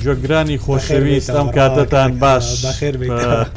جۆگرانی 0.00 0.56
خۆشەویست 0.64 1.30
ئەم 1.36 1.48
کاتتان 1.56 2.10
باش 2.22 2.46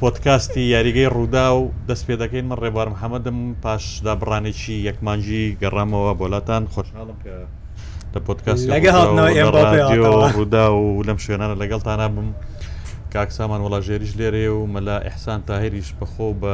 پۆتکاستی 0.02 0.62
یاریگەی 0.76 1.08
ڕوودا 1.16 1.48
و 1.56 1.72
دەست 1.90 2.04
پێ 2.08 2.16
دەکەین 2.24 2.46
من 2.52 2.56
ڕێبوار 2.64 2.88
محەممەدم 2.94 3.38
پاش 3.64 4.02
دابڕانێکی 4.06 4.74
یەکمانجی 4.90 5.58
گەڕامەوە 5.62 6.12
بۆلاتان 6.20 6.64
خۆشحاڵم 6.74 7.18
کە 7.24 7.36
لە 8.14 8.20
پۆتکاسی 8.28 8.68
ڕوودا 10.36 10.66
و 10.76 11.04
لەم 11.08 11.18
شوێنانە 11.24 11.56
لەگەڵتانە 11.64 12.08
بم 12.14 12.28
کاکسامان 13.14 13.62
وڵاژێریش 13.64 14.12
لێرێ 14.20 14.48
و 14.58 14.66
مەلا 14.76 14.98
ئەحسان 15.06 15.40
تاهریش 15.48 15.90
بەخۆ 16.00 16.28
بە 16.42 16.54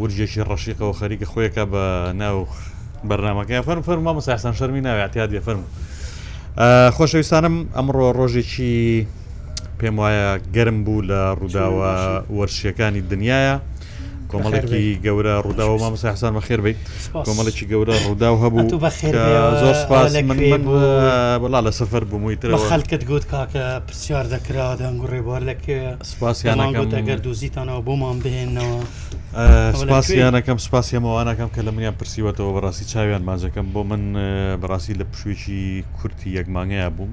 ورجێکی 0.00 0.42
ڕەشیقەوە 0.48 0.94
خەریکە 1.00 1.26
خۆیەکە 1.32 1.64
بە 1.72 1.84
ناو 2.20 2.38
بەرنمەکە 3.08 3.56
فەرم 3.68 3.82
فەرما 3.88 4.12
مەساحسان 4.18 4.54
شەرمی 4.58 4.80
ناوێتیاد 4.86 5.30
فەرمو. 5.46 5.68
خۆشەویستانم 6.96 7.54
ئەمڕۆ 7.76 8.08
ڕۆژێکی 8.18 8.74
پێم 9.78 9.94
وایە 10.02 10.28
گەرم 10.54 10.78
بوو 10.84 11.06
لە 11.10 11.20
ڕووداوە 11.38 11.90
وەرشیەکانی 12.36 13.02
دنیاە 13.10 13.54
کۆمەڵێکی 14.32 14.84
گەورە 15.06 15.32
ڕووداوە 15.44 15.76
مامەسا 15.82 16.06
حسان 16.14 16.32
بە 16.38 16.42
خێر 16.46 16.60
بیت 16.66 16.76
کۆمەڵێکی 17.26 17.64
گەورە 17.72 17.94
ڕووداو 18.04 18.34
هەبوو 18.42 18.66
زۆر 19.62 19.74
سپاس 19.84 20.08
بڵا 21.42 21.60
لە 21.66 21.70
سفر 21.80 22.02
بمویتەوە 22.10 22.58
خەلکت 22.72 23.02
گوت 23.10 23.24
کاکە 23.32 23.64
پرسیار 23.86 24.24
دەکرا 24.34 24.66
دەنگڕێبوار 24.80 25.42
لەکە 25.50 25.76
سپاسیانەکەم 26.12 26.86
دەگەر 26.96 27.18
دوزیتانەوە 27.26 27.80
بۆمان 27.88 28.16
بهێنەوە. 28.24 28.80
سپاسیانەکەم 29.82 30.58
سپاسیەمەوانەکەم 30.66 31.50
کە 31.54 31.60
لە 31.66 31.70
منیان 31.74 31.94
پرسیوەتەوە 32.00 32.50
بەڕاستی 32.56 32.84
چاویان 32.92 33.22
مازەکەم 33.28 33.66
بۆ 33.74 33.80
من 33.90 34.02
بەڕاستی 34.62 34.94
لە 35.00 35.04
پشوێکی 35.12 35.60
کورتی 36.02 36.30
یەکمانگەیە 36.40 36.88
بووم 36.96 37.12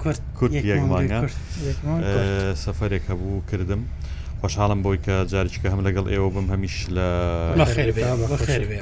کورت 0.00 0.54
یەکمانگە 0.72 1.20
سەفرێک 2.64 3.02
هەبوو 3.10 3.40
کردم. 3.50 3.80
خۆشحاڵم 4.42 4.80
بۆی 4.86 4.98
کە 5.06 5.16
جارچکە 5.30 5.68
هەم 5.72 5.80
لەگەڵ 5.86 6.06
ئێوە 6.12 6.28
بم 6.34 6.46
هەمیش 6.52 6.76
لە 6.96 7.08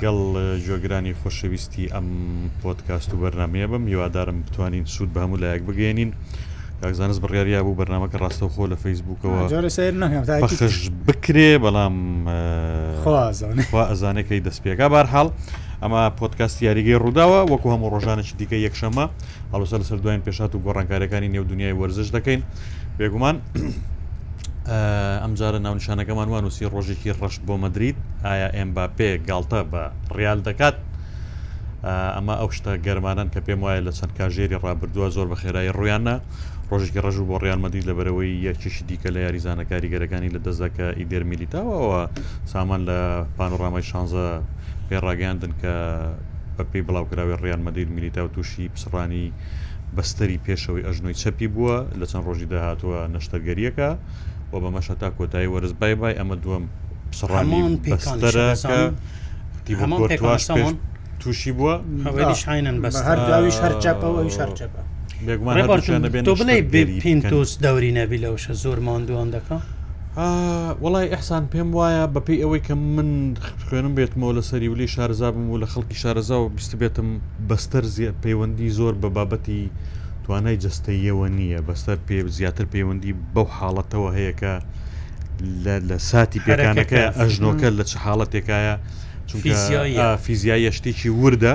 گەڵ 0.05 0.19
جۆگرانی 0.67 1.13
خۆشەویستی 1.23 1.85
ئەم 1.95 2.07
پۆتکاست 2.63 3.11
و 3.15 3.21
بەرنمەیە 3.23 3.67
بم 3.73 3.85
هیوادارم 3.93 4.39
بتوانین 4.49 4.85
سوود 4.95 5.11
بە 5.15 5.19
هەموو 5.25 5.41
لایەک 5.43 5.63
بگەێنین. 5.69 6.13
زانست 7.01 7.21
بڕیاریا 7.23 7.61
بوو 7.65 7.79
بەرنمەکە 7.85 8.17
ڕاستەوخۆ 8.23 8.65
لە 8.73 8.77
فەیسبوکەوە 8.83 9.41
خش 10.51 10.79
بکرێ 11.07 11.51
بەڵام 11.65 11.97
ئەزانەکەی 13.91 14.41
دەستپێکا 14.47 14.87
بارحاڵ 14.95 15.29
ئەمە 15.83 16.03
پۆتکاستی 16.19 16.65
یاریگەی 16.69 16.95
ڕووداوە 17.05 17.41
وەکو 17.53 17.69
هەموو 17.75 17.91
ڕۆژانێکی 17.95 18.35
دیکە 18.41 18.57
یەکشەمە 18.67 19.05
هەڵوسەر 19.53 19.81
سەر 19.89 19.99
دوایین 20.03 20.23
پێشات 20.27 20.51
و 20.55 20.59
گۆڕانکاریەکانی 20.65 21.29
نێو 21.35 21.45
دنیای 21.51 21.75
وەرزش 21.81 22.09
دەکەین 22.17 22.43
بێگومان 22.99 23.37
ئەمجارە 25.23 25.59
ناونشانەکەمان 25.67 26.29
وانوسی 26.33 26.67
ڕۆژێکی 26.75 27.13
ڕەش 27.21 27.37
بۆ 27.47 27.55
مدریت 27.65 27.97
ئایا 28.27 28.49
ئەمبا 28.57 28.85
پێ 28.97 29.09
گالتە 29.29 29.61
بە 29.73 29.83
ڕیال 30.17 30.39
دەکات 30.49 30.77
ئەمە 32.17 32.35
ئەو 32.41 32.51
شتە 32.57 32.73
گەرمانان 32.87 33.29
کە 33.35 33.41
پێم 33.47 33.61
وایە 33.65 33.81
لە 33.89 33.93
چەند 33.99 34.13
کاژێری 34.19 34.61
ڕابردووە 34.65 35.09
زۆر 35.17 35.27
بە 35.33 35.37
خێرایی 35.43 35.75
ڕویانە 35.79 36.17
ڕۆژێکی 36.71 37.01
ڕژوو 37.07 37.29
بۆ 37.29 37.37
ڕیانمەدی 37.45 37.87
لەبەرەوەی 37.89 38.31
یەکیشی 38.49 38.85
دیکە 38.89 39.09
لە 39.15 39.21
یاریزانە 39.27 39.65
کاریگەرەکانی 39.71 40.33
لە 40.35 40.41
دەزەکە 40.47 40.87
ئیدێر 41.01 41.23
میلیتاوەوە 41.31 42.01
سامان 42.53 42.81
لە 42.89 42.99
پانۆڕامای 43.37 43.85
شانزە 43.91 44.27
پێڕاگەاندن 44.89 45.53
کە 45.61 45.75
بەپی 46.57 46.83
بڵاوکراوی 46.87 47.35
ڕیان 47.43 47.61
مەدیر 47.67 47.89
میلیتا 47.95 48.21
و 48.25 48.33
تووشی 48.35 48.65
پسڕانی 48.75 49.27
بەستری 49.97 50.39
پێشەوەی 50.47 50.87
ئەژنۆی 50.89 51.19
چەپی 51.23 51.49
بووە 51.55 51.77
لە 52.01 52.07
چەند 52.11 52.25
ڕۆژی 52.29 52.47
داهاتوە 52.53 52.99
نەشتەرگەریەکە 53.15 53.91
و 54.53 54.55
بەمەشە 54.63 54.95
تا 55.01 55.09
کۆتایی 55.19 55.47
وەرز 55.53 55.73
بای 55.81 55.95
بای 56.01 56.15
ئەمە 56.19 56.37
دووەم 56.43 56.65
پسڕامان 57.13 57.73
پێکانەکە 57.85 58.45
تووشی 61.21 61.53
بووە 61.59 61.75
ئەوەشینەن 62.19 62.77
بە 62.83 62.89
هەرداویش 63.09 63.57
هەرچەپەوەویش 63.65 64.37
هەرچەپە 64.43 64.83
بڵێ 66.27 66.59
پینتوس 67.03 67.51
دەوری 67.65 67.93
نەبی 67.99 68.19
لەوشە 68.25 68.53
زۆر 68.63 68.79
ماندووان 68.87 69.29
دەکە 69.37 69.59
وڵای 70.83 71.09
ئەحسان 71.13 71.45
پێم 71.53 71.69
وایە 71.79 72.05
بەپی 72.15 72.39
ئەوەی 72.43 72.63
کە 72.67 72.75
من 72.97 73.11
خوێنم 73.67 73.95
بێتمەوە 73.99 74.33
لە 74.39 74.43
سەری 74.51 74.69
ولی 74.73 74.89
شارزابم 74.95 75.47
و 75.51 75.61
لە 75.63 75.67
خەڵکی 75.73 75.99
شارەزا 76.03 76.37
و 76.43 76.47
بیست 76.57 76.73
بێتم 76.81 77.09
بەستەر 77.49 77.85
پەیوەندی 78.23 78.69
زۆر 78.79 78.95
بە 79.03 79.09
بابەتی 79.17 79.63
توانای 80.31 80.57
جستەیەوە 80.65 81.27
نییە 81.39 81.59
بەسەر 81.69 81.99
پێ 82.07 82.19
زیاتر 82.37 82.65
پەیوەندی 82.73 83.13
بەو 83.35 83.47
حاڵەتەوە 83.59 84.11
هەیەکە 84.19 84.53
لە 85.91 85.97
ساتی 86.11 86.41
پێکانەکە 86.47 86.99
ئەژنۆکە 87.21 87.69
لە 87.79 87.85
چ 87.91 87.93
حاڵەتێکایە 88.05 88.75
فیزیای 90.25 90.67
شتێکی 90.77 91.11
وردە 91.23 91.55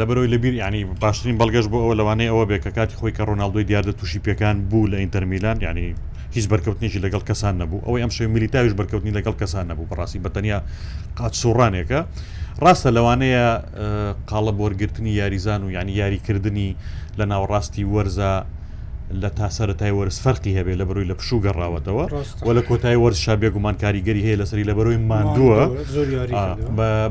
لەبەرەوەی 0.00 0.28
لەبییر 0.34 0.54
ینی 0.60 0.82
باشترین 1.02 1.36
بەڵگەش 1.40 1.66
بۆ 1.72 1.78
ئەوە 1.84 1.94
لەوانەیە 2.00 2.30
ئەوە 2.34 2.44
بێکە 2.50 2.70
کاتی 2.76 2.96
خۆی 3.00 3.12
کە 3.16 3.22
ڕۆناالدوی 3.28 3.64
دیاردە 3.68 3.92
تووشی 3.98 4.20
پێکان 4.26 4.56
بوو 4.70 4.82
لە 4.92 4.96
ئینتەرمیلان 5.02 5.56
ینی 5.66 5.88
هیچ 6.36 6.46
بەرکەوتنیشی 6.52 6.98
لەگەڵ 7.04 7.22
کەسان 7.30 7.54
نەبوو 7.60 7.78
ئەوەی 7.86 8.00
ئەم 8.04 8.10
شوی 8.16 8.26
میلیتاویش 8.34 8.74
بەرکەوتنی 8.80 9.12
لەگەڵ 9.18 9.34
کەسان 9.42 9.64
نەبوو 9.70 9.88
بەڕاستی 9.90 10.18
بەتەنیا 10.26 10.58
قات 11.18 11.34
سوڕانێکە 11.42 12.00
ڕاستە 12.64 12.90
لەوانەیە 12.96 13.46
قاڵە 14.30 14.52
بۆرگرتنی 14.58 15.12
یاریزان 15.20 15.60
و 15.64 15.68
یعنی 15.76 15.92
یاریکردنی 16.02 16.70
لە 17.20 17.26
ناوەڕاستی 17.32 17.84
وەرزە 17.94 18.32
لە 19.22 19.30
تاسەرەتای 19.38 19.92
وەرز 19.98 20.16
فەرقی 20.24 20.52
هەبێ 20.58 20.74
لە 20.80 20.84
بەروی 20.88 21.08
لە 21.10 21.14
پشوو 21.18 21.44
گەڕاوەتەوە 21.46 22.04
و 22.46 22.48
لە 22.56 22.62
کۆتای 22.68 22.98
وەرز 23.02 23.18
شابێگومان 23.26 23.76
کاریگەری 23.82 24.22
هەیە 24.26 24.38
لەسری 24.40 24.64
لە 24.70 24.74
بەروی 24.78 24.98
مادووە 25.10 25.62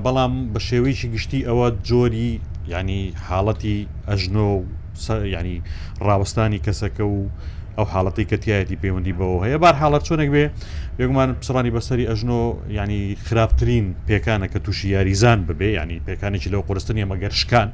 بەڵام 0.05 0.33
بە 0.53 0.59
شێوەیەکی 0.67 1.07
گشتی 1.15 1.41
ئەوە 1.47 1.67
جۆری 1.89 2.31
ینی 2.73 3.01
حاڵەتی 3.29 3.77
ئەژنۆ 4.09 4.49
ینی 5.35 5.57
ڕاوەستانی 6.07 6.59
کەسەکە 6.65 7.03
و 7.15 7.19
ئەو 7.77 7.85
حاڵەتی 7.93 8.23
کەتیایەتی 8.31 8.77
پەیوەندی 8.83 9.13
بەوە 9.19 9.37
هەیە 9.45 9.57
بار 9.63 9.75
حاڵەت 9.81 10.03
چۆنێک 10.07 10.29
بێ 10.35 10.45
یگومان 11.03 11.29
پسڕانی 11.41 11.71
بەسەری 11.75 12.05
ئەژنۆ 12.09 12.41
ینی 12.79 13.01
خراپترین 13.25 13.85
پێکانە 14.07 14.47
کە 14.51 14.59
تووشی 14.65 14.87
یاریزان 14.95 15.39
ببێ 15.47 15.69
ینی 15.79 15.97
پێکانێکی 16.07 16.49
لەو 16.53 16.61
قرستنیە 16.69 17.05
مەگەر 17.11 17.33
شکان. 17.41 17.69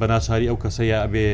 بەناچاری 0.00 0.46
ئەو 0.50 0.56
کەسەیە 0.64 0.96
ئەبێ 1.04 1.26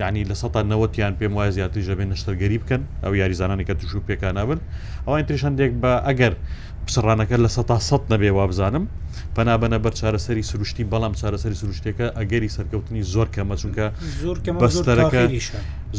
ینی 0.00 0.24
لە 0.30 0.34
سە 0.40 0.48
نەوەیان 0.70 1.12
پێم 1.20 1.32
وای 1.38 1.50
زیاتری 1.56 1.84
ژەبێ 1.88 2.04
نشتەرگەری 2.12 2.58
بکەن 2.62 2.82
ئەو 3.04 3.12
یاریزانانی 3.20 3.64
کە 3.68 3.74
توش 3.80 3.92
و 3.94 4.00
پێکانابن 4.08 4.60
ئەوان 5.06 5.22
تریشندێک 5.28 5.72
بە 5.82 5.92
ئەگەر 6.08 6.32
پسڕانەکە 6.86 7.36
لە 7.44 7.48
سە 7.56 7.62
سە 7.88 7.96
نەبێ 8.12 8.30
وابزانم 8.38 8.84
پەنابەنە 9.36 9.78
بەر 9.84 9.94
چارەسەری 10.00 10.44
سروشتی 10.50 10.84
بەڵام 10.92 11.12
چارەسەری 11.20 11.56
سروشتێکە 11.62 12.06
ئەگەری 12.18 12.50
سەرکەوتنی 12.56 13.02
زۆر 13.12 13.28
کەمە 13.34 13.56
چونکە 13.60 13.86
بەستەرەکە 14.62 15.20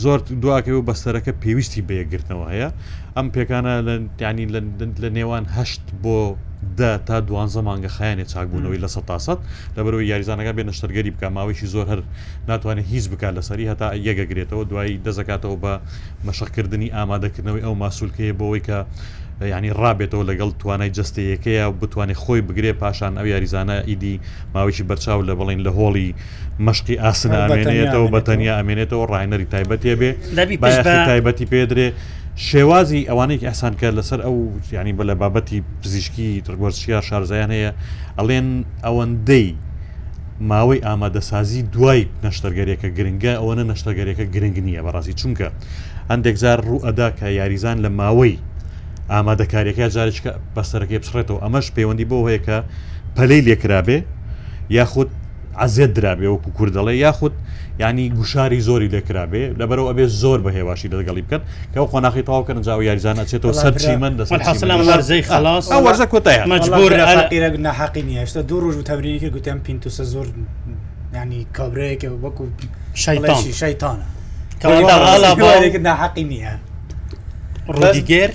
زۆر 0.03 0.19
دواکەوی 0.41 0.77
و 0.79 0.87
بەستەرەکە 0.89 1.31
پێویستی 1.43 1.81
بەیەگرتنەوە 1.89 2.45
هەیە 2.53 2.69
ئەم 3.17 3.27
پێکانە 3.35 3.71
ینی 4.27 4.45
لە 5.03 5.09
نێوان 5.17 5.43
هەشت 5.55 5.83
بۆ 6.03 6.17
ده 6.77 6.97
تا 6.97 7.19
دوانزە 7.21 7.57
مانگە 7.57 7.87
خیانێ 7.97 8.25
چاکبوونەوەی 8.33 8.79
لە 8.85 8.87
سە 8.95 9.01
تاسەد 9.09 9.39
لەبەرەوە 9.77 10.03
یاریزانەکە 10.11 10.53
بێنە 10.57 10.73
شتەرگەری 10.77 11.11
بکە 11.15 11.27
ماوەیشی 11.35 11.67
زۆر 11.73 11.85
هەر 11.91 12.01
ناتوانێت 12.49 12.85
هیچ 12.91 13.05
بک 13.11 13.21
لەسەری 13.37 13.65
هەتا 13.71 13.87
یەگەگرێتەوە 14.07 14.63
دوایی 14.69 14.99
دەزکاتەوە 15.05 15.57
بە 15.63 15.73
مەشقکردنی 16.27 16.89
ئامادەکردنەوەی 16.95 17.63
ئەو 17.65 17.75
ماسوولکەیە 17.81 18.33
بەوەی 18.39 18.61
کە 18.67 18.77
ینی 19.51 19.71
ڕابێتەوە 19.81 20.23
لەگەڵ 20.29 20.49
توانای 20.59 20.89
جستەیەکەیە 20.97 21.65
و 21.69 21.73
بتوانێت 21.81 22.17
خۆی 22.23 22.41
بگرێ 22.47 22.71
پاشان 22.81 23.13
ئەو 23.19 23.27
یاریزانە 23.33 23.75
ئیدی 23.89 24.15
ماوەیکی 24.55 24.83
بەرچاو 24.89 25.19
لە 25.27 25.33
بڵین 25.39 25.59
لە 25.65 25.71
هۆڵی 25.77 26.09
مشقی 26.65 26.95
ئاسن 27.03 27.31
ئامێنێتەوە 27.41 28.07
بەتەنیا 28.15 28.53
ئەمێنێتەوە 28.59 29.03
ڕایەنەری 29.11 29.45
تایبەتێ 29.53 29.93
بێ 29.99 30.11
تایبەتی 31.07 31.45
پێدرێ 31.51 31.89
شێوازی 32.47 33.07
ئەوانەیەکی 33.09 33.47
ئەسانکە 33.51 33.87
لەسەر 33.97 34.19
ئەو 34.25 34.35
ینی 34.71 34.93
بە 34.97 35.03
لە 35.09 35.15
بابەتی 35.21 35.63
پزیشکی 35.83 36.41
ترگۆرسیا 36.47 37.01
شارزایان 37.01 37.51
هەیە 37.55 37.71
ئەڵێن 38.17 38.47
ئەوەندەی 38.83 39.47
ماوەی 40.51 40.79
ئامادەسازی 40.87 41.61
دوای 41.73 42.01
نەشتەرگەریەکە 42.23 42.89
گرنگە 42.97 43.33
ئەوەنە 43.39 43.63
نەشتەگەریەکە 43.71 44.25
گرنگ 44.35 44.55
نییە 44.67 44.81
بەڕاستی 44.85 45.13
چونکە 45.19 45.47
هەندێکزار 46.11 46.57
ڕوو 46.67 46.83
ئەدا 46.85 47.09
کە 47.19 47.27
یاریزان 47.39 47.77
لە 47.85 47.89
ماوەی 47.99 48.33
ئامادەکاریەکە 49.13 49.85
جارێککە 49.95 50.31
بەسەرەکەی 50.55 50.99
بسڕێتەوە 51.03 51.39
ئەمەش 51.43 51.67
پەیوەندی 51.75 52.07
بۆ 52.11 52.17
هەیەکە 52.27 52.57
پەلەی 53.15 53.41
لێکرابێ 53.47 53.99
یاخود 54.77 55.09
عزیێت 55.57 55.93
درابێ 55.99 56.27
وەکو 56.29 56.51
کوردەڵێ 56.57 56.93
یاخود 56.95 57.33
ینی 57.79 58.09
گوشاری 58.09 58.59
زۆری 58.67 58.89
دەکرابێ 58.95 59.43
لەبەرەوە 59.59 59.87
ئەبێ 59.91 60.05
زۆر 60.21 60.39
بە 60.45 60.49
هێواشی 60.57 60.87
دەگەڵی 60.91 61.23
بکەن 61.27 61.41
کە 61.73 61.77
ئەو 61.81 61.87
خۆناخی 61.91 62.21
تاواکە 62.27 62.51
نجااو 62.57 62.81
یاریزان 62.83 63.15
نچێتەوە 63.23 63.53
سەرچی 63.63 63.95
من 64.01 64.13
دەسەڵ 64.19 64.31
مجبور 66.55 66.89
نحقی 67.57 68.01
نیە 68.07 68.37
دوو 68.49 68.59
ڕۆژ 68.63 68.75
و 68.77 68.83
تەبرینێکی 68.83 69.29
گوتیان 69.35 69.59
پینتوسە 69.65 70.03
زۆر 70.13 70.27
ینی 71.17 71.47
کابرەیەکە 71.57 72.07
وەکو 72.23 72.43
شایتان 72.93 73.37
شایتانە 73.61 74.05
ناحقی 75.81 76.23
نییە 76.31 76.55
ڕۆدیگەر 77.77 78.31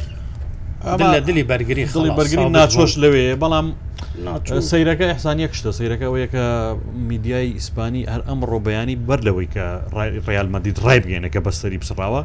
لە 1.14 1.18
دلی 1.26 1.42
بەرگری 1.50 1.84
خڵی 1.90 2.10
بەرگری 2.18 2.46
ناچۆش 2.58 2.92
لەوێ 3.02 3.26
بەڵام 3.42 3.68
سیرەکە 4.16 5.06
ئەحسانیە 5.12 5.48
کشتە 5.52 5.70
سیرەکە 5.78 6.06
یەکە 6.24 6.44
میدیای 7.10 7.48
ئیسپانی 7.58 8.02
هەر 8.12 8.22
ئەم 8.28 8.40
ڕۆبیانی 8.50 8.96
بەر 9.08 9.20
لەوەی 9.26 9.48
کە 9.54 9.64
ڕالمەدید 10.32 10.76
ڕای 10.84 10.98
بگەێنەکە 11.04 11.40
بەستری 11.46 11.78
بسراوە 11.82 12.22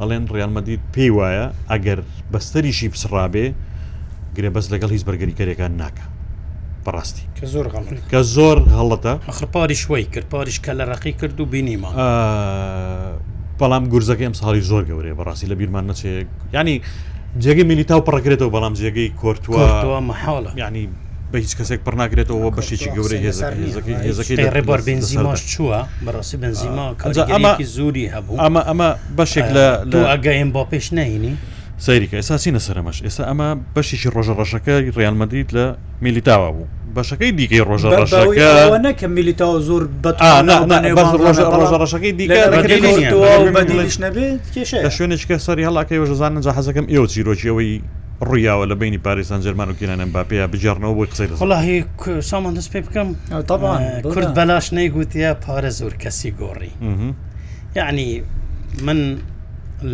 ئەڵێن 0.00 0.24
ڕالمەدید 0.32 0.80
پێی 0.94 1.10
وایە 1.18 1.46
ئەگەر 1.70 1.98
بەستریشی 2.32 2.88
بسرابێ 2.94 3.46
گرێ 4.36 4.50
بەس 4.56 4.66
لەگەڵ 4.72 4.90
هیچ 4.94 5.04
بەرگریکەرێکەکان 5.08 5.72
ناکە 5.82 6.04
بەڕاستی 6.84 7.22
کە 7.38 7.46
زۆر 7.54 7.66
کە 8.12 8.20
زۆر 8.34 8.58
هەڵەتە 8.78 9.12
خپاری 9.38 9.74
شوی 9.84 10.04
کرد 10.12 10.26
پاریش 10.34 10.58
کە 10.64 10.72
لە 10.80 10.84
ڕقی 10.90 11.12
کرد 11.20 11.40
و 11.40 11.46
بینیمان 11.52 11.94
بەڵام 13.60 13.84
گورزەکە 13.92 14.24
ئەم 14.28 14.34
ساڵی 14.42 14.60
زۆر 14.70 14.82
گەورەیە 14.90 15.14
بەڕاستی 15.20 15.46
لە 15.50 15.54
بیرمان 15.58 15.84
نەچێت 15.90 16.26
ینی 16.56 16.76
جێگەی 17.42 17.64
میلیتا 17.68 17.94
و 17.98 18.04
پڕەکرێتەوە 18.08 18.50
بەڵام 18.54 18.74
جێگەی 18.80 19.08
کورتوە 19.20 20.00
محاڵە 20.10 20.52
ینی 20.62 20.84
بە 21.32 21.38
هیچ 21.44 21.52
کەسێک 21.58 21.80
پڕ 21.86 21.94
ناکرێتەوە 22.02 22.48
بەشێکی 22.58 22.88
گەورەی 22.96 23.20
هێزەکەیڕێبەر 24.06 24.80
بنزیماش 24.88 25.40
چووە 25.52 25.78
بەڕاستی 26.06 26.36
بنزیما 26.44 26.86
ئەمە 27.34 27.52
زوری 27.76 28.06
هەبوو 28.14 28.40
ئەمە 28.44 28.60
ئەمە 28.68 28.88
بەشێک 29.18 29.46
لە 29.56 29.66
ئەگەیم 30.12 30.50
بۆ 30.54 30.62
پێش 30.72 30.86
نینی 30.96 31.34
سەیریکە 31.86 32.16
ئێساسی 32.20 32.50
نەسەرمەش 32.56 32.98
ئێستا 33.06 33.24
ئەمە 33.30 33.48
بەشیشی 33.74 34.08
ڕۆژە 34.14 34.34
ڕەشەکە 34.40 34.72
ڕیانمەدیت 34.96 35.50
لە 35.56 35.64
میلیتاوە 36.04 36.48
بوو 36.54 36.66
بەشەکەی 36.96 37.32
دیکەی 37.38 37.62
ڕۆژە 37.70 37.88
ڕەشەکە 38.00 38.48
نەکە 38.86 39.06
میلیتاو 39.16 39.54
زۆر 39.68 39.82
ڕۆژە 41.54 41.76
ڕەشەکەی 41.82 42.12
دیکە 42.18 42.42
شوێنێککە 44.96 45.36
سەری 45.46 45.64
هەڵاکەی 45.68 45.98
وەژەزانن 46.02 46.40
جا 46.44 46.52
حەزەکەم 46.58 46.86
ئێوە 46.92 47.06
چیرۆکیەوەی 47.12 47.72
ڕویاوە 48.26 48.66
لە 48.70 48.74
بینی 48.74 48.98
پارێستان 48.98 49.40
جەرمان 49.44 49.68
و 49.68 49.72
کینانم 49.78 50.10
باپەیە 50.14 50.50
بجارنەوە 50.52 50.92
بۆی 50.96 51.08
قسەی 51.12 51.28
وڵی 51.38 52.20
سامان 52.22 52.54
دەست 52.58 52.70
پێ 52.72 52.80
بکەم 52.86 53.08
کورد 54.14 54.30
بەلاش 54.38 54.66
نەیگوتیە 54.78 55.30
پارە 55.44 55.70
زۆر 55.78 55.94
کەسی 56.02 56.30
گۆڕی 56.40 56.70
یعنی 57.78 58.22
من 58.86 58.98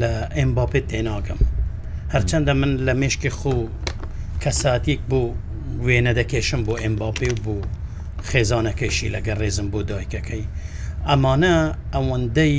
لە 0.00 0.12
ئەمباپێ 0.36 0.80
تێناگەم 0.90 1.40
هەرچەندە 2.14 2.52
من 2.60 2.72
لە 2.86 2.92
مشکی 3.02 3.30
خو 3.38 3.54
کەساتیک 4.42 5.00
بوو 5.10 5.34
وێنە 5.86 6.12
دەکێشم 6.20 6.60
بۆ 6.66 6.74
ئەمباپی 6.82 7.28
و 7.32 7.36
بوو 7.44 7.60
خێزانەکەشی 8.30 9.08
لەگە 9.14 9.32
ڕێزم 9.40 9.68
بۆ 9.72 9.80
دایکەکەی 9.90 10.44
ئەمانە 11.10 11.54
ئەوەندەی 11.94 12.56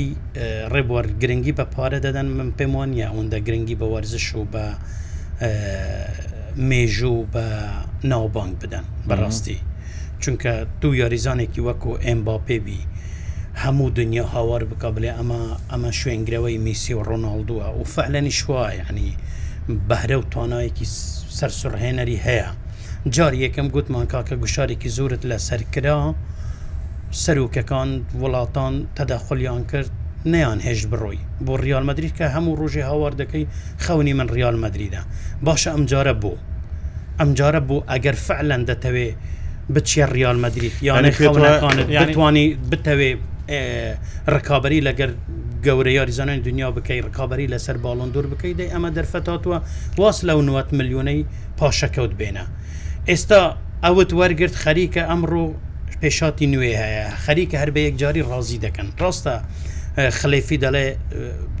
ڕێبوەەر 0.72 1.06
گرنگی 1.22 1.54
بە 1.58 1.64
پارە 1.74 1.98
دەدەن 2.06 2.26
من 2.38 2.50
پێم 2.58 2.72
وانە 2.78 3.04
ئەوەندە 3.08 3.38
گرنگی 3.46 3.76
بە 3.80 3.86
وەرزش 3.94 4.28
و 4.36 4.44
بە 4.52 4.64
مێژوو 6.68 7.26
بە 7.32 7.44
ناوبانگ 8.12 8.52
بدەن 8.62 8.86
بەڕاستی 9.08 9.58
چونکە 10.22 10.52
دوو 10.80 10.94
یاریزانێکی 11.02 11.60
وەکو 11.68 11.90
ئەمبا 12.04 12.36
پێبی 12.48 12.80
هەموو 13.62 13.92
دنیا 14.00 14.24
هاوار 14.34 14.62
بکە 14.70 14.88
بڵێ 14.94 15.10
ئەمە 15.18 15.42
ئەمە 15.70 15.90
شوێنگرەوەی 16.00 16.56
میسی 16.64 16.94
و 16.98 17.04
ڕۆناالدووە 17.08 17.66
و 17.78 17.82
فعلەنی 17.94 18.34
شوای 18.40 18.76
ینی 18.88 19.10
بەهرە 19.88 20.16
و 20.20 20.28
توانایەکی 20.32 20.86
سەرسڕهێنەری 21.38 22.18
هەیە 22.26 22.48
جار 23.14 23.32
یەکەم 23.44 23.68
گوتمان 23.74 24.06
کاکە 24.12 24.34
گوشارێکی 24.42 24.88
زورت 24.96 25.22
لە 25.30 25.36
سەرکرا 25.48 26.00
سەرروکەکان 27.22 27.90
وڵاتان 28.20 28.74
تەداخلیان 28.98 29.62
کرد 29.70 29.90
نەیان 30.32 30.58
هێشت 30.66 30.86
بڕۆی 30.92 31.18
بۆ 31.46 31.52
ریال 31.64 31.84
مدرید 31.90 32.12
کە 32.18 32.26
هەموو 32.34 32.58
ڕۆژێ 32.60 32.82
هاوار 32.90 33.12
دەکەی 33.22 33.44
خەونی 33.84 34.14
من 34.18 34.28
ریال 34.36 34.56
مدریدا 34.64 35.02
باشە 35.46 35.68
ئەمجارە 35.74 36.14
بۆ 36.22 36.32
ئەمجارە 37.20 37.60
بۆ 37.68 37.76
ئەگەر 37.90 38.16
فعلەن 38.26 38.62
دەتەوێ 38.70 39.08
بچیە 39.74 40.06
ریال 40.16 40.38
مدرید 40.44 40.74
یانە 40.88 41.10
خەونەکانتوانی 41.18 42.46
بتەوێ 42.70 43.10
ڕکابی 44.34 44.80
لەگەر 44.88 45.10
گەورە 45.66 45.90
یاریزانانی 45.98 46.42
دنیا 46.48 46.68
بکەی 46.76 47.00
ڕکابی 47.06 47.46
لەسەر 47.54 47.76
باڵندور 47.84 48.26
بکەی 48.32 48.54
دەی 48.58 48.68
ئەمە 48.74 48.90
دەرفەتاتوە 48.96 49.58
واس 50.00 50.18
لەو 50.28 50.40
90 50.40 50.76
میلیۆنەی 50.78 51.22
پاشەکەوت 51.58 52.12
بێنە 52.20 52.44
ئێستا 53.10 53.40
ئەوت 53.84 54.10
وەرگرت 54.18 54.54
خەریکە 54.64 55.02
ئەمڕۆ 55.10 55.46
پێشاتی 56.00 56.46
نوێ 56.54 56.72
هەیە 56.82 57.06
خەریکە 57.24 57.56
هەر 57.62 57.70
بە 57.74 57.80
یەکجاری 57.88 58.22
ڕازی 58.30 58.58
دەکەن 58.64 58.88
ڕاستە 59.00 59.34
خلەیفی 60.18 60.58
دەڵێ 60.64 60.86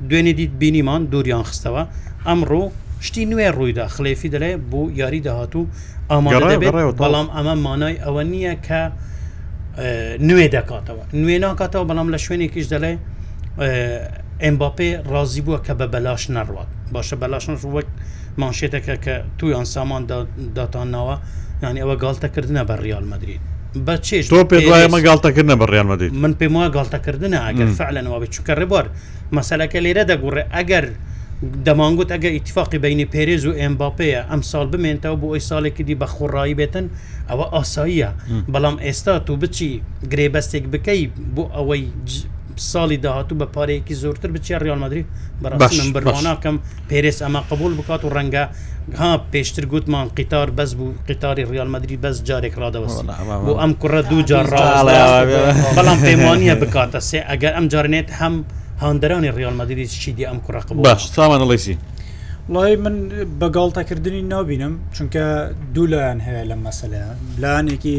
دوێنێ 0.08 0.32
دیت 0.38 0.52
بینیمان 0.60 1.02
دووریان 1.12 1.44
خستەوە 1.50 1.82
ئەمڕۆ 2.28 2.62
شتی 3.06 3.22
نوێ 3.32 3.48
ڕوویدا 3.56 3.84
خلەیفی 3.96 4.28
دەڵێ 4.34 4.52
بۆ 4.70 4.80
یاری 5.00 5.20
داهاتوو 5.26 5.64
ئاماڕێت 6.10 6.62
بەڵام 7.02 7.28
ئەمە 7.36 7.54
مانای 7.66 7.94
ئەوە 8.04 8.22
نییە 8.32 8.54
کە 8.66 8.82
نوێ 10.28 10.46
دەکاتەوە 10.56 11.04
نوێ 11.22 11.36
ناکاتەوە 11.44 11.84
بەڵام 11.90 12.08
لە 12.14 12.18
شوێنێکیش 12.24 12.66
دەڵێ 12.72 12.92
ئەمباپێ 14.44 14.90
ڕازی 15.12 15.42
بووە 15.46 15.58
کە 15.66 15.72
بە 15.80 15.86
بەلاش 15.94 16.22
نەڕات 16.36 16.70
باشە 16.94 17.16
بەلاشن 17.22 17.54
وەک 17.76 17.88
مانشێتەکە 18.40 18.94
کە 19.04 19.14
تویان 19.38 19.66
سامان 19.74 20.02
داتانناوە 20.56 21.16
ینی 21.62 21.80
ئەوە 21.82 21.96
گالتەکردنە 22.04 22.62
بە 22.68 22.74
ریال 22.86 23.04
مدرید 23.12 23.42
بە 23.86 23.96
چێش 24.06 24.24
تۆ 24.32 24.40
پێ 24.50 24.58
دوایە 24.66 24.88
مەگالتەکردنە 24.94 25.54
بەڕیان 25.62 25.86
مەدەیت 25.92 26.12
من 26.22 26.32
پێم 26.40 26.52
وە 26.60 26.66
گالتەکردنە 26.76 27.38
ئەگەر 27.46 27.68
فعلەنەوە 27.78 28.18
بێت 28.22 28.32
چکە 28.36 28.52
ڕێبار 28.60 28.86
مەسەلەکە 29.36 29.78
لێرە 29.84 30.04
دەگوڕێ 30.10 30.42
ئەگەر 30.56 30.86
دەمانگوت 31.66 32.08
ئەگە 32.14 32.30
ئیتفاقی 32.36 32.78
بینی 32.84 33.06
پێرێز 33.12 33.42
و 33.48 33.52
ئەمباپەیە 33.60 34.20
ئەم 34.30 34.40
ساڵ 34.50 34.66
بمێنتەوە 34.72 35.16
بۆ 35.20 35.26
ئەوی 35.30 35.42
ساڵێکی 35.50 35.82
دی 35.88 35.94
بە 36.02 36.06
خۆڕایی 36.14 36.54
بێتن 36.60 36.86
ئەوە 37.30 37.46
ئاساییە 37.54 38.10
بەڵام 38.52 38.76
ئێستا 38.84 39.14
تو 39.26 39.32
بچی 39.42 39.70
گرێبەستێک 40.12 40.64
بکەی 40.72 41.02
بۆ 41.34 41.42
ئەوەی 41.54 41.82
ساڵی 42.72 42.96
داهاتوو 43.04 43.38
بە 43.40 43.46
پارەیەکی 43.56 43.94
زۆرتر 44.02 44.30
بچی 44.34 44.58
ڕیالمەدرری 44.64 45.04
بەڕاستم 45.42 45.88
بڕواناکەم 45.94 46.56
پێرس 46.90 47.18
ئەمە 47.24 47.40
قبول 47.50 47.72
بکات 47.78 48.04
و 48.04 48.08
ڕەنگە 48.16 48.44
ها 49.00 49.10
پێشتر 49.32 49.64
گوتمان 49.72 50.06
قیتار 50.18 50.48
بەس 50.58 50.70
بوو 50.78 50.90
قیتاری 51.08 51.44
ڕیالمەدرری 51.50 51.96
بەس 52.04 52.16
جارێک 52.28 52.54
ڕادەوەست 52.62 53.02
بۆ 53.46 53.52
ئەم 53.62 53.72
کوڕە 53.80 54.00
دوو 54.10 54.22
جار 54.30 54.44
بەڵام 55.78 55.98
پەیمانە 56.06 56.54
بکاتە 56.62 57.00
سێ 57.08 57.20
ئەگەر 57.30 57.52
ئەم 57.56 57.66
جارنێت 57.72 58.08
هەم 58.20 58.34
هاندەرانی 58.82 59.30
ڕیالمەدرری 59.38 59.86
چیدی 60.02 60.24
ئەم 60.30 60.38
کوڕە 60.44 60.60
قبول 60.66 60.82
باش 60.88 61.02
سامانڵیسی. 61.16 61.74
وڵی 62.54 62.76
من 62.84 62.96
بەگاڵتەکردنی 63.40 64.22
نابینم 64.32 64.74
چونکە 64.94 65.24
دوو 65.74 65.86
لایەن 65.92 66.20
هەیە 66.26 66.42
لە 66.50 66.56
مەسەلەیە 66.64 67.08
لایەنێکی 67.42 67.98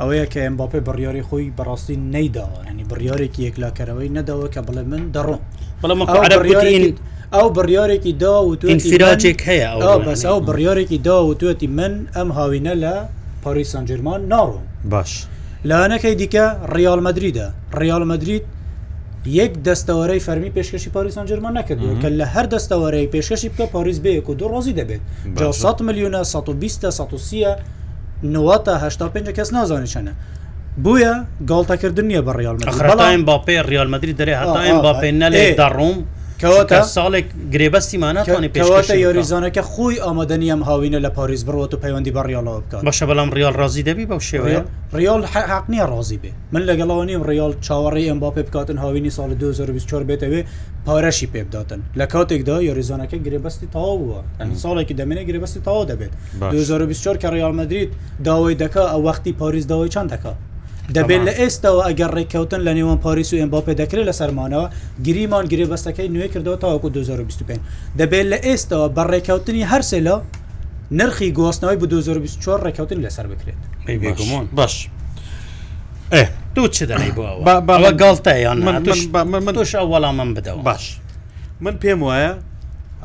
ئەوەیە 0.00 0.26
کە 0.32 0.38
ئەمباپی 0.46 0.80
بڕیاری 0.88 1.22
خۆی 1.28 1.52
بەڕاستی 1.58 1.96
نەیداوە 2.14 2.58
ینی 2.70 2.84
بڕیارێکی 2.90 3.40
یەکلاکەرەوەی 3.48 4.10
نەداوە 4.16 4.46
کە 4.54 4.60
بڵێ 4.66 4.82
من 4.90 5.02
دەڕۆم 5.14 5.40
بەڵام 5.82 5.98
ئەو 7.34 7.48
بڕیارێکی 7.56 8.12
دا 8.22 8.34
و 8.46 8.50
توفیراجێک 8.62 9.38
هەیە 9.48 9.70
بەس 10.06 10.22
ئەو 10.28 10.38
بڕیارێکی 10.48 10.98
دا 11.06 11.16
و 11.26 11.34
توێتی 11.40 11.68
من 11.78 11.92
ئەم 12.16 12.28
هاوینە 12.36 12.74
لە 12.84 12.94
پاری 13.42 13.64
سنجرمان 13.72 14.20
ناڕۆم 14.32 14.64
باش 14.92 15.10
لاەنەکەی 15.70 16.14
دیکە 16.20 16.44
ڕیالمەدریدا 16.74 17.46
ڕیالمەدریت 17.80 18.44
یەک 19.40 19.52
دەستەوەرەی 19.66 20.20
فەرمی 20.26 20.50
پێشکەشی 20.56 20.90
پاریسان 20.96 21.24
جرمان 21.30 21.52
نەکردو 21.58 21.98
کە 22.02 22.08
لە 22.20 22.26
هەر 22.34 22.46
دەستەوەرەی 22.54 23.08
پێشکەشی 23.14 23.48
بکە 23.52 23.66
پاریس 23.74 23.98
بەیەک 24.04 24.26
و 24.30 24.34
دو 24.40 24.46
ڕۆزی 24.52 24.74
دەبێت 24.80 25.02
100 25.62 25.80
میلیونە 25.88 26.20
120 26.24 26.84
1970 26.84 27.58
90 28.24 28.58
تا 28.64 28.78
85 28.78 29.26
کەس 29.36 29.48
نازانانی 29.56 29.90
چەنە 29.94 30.12
بویە 30.84 31.14
گڵتەکردن 31.50 32.06
نیە 32.10 32.22
بە 32.26 32.32
ڕیالمەدرین 32.40 33.22
باپێ 33.30 33.54
ریالمەدرری 33.72 34.14
دەرێ 34.20 34.34
هەتایم 34.42 34.78
باپێ 34.86 35.10
نەلێ 35.22 35.44
دەڕوم 35.60 35.98
کەواتە 36.42 36.78
ساڵێک 36.96 37.26
گرێبەستیمانەتوانانی 37.52 38.50
پێواتە 38.56 38.94
یاریزانەکە 39.06 39.62
خۆی 39.72 39.98
ئامادەنی 40.04 40.48
ئەم 40.52 40.62
هاوینە 40.68 40.98
لە 41.06 41.10
پاریز 41.18 41.42
بڕەوە 41.46 41.66
و 41.76 41.80
پەیوەندی 41.84 42.12
بە 42.16 42.20
ڕیالەوە 42.28 42.60
بکات 42.64 42.82
بەشە 42.88 43.04
بەڵام 43.08 43.30
ریال 43.38 43.54
ڕازی 43.60 43.82
دەبی 43.88 44.06
بەو 44.10 44.20
شێوەیە 44.30 44.60
ریال 44.98 45.22
حق 45.52 45.64
نییە 45.72 45.86
ڕازی 45.92 46.18
بێ 46.22 46.30
من 46.52 46.62
لەگەڵەوە 46.68 47.04
نیم 47.10 47.22
ریال 47.30 47.52
چاوەڕی 47.66 48.06
ئەم 48.10 48.18
با 48.22 48.30
پێ 48.34 48.42
بکاتن 48.46 48.78
هاوینی 48.84 49.10
ساڵ 49.16 49.30
2024 49.34 50.02
بێتەوێ 50.08 50.40
پارەشی 50.86 51.26
پێ 51.34 51.40
بداتن 51.46 51.80
لە 52.00 52.06
کاتێکدا 52.12 52.56
یاریزانەکە 52.70 53.18
گرێبەستی 53.26 53.66
تاوە 53.74 54.18
ساڵێکی 54.62 54.94
دەمێنێ 55.00 55.22
گرێبەستی 55.28 55.60
تاوا 55.66 55.84
دەبێت 55.90 56.12
2024 56.40 57.16
کە 57.22 57.28
ریال 57.34 57.54
مدرید 57.60 57.90
داوای 58.24 58.54
دەکە 58.62 58.82
ئەو 58.92 59.02
وەختی 59.08 59.32
پاریز 59.40 59.64
داوای 59.66 59.88
چند 59.94 60.10
دەکات 60.14 60.38
دەبێت 60.96 61.22
لە 61.28 61.32
ئێستاەوە 61.40 61.82
ئەگەر 61.88 62.10
ڕێککەوتن 62.16 62.60
لە 62.66 62.72
نێوان 62.78 62.98
پاریس 63.04 63.30
و 63.32 63.36
ئەمباپێ 63.42 63.72
دەکرێت 63.80 64.06
لە 64.10 64.14
سەرمانەوە 64.20 64.66
گریمان 65.06 65.44
گرێ 65.52 65.66
بەستەکەی 65.72 66.08
نوێ 66.14 66.26
کردەوە 66.32 66.56
تاواکو 66.62 66.88
2025 66.94 67.60
دەبێت 67.98 68.26
لە 68.32 68.38
ئێستاەوە 68.46 68.88
بە 68.96 69.02
ڕێککەوتنی 69.10 69.64
هەرسێلە 69.72 70.16
نرخی 70.98 71.30
گواستنەوەی 71.38 71.78
بە 71.82 71.86
2024 71.86 72.62
ڕێککەوتن 72.66 72.98
لەسەر 73.08 73.26
بکرێت 73.30 73.58
باش 74.58 74.74
دوو 76.54 76.66
چ 76.74 76.82
دەی 76.90 77.10
بووەوە 77.16 77.90
گڵتەیان 78.02 78.58
من 79.44 79.52
توش 79.56 79.70
ئەوەڵام 79.78 80.14
من 80.20 80.30
بدەوە 80.36 80.62
باش 80.68 80.84
من 81.64 81.74
پێم 81.82 82.00
وایە 82.08 82.32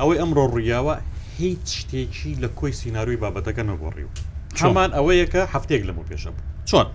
ئەوەی 0.00 0.18
ئەمڕۆ 0.20 0.44
ڕوویاوە 0.52 0.96
هیچ 1.42 1.64
شتێکی 1.80 2.32
لە 2.42 2.48
کۆی 2.58 2.72
سینناروی 2.80 3.18
بابەتەکە 3.22 3.62
نەگۆڕی 3.70 4.04
و 4.08 4.10
چۆمان 4.58 4.90
ئەوەیەکە 4.96 5.42
هەفتێک 5.54 5.82
لەمە 5.88 6.02
پێشە 6.10 6.30
بوو 6.36 6.46
چۆن 6.68 6.86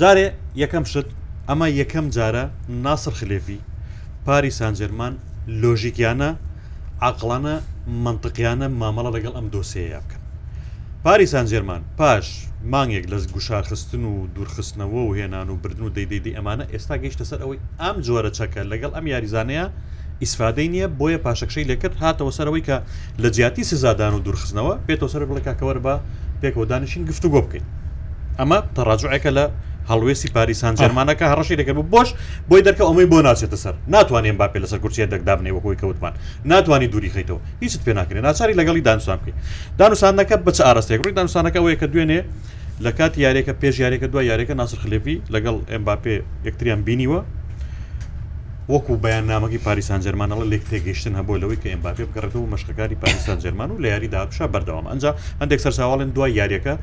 جارێ 0.00 0.26
یەکەم 0.62 0.84
شت 0.92 1.08
ئەمە 1.48 1.66
یەکەم 1.80 2.06
جارە 2.16 2.44
ناسر 2.84 3.12
خلێفی 3.20 3.60
پاری 4.26 4.50
سانجەرمان 4.58 5.12
لۆژیکیانە 5.62 6.30
عقلانە 7.08 7.54
منطقیانە 8.04 8.66
مامەڵە 8.80 9.10
لەگەڵ 9.16 9.34
ئەم 9.38 9.46
دۆسەیە 9.54 9.98
بکەن 10.04 10.22
پاری 11.04 11.26
سانجێرمان 11.32 11.82
پاش 12.00 12.26
مانگێک 12.72 13.04
لە 13.12 13.16
گوشارخستن 13.34 14.02
و 14.12 14.14
دوورخستنەوە 14.34 15.00
و 15.08 15.10
هێنان 15.18 15.48
و 15.52 15.56
بردن 15.62 15.82
و 15.84 15.90
دەیدەیدی 15.96 16.32
ئەمانە 16.36 16.64
ئێستا 16.72 16.94
گەیشتە 17.02 17.24
سەر 17.30 17.38
ئەوەی 17.42 17.58
ئەم 17.82 17.96
جۆرە 18.06 18.30
چەکە 18.38 18.62
لەگەڵ 18.72 18.90
ئەم 18.96 19.04
یاریزانەیە 19.14 19.66
ئیسفادەی 20.22 20.68
نییە 20.74 20.86
بۆیە 21.00 21.18
پاشەکشەی 21.24 21.68
لەکرد 21.70 21.94
هاتەوە 22.02 22.32
سەرەوەی 22.38 22.62
کە 22.68 22.76
لە 23.22 23.28
جیاتی 23.34 23.64
سزادان 23.70 24.12
و 24.14 24.20
دوورخستنەوە 24.26 24.74
پێێتەوە 24.86 25.10
سەر 25.14 25.22
بڵککەوەەر 25.30 25.78
بە 25.84 25.94
پێکەوە 26.42 26.64
دانیشین 26.70 27.02
گفتوگۆ 27.10 27.40
بکەین 27.46 27.64
ئەمە 28.38 28.58
تەڕاجعەکە 28.76 29.32
لە 29.38 29.46
هەڵوێستی 29.90 30.30
پاریسان 30.36 30.74
جەرمانەکە 30.80 31.24
هەڕەشی 31.32 31.56
دەکەن 31.60 31.76
بۆش 31.92 32.08
بۆی 32.50 32.62
دەکە 32.68 32.82
ئەمەی 32.88 33.06
بۆ 33.12 33.18
ناچێتە 33.28 33.56
سەر 33.64 33.74
ناتوانێن 33.94 34.36
باپێ 34.40 34.58
لەسەر 34.64 34.78
کورسیە 34.82 35.06
دەکدابنێ 35.14 35.50
وەکوی 35.56 35.76
کەوتمان 35.82 36.12
ناتوانانی 36.52 36.88
دووری 36.92 37.10
خیتەوە 37.14 37.40
هیچت 37.62 37.80
پێ 37.86 37.92
ناکرێن 37.98 38.22
ناچاری 38.28 38.54
لەگەڵی 38.60 38.82
دانوسان 38.88 39.18
بکەین 39.20 39.36
دانوسانەکە 39.80 40.36
بچ 40.46 40.58
ئاراستێک 40.66 41.00
ڕووی 41.04 41.14
دانوسانەکە 41.18 41.60
وەیە 41.64 41.76
کە 41.80 41.86
دوێنێ 41.92 42.20
لە 42.84 42.90
کات 42.98 43.12
یارێکە 43.24 43.52
پێش 43.62 43.74
یارێکە 43.84 44.06
دوای 44.12 44.26
یارێکە 44.32 44.54
ناسر 44.60 44.78
خلێپی 44.84 45.16
لەگەڵ 45.34 45.56
ئەمباپێ 45.72 46.16
یەکتریان 46.46 46.80
بینیوە 46.86 47.20
وەکو 48.74 48.94
بەیان 49.04 49.24
نامەکی 49.32 49.58
پاریسان 49.66 50.00
جەرمانەڵە 50.06 50.44
لێک 50.52 50.62
تێگەیشتن 50.70 51.14
هەبوو 51.18 51.40
لەوەی 51.42 51.58
کە 51.62 51.68
ئەمباپێ 51.74 52.04
بگەڕێتەوە 52.10 52.46
مەشقەکاری 52.54 52.96
پاریسان 53.02 53.38
جەرمان 53.42 53.70
و 53.72 53.76
لە 53.82 53.88
یاری 53.94 54.08
داپشا 54.14 54.46
بەردەوام 54.54 54.86
ئەنج 54.90 55.02
هەندێک 55.40 55.60
سەرساواڵن 55.64 56.08
دوای 56.16 56.32
یاریەکە 56.40 56.74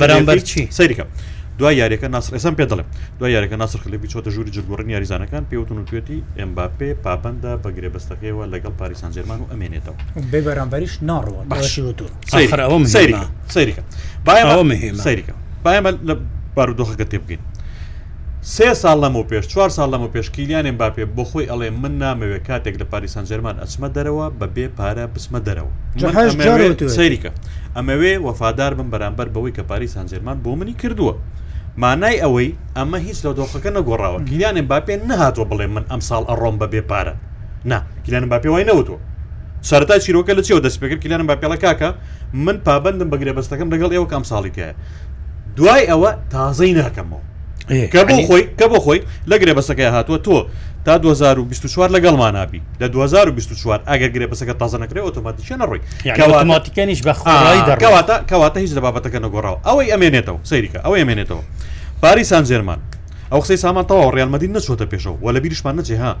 بەرامبەر 0.00 0.38
چی 0.50 0.62
سەریکە 0.78 1.04
دوای 1.58 1.74
یاریەکە 1.82 2.04
ناس 2.14 2.26
ئێسم 2.32 2.54
پێ 2.58 2.64
دەڵێ 2.70 2.84
دوای 3.18 3.32
یاریەکە 3.36 3.56
ناسر 3.62 3.78
خلپی 3.84 4.08
چۆتە 4.12 4.28
ژووری 4.34 4.50
جگوڕن 4.56 4.88
یاریزانەکان 4.94 5.44
پێوتون 5.50 5.78
و 5.80 5.84
توێتی 5.88 6.18
ئەمباپێ 6.38 6.90
پابندە 7.04 7.52
بە 7.62 7.68
گرێبەستەکەیەوە 7.76 8.44
لەگەڵ 8.52 8.74
پاریسان 8.80 9.10
جێرمان 9.16 9.38
و 9.42 9.46
ئەمێنێتەوە 9.50 9.98
بێ 10.32 10.40
بەرامبەریش 10.46 10.94
ناڕەوە 11.08 11.40
سریکە 13.52 13.82
سریکە 15.04 15.34
باەمە 15.66 15.90
لە 16.08 16.14
بارودۆخەکە 16.56 17.06
تێ 17.10 17.18
بگەین 17.24 17.42
سێ 18.54 18.68
ساڵ 18.82 18.96
لەمە 19.04 19.20
پێش 19.30 19.44
چوار 19.52 19.70
ساڵ 19.76 19.88
لەمە 19.94 20.08
پێشکیلیانێن 20.14 20.76
باپێ 20.82 21.04
بۆ 21.16 21.24
خۆی 21.30 21.46
ئەڵێ 21.50 21.68
من 21.82 21.92
نامەوێت 22.02 22.42
کاتێک 22.48 22.74
لە 22.80 22.86
پاریسان 22.92 23.24
جەرمان 23.30 23.56
ئەچمە 23.62 23.88
دەرەوە 23.96 24.26
بە 24.40 24.46
بێ 24.54 24.66
پارە 24.78 25.04
بسمە 25.14 25.40
دەرەوە 25.46 25.72
سەیریکە 26.98 27.30
ئەمەوێ 27.76 28.12
وەفادار 28.26 28.72
بم 28.78 28.88
بەرامبەر 28.92 29.28
بەوەی 29.34 29.52
کە 29.56 29.62
پاریسان 29.70 30.06
جەرمان 30.12 30.36
بۆ 30.44 30.50
منی 30.60 30.74
کردووە 30.82 31.14
مانای 31.82 32.16
ئەوەی 32.24 32.48
ئەمە 32.76 32.98
هیچ 33.06 33.18
لە 33.26 33.30
دۆخەکە 33.38 33.70
نەگۆڕاوە 33.78 34.18
گیلیانێن 34.28 34.66
باپێ 34.72 34.94
نەهاتۆ 35.08 35.42
بڵێ 35.50 35.66
من 35.74 35.84
ئەم 35.90 36.00
ساڵ 36.08 36.22
ئەڕۆم 36.30 36.56
بە 36.60 36.66
بێپارە 36.72 37.14
نا 37.70 37.78
گیلیانم 38.04 38.28
باپێ 38.34 38.48
وای 38.50 38.64
نەوتۆ 38.68 38.96
سەرتا 39.68 39.94
چیرۆکە 40.04 40.32
لە 40.38 40.42
چێوە 40.46 40.60
دەستپێکرد 40.66 41.00
کلیانم 41.04 41.26
باپێڵە 41.30 41.56
کاکە 41.64 41.90
من 42.44 42.56
پابندم 42.66 43.08
بەگرێ 43.12 43.32
بەستەکەم 43.38 43.68
لەگەڵ 43.74 43.90
ئێوە 43.94 44.06
کام 44.12 44.24
ساڵی 44.30 44.50
تایە 44.56 44.72
دوای 45.56 45.82
ئەوە 45.90 46.10
تازەی 46.32 46.72
ناکەمەوە 46.80 47.22
کە 47.94 48.00
بۆ 48.08 48.16
خۆی 48.26 48.42
کە 48.58 48.66
بۆ 48.72 48.78
خۆی 48.84 49.00
لەگرێ 49.30 49.52
بەسەکەی 49.58 49.90
هاتووە 49.94 50.18
تۆ 50.26 50.36
تا 50.84 50.98
2024 50.98 51.90
لەگەڵمان 51.90 52.36
نبی 52.36 52.62
لە 52.80 52.84
2024 52.84 53.80
ئەگەر 53.88 54.10
گرێ 54.14 54.26
بەسەکە 54.32 54.54
تازە 54.58 54.78
نکرێ 54.78 55.00
ئۆتۆماتیکە 55.02 55.56
نڕۆی 55.56 55.80
ئۆتۆماتیکەنیش 56.06 57.02
بەخواتە 57.02 57.82
کەواتە 58.28 58.58
هیچ 58.60 58.72
لە 58.76 58.80
بابەتەکە 58.86 59.18
نەگۆڕەوە 59.24 59.58
ئەوەی 59.68 59.88
ئەمێنێتەوە 59.94 60.38
سەیریکە 60.50 60.78
ئەوەی 60.86 61.00
ئەمێنێتەوە 61.02 61.42
پاری 62.02 62.24
سان 62.30 62.44
زێرمان 62.50 62.80
ئەو 63.32 63.40
قسەی 63.44 63.58
سامانتەوە 63.64 64.02
ڕالمەدی 64.16 64.48
نەچۆتە 64.56 64.84
پێشەوە 64.92 65.18
وە 65.24 65.30
لە 65.36 65.40
بیریشمان 65.44 65.74
نەچێ 65.80 65.96
ها 66.02 66.12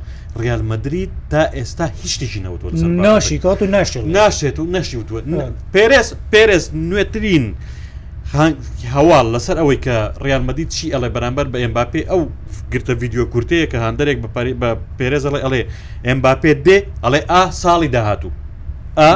ڕالمەدرید 0.44 1.10
تا 1.32 1.42
ئێستا 1.56 1.86
هیچتیشی 2.02 2.40
نەوتۆ 2.44 2.66
ناشی 3.06 3.38
کات 3.42 3.62
و 3.62 3.66
ناشێت 4.16 4.56
و 4.60 4.64
ناشی 4.74 4.96
وتوە 5.00 5.20
پێرس 5.74 6.08
پێرس 6.32 6.64
نوێترین. 6.90 7.46
هەواڵ 8.34 9.24
لەسەر 9.34 9.56
ئەوەی 9.60 9.76
کە 9.84 9.96
ڕیانمەدی 10.24 10.64
چی 10.74 10.86
ئەڵێ 10.92 11.08
بەرامبەر 11.16 11.46
بە 11.52 11.58
ئەمباپێ 11.64 12.00
ئەو 12.12 12.22
گرتە 12.72 12.92
ویددیو 13.00 13.24
کورتەیە 13.32 13.66
کە 13.72 13.78
هەندێک 13.86 14.16
بە 14.22 14.28
پێرێزەڵێ 14.98 15.40
ئەڵێ 15.44 15.62
ئەمباپێ 16.08 16.52
دێ 16.66 16.76
ئەڵێ 17.04 17.20
ئا 17.30 17.42
ساڵی 17.62 17.88
داهاتوو 17.96 18.30
ئا 19.00 19.10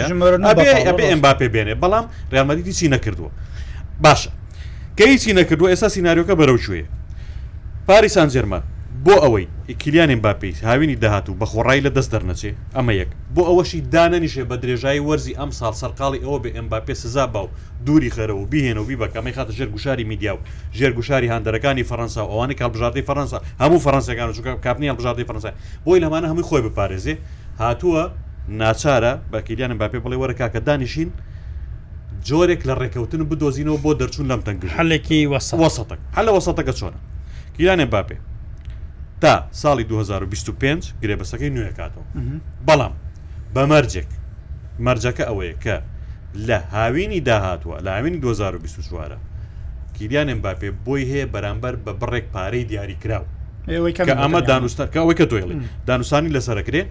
ئەبێ 0.89 1.07
ئەمباپێ 1.13 1.47
بێنێ 1.55 1.75
بەڵام 1.83 2.05
ڕیانمەدیتی 2.33 2.73
چی 2.79 2.87
نەکردووە 2.95 3.31
باشە 4.05 4.31
کە 5.01 5.07
هیچی 5.15 5.33
نەکردو 5.41 5.65
ئێستا 5.73 5.89
سناریۆکە 5.97 6.35
بەرەو 6.41 6.59
شوێ 6.67 6.83
پاریسان 7.89 8.29
جێرمە 8.35 8.61
بۆ 9.05 9.15
ئەوەی 9.25 9.47
ئیکیلیانێن 9.71 10.21
باپیت 10.27 10.57
هاوینی 10.71 10.97
داهاتوو 11.03 11.37
بە 11.41 11.47
خۆڕای 11.53 11.81
لە 11.87 11.91
دەست 11.97 12.11
دەرنەچێ 12.15 12.51
ئەمە 12.77 12.93
یەک 13.01 13.11
بۆ 13.35 13.43
ئەوەشی 13.49 13.81
دانەنیشێ 13.95 14.45
بە 14.51 14.57
درێژایی 14.63 15.03
وەرزی 15.09 15.33
ئەم 15.41 15.51
ساڵ 15.59 15.75
سەرقاڵی 15.81 16.21
ئەوە 16.25 16.39
بێ 16.43 16.51
ئەمباپێ 16.57 16.95
سزا 17.03 17.27
باو 17.35 17.49
دووری 17.87 18.11
خەرەوە 18.17 18.45
بهێنەوە 18.53 18.85
بی 18.89 18.97
بەکەمەی 19.03 19.35
خاتە 19.37 19.53
ژێر 19.59 19.69
گوشاری 19.75 20.05
میدیا 20.13 20.33
و 20.37 20.41
ژێر 20.79 20.93
گوشاری 20.99 21.29
هەندەرەکانی 21.35 21.85
فەرەنسا 21.91 22.23
ئەوانی 22.33 22.55
کابژاردەی 22.61 23.05
فەرەنسا 23.09 23.39
هەموو 23.63 23.81
فەرەنسەکان 23.87 24.29
چک 24.37 24.45
کاپنی 24.67 24.89
هەڵبژاردەی 24.91 25.27
فەرەنسا 25.29 25.51
بۆی 25.85 26.01
لەمانە 26.05 26.27
هەمووی 26.31 26.47
خۆی 26.49 26.63
بپارێزێ 26.67 27.15
هاتووە 27.63 28.03
ناچارە 28.61 29.13
بەکیلیانم 29.33 29.79
باپێ 29.83 29.99
بڵێ 30.05 30.17
وەرە 30.23 30.35
کاکە 30.41 30.61
دانیشین 30.67 31.11
جۆرێک 32.29 32.61
لە 32.69 32.75
ڕێکەوتن 32.83 33.23
بدۆزینەوە 33.31 33.79
بۆ 33.85 33.91
دەرچوون 34.01 34.27
لەم 34.33 34.41
تەنگ 34.47 34.61
هەلێکی 34.77 35.19
وەسەتەک 35.63 36.01
هەلە 36.17 36.31
وەسەتەکە 36.37 36.73
چۆنە 36.79 37.01
کیلانێ 37.57 37.87
باپێ 37.95 38.17
تا 39.23 39.35
ساڵی 39.63 39.85
2025 39.89 40.83
گرێبەسەکەی 41.03 41.51
نوێکاتەوە 41.57 42.05
بەڵام 42.67 42.93
بەمەرجێک 43.55 44.09
مەرجەکە 44.87 45.25
ئەوەیە 45.29 45.55
کە 45.65 45.77
لە 46.49 46.59
هاوینی 46.75 47.21
داهاتوە 47.29 47.77
لە 47.85 47.91
هاوینی 47.97 48.21
2024وارە 48.25 49.19
کیلیانێن 49.97 50.41
باپێ 50.45 50.69
بۆی 50.85 51.03
هەیە 51.11 51.27
بەرامبەر 51.35 51.75
بە 51.85 51.93
بڕێک 52.01 52.27
پارەی 52.35 52.65
دیاری 52.71 52.97
کراوە 53.03 53.29
ئەمە 54.23 54.41
دانوستەکەەوەی 54.51 55.17
کە 55.21 55.25
دوێڵی 55.31 55.57
دانوستانی 55.89 56.31
لەسەرکرێ 56.37 56.83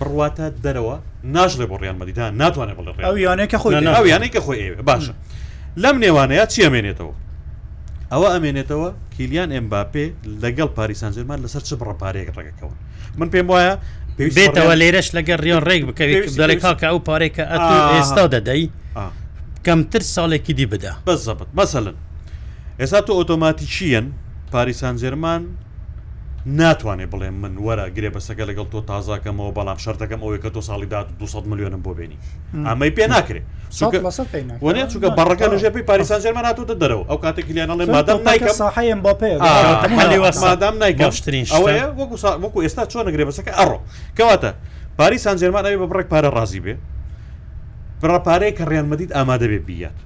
بڕواتە 0.00 0.46
دەرەوە 0.64 0.94
ناژڵێ 1.36 1.66
بۆ 1.70 1.76
ڕیان 1.82 1.96
مەدیدا 2.02 2.24
ناتوانێت 2.40 2.76
بڵێ 2.78 2.90
ڕیانێکە 3.16 3.58
خۆی 3.62 3.76
یانێکە 4.12 4.40
خۆی 4.44 4.58
ئێوە 4.62 4.82
باشە 4.90 5.12
لەم 5.82 5.96
نێوانەیە 6.04 6.44
چی 6.52 6.60
ئەمێنێتەوە 6.66 7.14
ئەوە 8.12 8.28
ئەمێنێتەوە 8.34 8.88
کیلیان 9.16 9.50
ئەمباپێ 9.56 10.06
لەگەڵ 10.42 10.68
پاریسانجرمان 10.76 11.38
لەسەر 11.44 11.62
چ 11.68 11.70
بڕەپارێک 11.80 12.28
ڕێگەکەون 12.36 12.74
من 13.18 13.28
پێم 13.32 13.46
وایە 13.52 13.74
بێتەوە 14.36 14.74
لێرەش 14.80 15.08
لەگە 15.16 15.34
ڕیۆن 15.44 15.62
ڕێک 15.68 15.82
بکەوێت 15.88 16.24
دەڵێ 16.40 16.56
کاکە 16.64 16.86
ئەو 16.92 16.98
پارێکە 17.08 17.44
ئێستا 17.96 18.24
دەدەی 18.34 18.64
کەمتر 19.66 20.02
ساڵێکی 20.14 20.52
دی 20.58 20.66
بدا 20.72 20.92
بەزەبت 21.08 21.48
مەسەن 21.58 21.86
ئێستا 22.80 22.98
تۆ 23.06 23.12
ئۆتۆماتیشیەن 23.18 24.06
پاریسانجێرمان 24.52 25.42
ناتوانێ 26.46 27.06
بڵێ 27.12 27.30
من 27.42 27.54
وەرە 27.66 27.86
گرێ 27.96 28.10
بەسەکە 28.16 28.44
لەگەڵ 28.50 28.66
تۆ 28.72 28.80
تازاکەمەوە 28.90 29.52
بەڵام 29.58 29.78
شەردەکەم 29.84 30.20
ئەوەی 30.24 30.40
کە 30.44 30.50
تۆ 30.56 30.60
ساڵی 30.68 30.86
دا 30.88 31.00
200 31.18 31.50
ملیۆنم 31.50 31.82
بۆ 31.84 31.92
بینی 31.98 32.18
ئەمەی 32.68 32.90
پێ 32.96 33.04
ناکرێت 33.12 33.44
وێ 34.62 34.86
چووکە 34.92 35.10
بەڕەکە 35.18 35.46
لەژێپی 35.52 35.82
پاریسان 35.88 36.20
ژێمە 36.24 36.42
ناتوتە 36.48 36.74
دەرەوە 36.82 37.04
ئەو 37.10 37.18
کاتێک 37.24 37.46
لیانەڵێ 37.56 37.84
مادەم 37.94 38.18
نیکە 38.28 38.52
ساحەیەم 38.62 39.00
بۆ 39.04 39.12
پێ 39.20 39.30
مادام 40.46 40.74
نایگەشترین 40.82 41.46
وەکو 42.42 42.58
ئێستا 42.64 42.82
چۆن 42.92 43.04
نگرێ 43.08 43.24
بەسەکە 43.28 43.52
ئەڕۆ 43.58 43.78
کەواتە 44.16 44.50
پاریسان 44.98 45.36
جێمان 45.40 45.64
ئەوی 45.66 45.78
بە 45.82 45.86
بڕێک 45.90 46.06
پارە 46.12 46.30
ڕازی 46.36 46.60
بێ 46.64 46.74
بڕپارەیە 48.00 48.52
کە 48.58 48.64
ڕێنمەدیت 48.70 49.10
ئامادە 49.16 49.46
بێ 49.52 49.58
بیات 49.68 49.98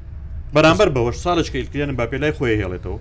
بەرامبەر 0.54 0.88
بەوەش 0.94 1.16
ساڵش 1.24 1.48
کە 1.52 1.56
ئیلکلیان 1.60 1.90
باپێ 1.98 2.16
لای 2.22 2.32
خۆی 2.38 2.58
هێڵێتەوە 2.60 2.98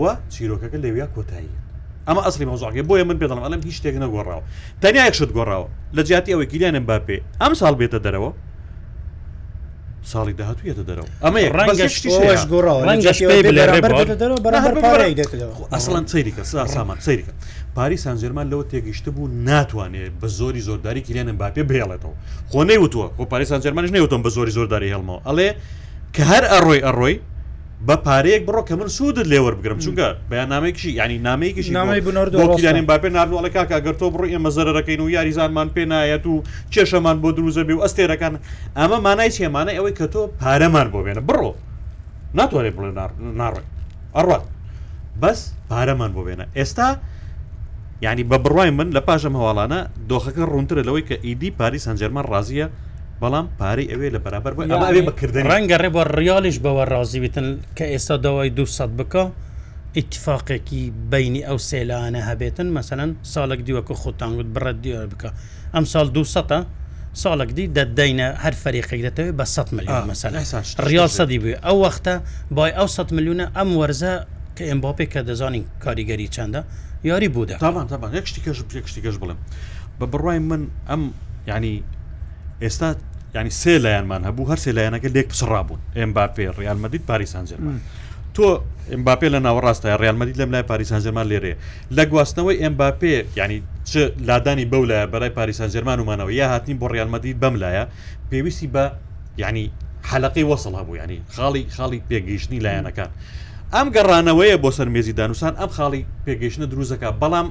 وە 0.00 0.12
چیرۆکەکە 0.32 0.78
لەویا 0.84 1.06
کۆتاییە 1.16 1.58
ئەمە 2.08 2.22
ئەسلی 2.26 2.46
مەوزاگە 2.50 2.82
بۆیە 2.88 3.04
من 3.08 3.18
پێدەڵم 3.20 3.40
ئەلم 3.44 3.60
هیچ 3.66 3.76
شتێک 3.78 3.96
نەگۆڕاوە 4.04 4.42
تەنیا 4.82 5.04
یەکشت 5.08 5.30
گۆڕاوە 5.36 5.68
لە 5.96 6.02
جیاتی 6.08 6.30
ئەوەی 6.34 6.48
گیلیانم 6.52 6.84
با 6.88 6.98
پێ 7.06 7.16
ئەم 7.42 7.52
ساڵ 7.60 7.74
بێتە 7.80 7.98
دەرەوە 8.06 8.30
ساڵی 10.12 10.34
داهاتویێتە 10.38 10.84
دەرەوە 10.88 11.08
ئەمە 11.24 11.40
ئەسڵان 15.74 16.04
سەیریکە 16.12 16.44
سامان 16.74 16.98
سەیریکە 17.06 17.32
پاری 17.76 17.96
سانجێرمان 18.04 18.46
لەوە 18.52 18.64
تێگەیشتە 18.70 19.10
بوو 19.14 19.28
ناتوانێت 19.48 20.12
بە 20.20 20.26
زۆری 20.38 20.62
زۆرداری 20.68 21.00
کلێنم 21.06 21.36
باپێ 21.42 21.62
بێڵێتەوە 21.70 22.14
خۆ 22.50 22.60
نەیوتوە 22.70 23.06
بۆ 23.18 23.24
پاری 23.30 23.46
سانجێرمانش 23.50 23.90
نەیوتم 23.96 24.20
بە 24.26 24.30
زۆری 24.36 24.52
زۆرداری 24.58 24.88
هەڵمەوە 24.94 25.20
ئەڵێ 25.28 25.48
کە 26.14 26.22
هەر 26.30 26.44
ئەڕۆی 26.52 26.80
ئەڕۆی 26.86 27.14
بە 27.86 27.96
پارەیەک 28.06 28.42
بڕۆ 28.48 28.62
کە 28.68 28.74
من 28.80 28.88
سوودت 28.96 29.26
لێوە 29.32 29.50
بگرم 29.58 29.78
چونکە 29.84 30.06
بەیان 30.30 30.48
نامێکشی 30.54 30.90
ینی 30.98 31.18
نامەیەکیشی 31.28 31.70
نامەیبنەردویانین 31.78 32.86
باپێ 32.90 33.08
نردو 33.16 33.38
ئەلەکاکە 33.40 33.78
گەرتۆ 33.86 34.06
بڕی 34.14 34.28
ئێمە 34.34 34.50
زەرەکەین 34.56 35.00
و 35.00 35.08
یاریزانمان 35.16 35.68
پێ 35.74 35.84
نایەت 35.92 36.24
و 36.26 36.42
کێشەمان 36.74 37.16
بۆ 37.22 37.28
دروزەبی 37.36 37.74
و 37.78 37.82
ئەستێرەکان 37.84 38.34
ئەمە 38.78 38.98
مانای 39.06 39.30
چێمانە 39.36 39.72
ئەوەی 39.78 39.94
کە 39.98 40.06
تۆ 40.12 40.22
پارەمان 40.40 40.88
بۆ 40.92 40.98
بێنە 41.06 41.22
بڕۆ 41.28 41.50
ناتوانێت 42.38 42.74
بڵێ 42.78 42.90
ناڕێ 43.40 43.62
ئەڕات 44.16 44.44
بەس 45.22 45.40
پارەمان 45.70 46.10
بۆ 46.14 46.20
بێنە 46.26 46.44
ئێستا 46.58 46.88
ینی 48.04 48.24
بە 48.30 48.38
بڕای 48.44 48.70
من 48.78 48.88
لە 48.96 49.00
پاشم 49.08 49.34
هەواڵانە 49.40 49.80
دۆخەکە 50.10 50.44
ڕوونترە 50.52 50.82
لەوەی 50.88 51.04
کە 51.08 51.16
ئیدی 51.26 51.50
پاری 51.58 51.78
سنجەرمان 51.86 52.24
ڕازیە 52.32 52.66
بەڵام 53.22 53.46
پارەی 53.58 53.86
ئەوێ 53.92 54.08
لە 54.14 54.20
بەرابەر 54.24 54.52
ئەوێ 54.56 55.02
بەکردن 55.10 55.44
ڕەنگە 55.50 55.76
ڕێ 55.82 55.90
بۆ 55.94 56.02
ڕیالیش 56.18 56.56
بەوە 56.64 56.82
ڕازی 56.92 57.20
بتن 57.24 57.46
کە 57.76 57.84
ئێستا 57.92 58.16
داوای 58.24 58.50
دو 58.58 58.66
سەد 58.76 58.92
بکە 58.98 59.22
ئیتفاقێکی 59.98 60.82
بینی 61.12 61.42
ئەو 61.48 61.58
سێلانە 61.68 62.20
هەبێتن 62.28 62.66
مەمثلەن 62.76 63.10
ساڵک 63.32 63.60
دیوەکو 63.66 63.94
خۆتانگووت 64.02 64.48
بڕەت 64.54 64.76
دیوە 64.84 65.00
بکە 65.12 65.30
ئەم 65.74 65.84
ساڵ 65.92 66.06
دو 66.16 66.24
سەە 66.34 66.58
ساڵک 67.22 67.50
دی 67.58 67.66
دەدەینە 67.76 68.26
هەر 68.44 68.54
فەریقێک 68.62 69.00
دەتەوێت 69.06 69.34
بە 69.40 69.44
100 69.54 69.72
میلیون 69.76 70.02
مەسەلا 70.12 70.38
ریال 70.90 71.10
سەدی 71.18 71.38
بێ 71.44 71.54
ئەو 71.66 71.76
وەختە 71.84 72.14
بای 72.56 72.72
ئەو 72.78 72.88
100 72.96 73.14
میلیونە 73.16 73.44
ئەم 73.56 73.68
وەرزە 73.80 74.12
کە 74.56 74.62
ئەمباپێ 74.70 75.06
کە 75.12 75.20
دەزانین 75.28 75.64
کاریگەری 75.84 76.28
چنددە 76.34 76.60
یاری 77.10 77.28
بوودا 77.34 77.56
تامان 77.64 77.86
تامان 77.90 78.10
یەکشتی 78.18 78.40
کەش 78.46 78.58
یەکشتی 78.78 79.00
کەش 79.06 79.16
بڵێم 79.22 79.38
بە 79.98 80.04
بڕای 80.12 80.38
من 80.48 80.62
ئەم 80.90 81.02
ینی 81.50 81.74
ئێستا 82.64 82.88
ینی 83.36 83.50
سێ 83.60 83.74
لایەنمان 83.84 84.22
هەبوو 84.28 84.48
هەر 84.50 84.58
سێ 84.64 84.70
لایەنەکە 84.78 85.08
لێک 85.14 85.26
پسڕابوون 85.32 85.80
ئەمباپێ 85.98 86.44
ڕیالمەدید 86.60 87.02
پاریسانجرمان 87.10 87.78
تۆ 88.34 88.46
ئەمباپێ 88.92 89.26
لە 89.34 89.38
ناوەڕاستە 89.46 89.86
ڕیالمەدی 90.02 90.34
لەم 90.40 90.50
لای 90.54 90.64
پاریسانجرمان 90.70 91.26
لێرێ 91.32 91.54
لە 91.96 92.02
گواستنەوەی 92.12 92.56
ئەمباپێ 92.64 93.14
ینی 93.40 93.58
چ 93.90 93.92
لادانی 94.28 94.66
بەو 94.72 94.82
لایە 94.90 95.06
بەلای 95.12 95.32
پاریسانجرمان 95.38 95.96
ومانەوە 96.02 96.30
یا 96.40 96.46
هاتنی 96.52 96.74
بۆ 96.80 96.86
ڕیالمەدید 96.94 97.36
بەم 97.42 97.54
لایە 97.62 97.84
پێویستی 98.30 98.68
بە 98.74 98.84
ینی 99.44 99.64
حلقی 100.10 100.44
وەسڵ 100.50 100.72
هەبوو 100.80 100.96
ینی 101.02 101.18
خاڵی 101.34 101.62
خاڵی 101.76 102.00
پێگەیشتنی 102.08 102.60
لایەنەکان 102.66 103.10
ئەم 103.74 103.86
گەڕانەوەیە 103.94 104.56
بۆ 104.62 104.70
سەر 104.76 104.88
مێزی 104.94 105.14
دانوسان 105.18 105.54
ئەم 105.60 105.70
خاڵی 105.76 106.02
پێگەیشتە 106.26 106.66
دروزەکە 106.72 107.08
بەڵام 107.22 107.46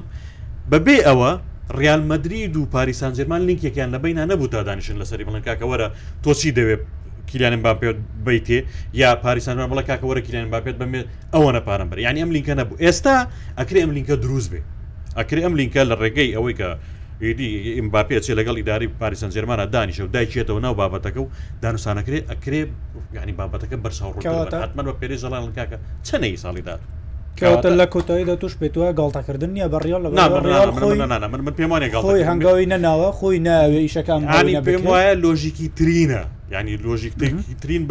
بەبێ 0.70 0.96
ئەوە 1.08 1.30
ریال 1.76 2.02
مدرید 2.06 2.56
و 2.56 2.66
پاریسان 2.66 3.12
جرمان 3.12 3.40
لینکێکیان 3.46 3.90
لە 3.94 3.98
بینە 4.02 4.24
نەبوو 4.32 4.46
تا 4.48 4.62
دانیشن 4.62 4.96
لەسری 5.02 5.24
بڵن 5.28 5.42
کاکەوەرە 5.48 5.88
تۆچی 6.24 6.50
دەوێت 6.58 6.80
کیلیانم 7.26 7.62
باپێت 7.62 7.96
بیتێ 8.26 8.58
یا 8.94 9.14
پاریسانوان 9.24 9.68
بڵە 9.72 9.82
کاکەوەرە 9.90 10.20
کیلیان 10.26 10.50
باپێت 10.54 10.76
بمێت 10.80 11.06
ئەوە 11.34 11.50
نەپارم 11.56 11.88
بەر 11.90 11.98
ینی 12.06 12.20
ئەم 12.22 12.30
لینکە 12.36 12.54
نەبوو 12.60 12.76
ئێستا 12.84 13.14
ئەکرێ 13.58 13.80
ئەم 13.84 13.92
لینکە 13.96 14.14
دروست 14.24 14.48
بێ 14.52 14.60
ئەکرێ 15.18 15.40
ئەم 15.46 15.54
لینکە 15.60 15.80
لە 15.90 15.94
ڕێگەی 16.02 16.30
ئەوەی 16.36 16.54
کە 16.60 16.68
ئیدی 17.24 17.48
ئیمباپێت 17.78 18.22
چێ 18.26 18.32
لەگەڵ 18.40 18.56
ئیداری 18.60 18.86
پاریسان 19.00 19.30
جێمانە 19.34 19.64
دانیشە 19.74 20.02
و 20.06 20.12
دایکێتەوە 20.16 20.60
ناو 20.64 20.74
بابەتەکە 20.80 21.20
و 21.24 21.28
دانوسانەکرێت 21.62 22.24
ئەکرێ 22.32 22.60
ینی 23.22 23.34
بابەتەکە 23.40 23.76
بەرساڕاتمە 23.84 24.82
بە 24.88 24.92
پێری 25.00 25.16
زەڵان 25.22 25.52
کاکە 25.58 25.76
چەنەی 26.08 26.36
ساڵی 26.44 26.62
داات 26.68 26.82
کەوتە 27.40 27.70
لە 27.80 27.86
کۆتاییدا 27.94 28.34
توش 28.42 28.52
پێتوە 28.60 28.88
گڵتەکردن 28.98 29.50
نیە 29.56 29.66
بەڕیال 29.74 30.00
لە 30.04 31.28
من 31.32 31.40
من 31.46 31.54
پێمانێک 31.58 31.92
خۆی 32.04 32.22
هەنگاوی 32.30 32.66
نەناوە 32.72 33.08
خۆی 33.18 33.38
ناوێ 33.46 33.80
ئیشەکان 33.86 34.22
پێم 34.68 34.82
وایە 34.90 35.14
لۆژیکی 35.24 35.68
ترینە 35.78 36.22
ینی 36.54 36.74
لۆژیک 36.86 37.14
ترین 37.62 37.82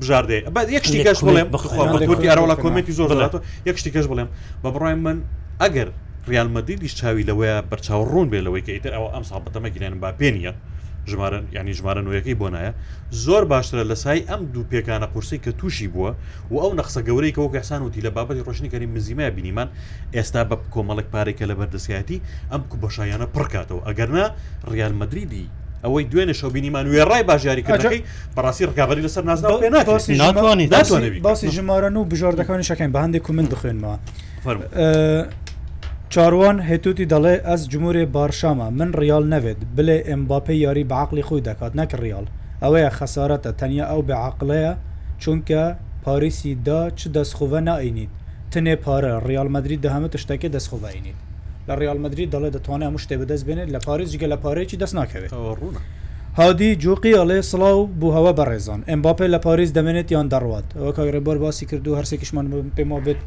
بژاردێ 0.00 0.38
یەک 0.76 0.84
شتی 0.88 1.00
گەش 1.06 1.18
بڵێم 1.26 1.48
بخوتی 1.54 2.28
ئەرەوە 2.30 2.56
کۆمێکی 2.64 2.92
زۆر 2.98 3.08
دەات 3.20 3.34
یەک 3.68 3.76
شتی 3.80 3.90
گەش 3.96 4.06
بڵێم 4.10 4.28
بە 4.62 4.68
بڕای 4.74 4.94
من 5.06 5.16
ئەگەر 5.62 5.88
ریالمەدیدیش 6.30 6.92
چاوی 7.00 7.24
لەوەیە 7.28 7.56
بەرچاو 7.70 8.02
ڕوون 8.12 8.26
بێ 8.32 8.40
لەوەی 8.46 8.62
کە 8.66 8.72
ئیتر 8.76 8.92
ئەوە 8.96 9.08
ئەم 9.14 9.24
ساڵ 9.30 9.40
بەتەمەگیرێن 9.46 9.94
با 10.02 10.10
پێنیە 10.20 10.52
ژمارە 11.10 11.38
ینی 11.56 11.74
ژمارە 11.78 12.00
نوێیەکەی 12.06 12.34
بۆ 12.40 12.48
نایە 12.54 12.72
زۆر 13.24 13.42
باشترە 13.52 13.82
لە 13.90 13.94
سای 14.02 14.18
ئەم 14.28 14.42
دوو 14.54 14.64
پێکانە 14.72 15.06
قورسی 15.12 15.38
کە 15.44 15.50
تووشی 15.58 15.88
بووە 15.94 16.10
و 16.52 16.56
ئەو 16.62 16.72
نەخسە 16.78 17.00
گەورەی 17.08 17.32
کەەوە 17.36 17.50
کەسان 17.54 17.80
وتی 17.86 18.00
لە 18.06 18.10
بابەتی 18.16 18.42
ڕۆشنیکەری 18.48 18.86
مزیمای 18.94 19.30
بینیمان 19.36 19.68
ئێستا 20.16 20.42
بە 20.50 20.56
کۆمەڵک 20.74 21.06
پارێکە 21.14 21.44
لە 21.50 21.54
بەردەسیاتی 21.58 22.18
ئەم 22.52 22.62
بەشایانە 22.82 23.26
پڕکاتەوە 23.34 23.80
ئەگەرنا 23.88 24.26
ڕیال 24.72 24.92
مدریدی 25.00 25.46
ئەوەی 25.84 26.04
دوێنێ 26.10 26.34
شەو 26.40 26.50
بینیمان 26.56 26.84
وێ 26.90 27.02
ڕای 27.10 27.22
باژیاریکردەکەی 27.30 28.00
بەڕاستی 28.36 28.62
ڕگابی 28.70 29.02
لەسەر 29.06 29.24
نازناوانی 29.30 30.66
باسی 31.26 31.48
ژمارە 31.56 31.88
و 32.00 32.04
بژاردەکانی 32.10 32.64
شەکەین 32.70 32.92
بە 32.94 32.98
هەندێک 33.04 33.24
و 33.28 33.32
من 33.38 33.46
بخوێنمەوە 33.52 33.96
چاروان 36.14 36.56
هێتوتی 36.68 37.06
دەڵێ 37.12 37.34
ئەس 37.48 37.62
جمهورێ 37.72 38.04
بارشامە 38.16 38.68
من 38.78 38.90
ڕیال 39.00 39.24
نەوێت 39.32 39.60
بلێ 39.76 39.98
ئەمباپی 40.08 40.56
یاری 40.66 40.86
بەعقلی 40.92 41.26
خۆی 41.28 41.42
دەکات 41.48 41.72
نەک 41.80 41.90
ڕیال 42.02 42.26
ئەوەیە 42.62 42.90
خەسارەتە 42.98 43.50
تەنیا 43.60 43.86
ئەو 43.90 44.00
بەعقلەیە 44.10 44.72
چونکە 45.22 45.62
پارێسی 46.04 46.52
دا 46.66 46.80
چ 46.98 47.00
دەستخوە 47.16 47.60
نائینیت 47.68 48.12
تنێ 48.52 48.74
پارە 48.84 49.12
ڕیالمەدرری 49.28 49.78
دەهمە 49.84 50.08
تشتێکی 50.14 50.52
دەستخوەینیت 50.54 51.18
لە 51.68 51.72
ڕیالمەدرری 51.80 52.30
دەڵێ 52.34 52.50
دەتوانێت 52.56 52.86
هەموو 52.88 53.02
شتێ 53.04 53.14
بەدەست 53.20 53.44
بێنێت 53.48 53.68
لە 53.74 53.78
پارێز 53.86 54.08
جگە 54.14 54.28
لە 54.32 54.38
پارێکی 54.44 54.76
دەست 54.82 54.94
ناکەوێت 55.00 55.32
ڕوونە. 55.60 55.80
هادی 56.38 56.70
جوقی 56.82 57.14
ئەڵێ 57.18 57.38
سلااو 57.50 57.80
بوو 57.98 58.12
هەوە 58.16 58.32
بەڕێزان 58.38 58.80
ئەمباپێ 58.90 59.26
لە 59.34 59.38
پاریس 59.46 59.70
دەمێنێت 59.78 60.08
یان 60.14 60.28
دەڕوات 60.32 60.66
ئەوە 60.78 60.92
کاگرێبەر 60.98 61.36
باسی 61.42 61.64
کردو 61.70 61.96
هەرسێکیشمان 61.98 62.46
پێما 62.76 63.00
بێت 63.06 63.20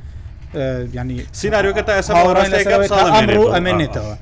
ینی 0.93 1.25
سینناریۆکە 1.41 1.81
تا 1.87 1.93
ئەمڕۆ 2.01 3.45
ئەمێنێتەوە 3.55 4.13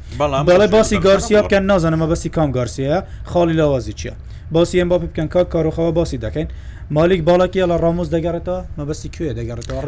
بەڵێ 0.50 0.68
باسی 0.76 0.98
گارسیا 1.06 1.42
بکەن 1.46 1.64
نازانمە 1.72 2.08
بەسی 2.12 2.30
کام 2.36 2.50
گارسیە 2.56 2.98
خاڵی 3.32 3.54
لاوازی 3.60 3.94
چییە 4.00 4.14
باسی 4.52 4.82
ئەم 4.82 4.90
با 4.90 4.98
بکەن 5.00 5.28
کا 5.34 5.42
کارۆخەوە 5.54 5.92
باسی 6.00 6.18
دەکەین 6.26 6.48
مالیک 6.92 7.22
باڵکی 7.28 7.64
لە 7.72 7.78
ڕامۆز 7.84 8.10
دەگەڕێتەوە 8.16 8.62
مەبەستی 8.78 9.10
کوێ 9.16 9.32
دەگەڕێتەوە 9.40 9.80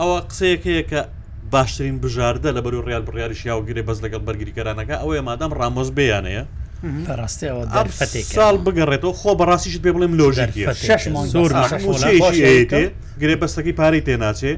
ئەوە 0.00 0.18
قسەیەکەیە 0.30 0.82
کە 0.90 1.00
باشترین 1.52 1.96
بژاردە 2.02 2.50
لە 2.56 2.60
بەرو 2.64 2.80
ڕال 2.88 3.02
بڕیاریش 3.08 3.40
یاوگیری 3.50 3.82
بەس 3.88 3.98
لەگەڵ 4.04 4.22
بەرگریکەرانەکە 4.28 4.96
ئەوەیە 5.02 5.22
مادام 5.28 5.52
ڕامۆز 5.60 5.88
بیانەیە 5.98 6.44
ساڵ 8.38 8.56
بگەڕێتەوە 8.66 9.14
خۆ 9.20 9.30
بەڕاستیشت 9.40 9.80
پێ 9.84 9.90
بڵێم 9.96 10.12
لۆژەر 10.20 10.50
گرێ 13.20 13.34
بەستەکەی 13.42 13.74
پارەی 13.78 14.02
تێناچێ 14.08 14.54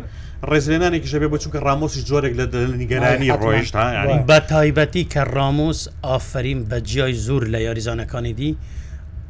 ڕێزلێنانێکی 0.51 1.09
شەبێ 1.13 1.27
بۆ 1.33 1.37
چونکە 1.43 1.59
ڕامۆسی 1.67 2.01
جۆرێک 2.09 2.35
لە 2.41 2.47
دەنیگەرانی 2.53 3.29
ڕۆیشتا 3.41 3.83
بە 4.29 4.39
تایبەتی 4.51 5.05
کە 5.13 5.23
ڕامۆس 5.37 5.81
ئافرین 6.09 6.61
بە 6.71 6.79
جیای 6.89 7.15
زور 7.27 7.43
لە 7.53 7.59
یاریزانەکانی 7.67 8.35
دی 8.41 8.51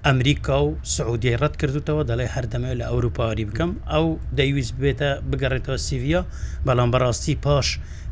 ئەمریکا 0.06 0.56
و 0.66 0.68
سعودی 0.96 1.36
ڕەت 1.40 1.54
کردوتەوە 1.60 2.02
دەڵێ 2.10 2.26
هەردەمەوە 2.34 2.78
لە 2.80 2.84
ئەوروپاری 2.90 3.44
بکەم 3.50 3.70
ئەو 3.92 4.06
دەیویست 4.38 4.74
بێتە 4.82 5.10
بگەڕێتەوە 5.30 5.78
سیڤیا 5.86 6.20
بەڵام 6.66 6.90
بەڕاستی 6.94 7.34
پاش 7.44 7.66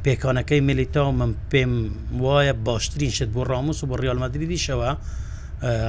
پێکانەکەی 0.04 0.60
ملیتا 0.68 1.02
و 1.06 1.12
من 1.20 1.32
پێم 1.52 1.72
وایە 2.24 2.54
باشترین 2.66 3.12
شت 3.16 3.30
بۆ 3.34 3.42
ڕاموس 3.50 3.78
و 3.82 3.88
بۆ 3.90 3.96
ڕالمەدرری 4.04 4.60
شەوە 4.66 4.90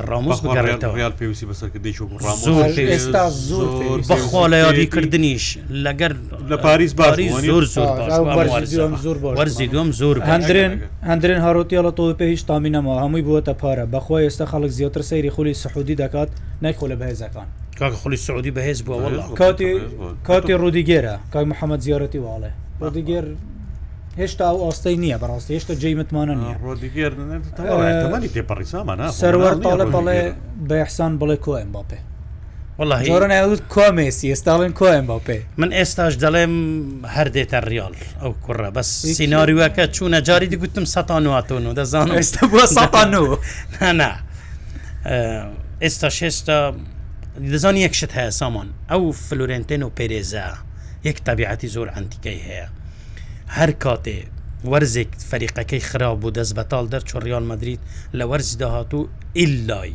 ڕامۆس 0.10 0.40
بگەڕێتەوەال 0.46 1.14
پێویستی 1.20 1.46
بەسەرکردێکستا 1.52 3.24
زۆر 3.50 3.68
بەخوا 4.12 4.44
لە 4.52 4.58
یادیکردنیش 4.66 5.46
لەگەر 5.86 6.12
لە 6.52 6.58
پاریس 6.66 6.94
باری 7.00 7.28
زۆر 7.50 7.64
زۆرزی 9.38 9.68
دوم 9.74 9.90
زۆر 10.02 10.18
هەندرێن 10.32 10.74
هەندرێن 11.10 11.40
هاروتیە 11.46 11.82
لە 11.88 11.92
تۆ 11.98 12.04
پێ 12.20 12.26
هیچ 12.34 12.42
تامینەمەوە 12.50 12.98
هەمووی 13.04 13.24
بووەتە 13.28 13.54
پارە 13.62 13.86
بەخوا 13.94 14.18
ئێستا 14.24 14.46
خەڵک 14.52 14.72
زیاتر 14.78 15.02
سەیری 15.10 15.32
خولی 15.36 15.54
سحودی 15.64 15.96
دەکات 16.04 16.30
نەیخۆ 16.64 16.86
لە 16.92 16.96
بەهێزەکان 17.02 17.48
کاک 17.80 17.94
خولی 18.02 18.18
سعودی 18.28 18.52
بەهێز 18.58 18.80
بووە 18.86 19.34
کاتی 19.40 19.72
کاتی 20.28 20.54
ڕوودیگێرە 20.62 21.16
کاک 21.34 21.46
محەممەد 21.52 21.80
زیارەتی 21.88 22.20
واڵێ 22.26 22.52
ڕوودیگەر 22.82 23.26
هێشتا 24.22 24.50
و 24.56 24.58
ئاستەی 24.72 24.96
نییە 25.04 25.18
بەڕاستی 25.22 25.52
هێشتا 25.58 25.74
جیمتمانە 25.82 26.36
نیە 26.42 26.64
سەرەر 29.22 29.56
تاڵە 29.66 29.86
بەڵێ 29.96 30.20
بەحسان 30.70 31.14
بڵێ 31.20 31.38
کۆم 31.46 31.70
باپێ 31.78 32.00
وەڵیوت 32.80 33.62
کۆمێسی 33.76 34.26
ئێستاڵێن 34.34 34.74
کۆم 34.80 35.06
باپێ 35.12 35.38
من 35.62 35.70
ئێستاش 35.78 36.14
دەڵێم 36.24 36.54
هەردێتە 37.16 37.60
ریال 37.72 37.96
ئەو 38.22 38.32
کوڕە 38.46 38.70
بەس 38.76 38.90
سینناریوەکە 39.18 39.84
چوونە 39.96 40.20
جاری 40.28 40.48
دیگوتم 40.54 40.86
سەتانواتون 40.96 41.64
و 41.70 41.74
دەزان 41.80 42.10
ئێستا 42.18 42.44
بووە 42.52 42.66
سەتانو 42.78 43.26
هەنا 43.84 44.12
ئێستا 45.84 46.10
شێستا 46.20 46.58
دەزان 47.52 47.76
یەکشت 47.86 48.12
هەیە 48.18 48.32
سامان 48.42 48.68
ئەو 48.92 49.02
فلورنتێن 49.28 49.82
و 49.88 49.90
پێرێزە 49.98 50.48
یەک 51.08 51.18
تابیعەتی 51.28 51.68
زۆر 51.76 51.88
ئەنتیکەی 51.96 52.42
هەیە 52.48 52.68
هەر 53.56 53.72
کاتێ 53.84 54.18
وەرزێک 54.72 55.10
فەریقەکەی 55.30 55.82
خراپ 55.90 56.18
بوو 56.22 56.34
دەست 56.38 56.54
بەتال 56.60 56.86
دەرچۆ 56.94 57.16
ڕیال 57.26 57.46
مدریت 57.52 57.80
لە 58.18 58.24
وەرز 58.30 58.50
داهاتوو 58.62 59.10
ئللای 59.42 59.94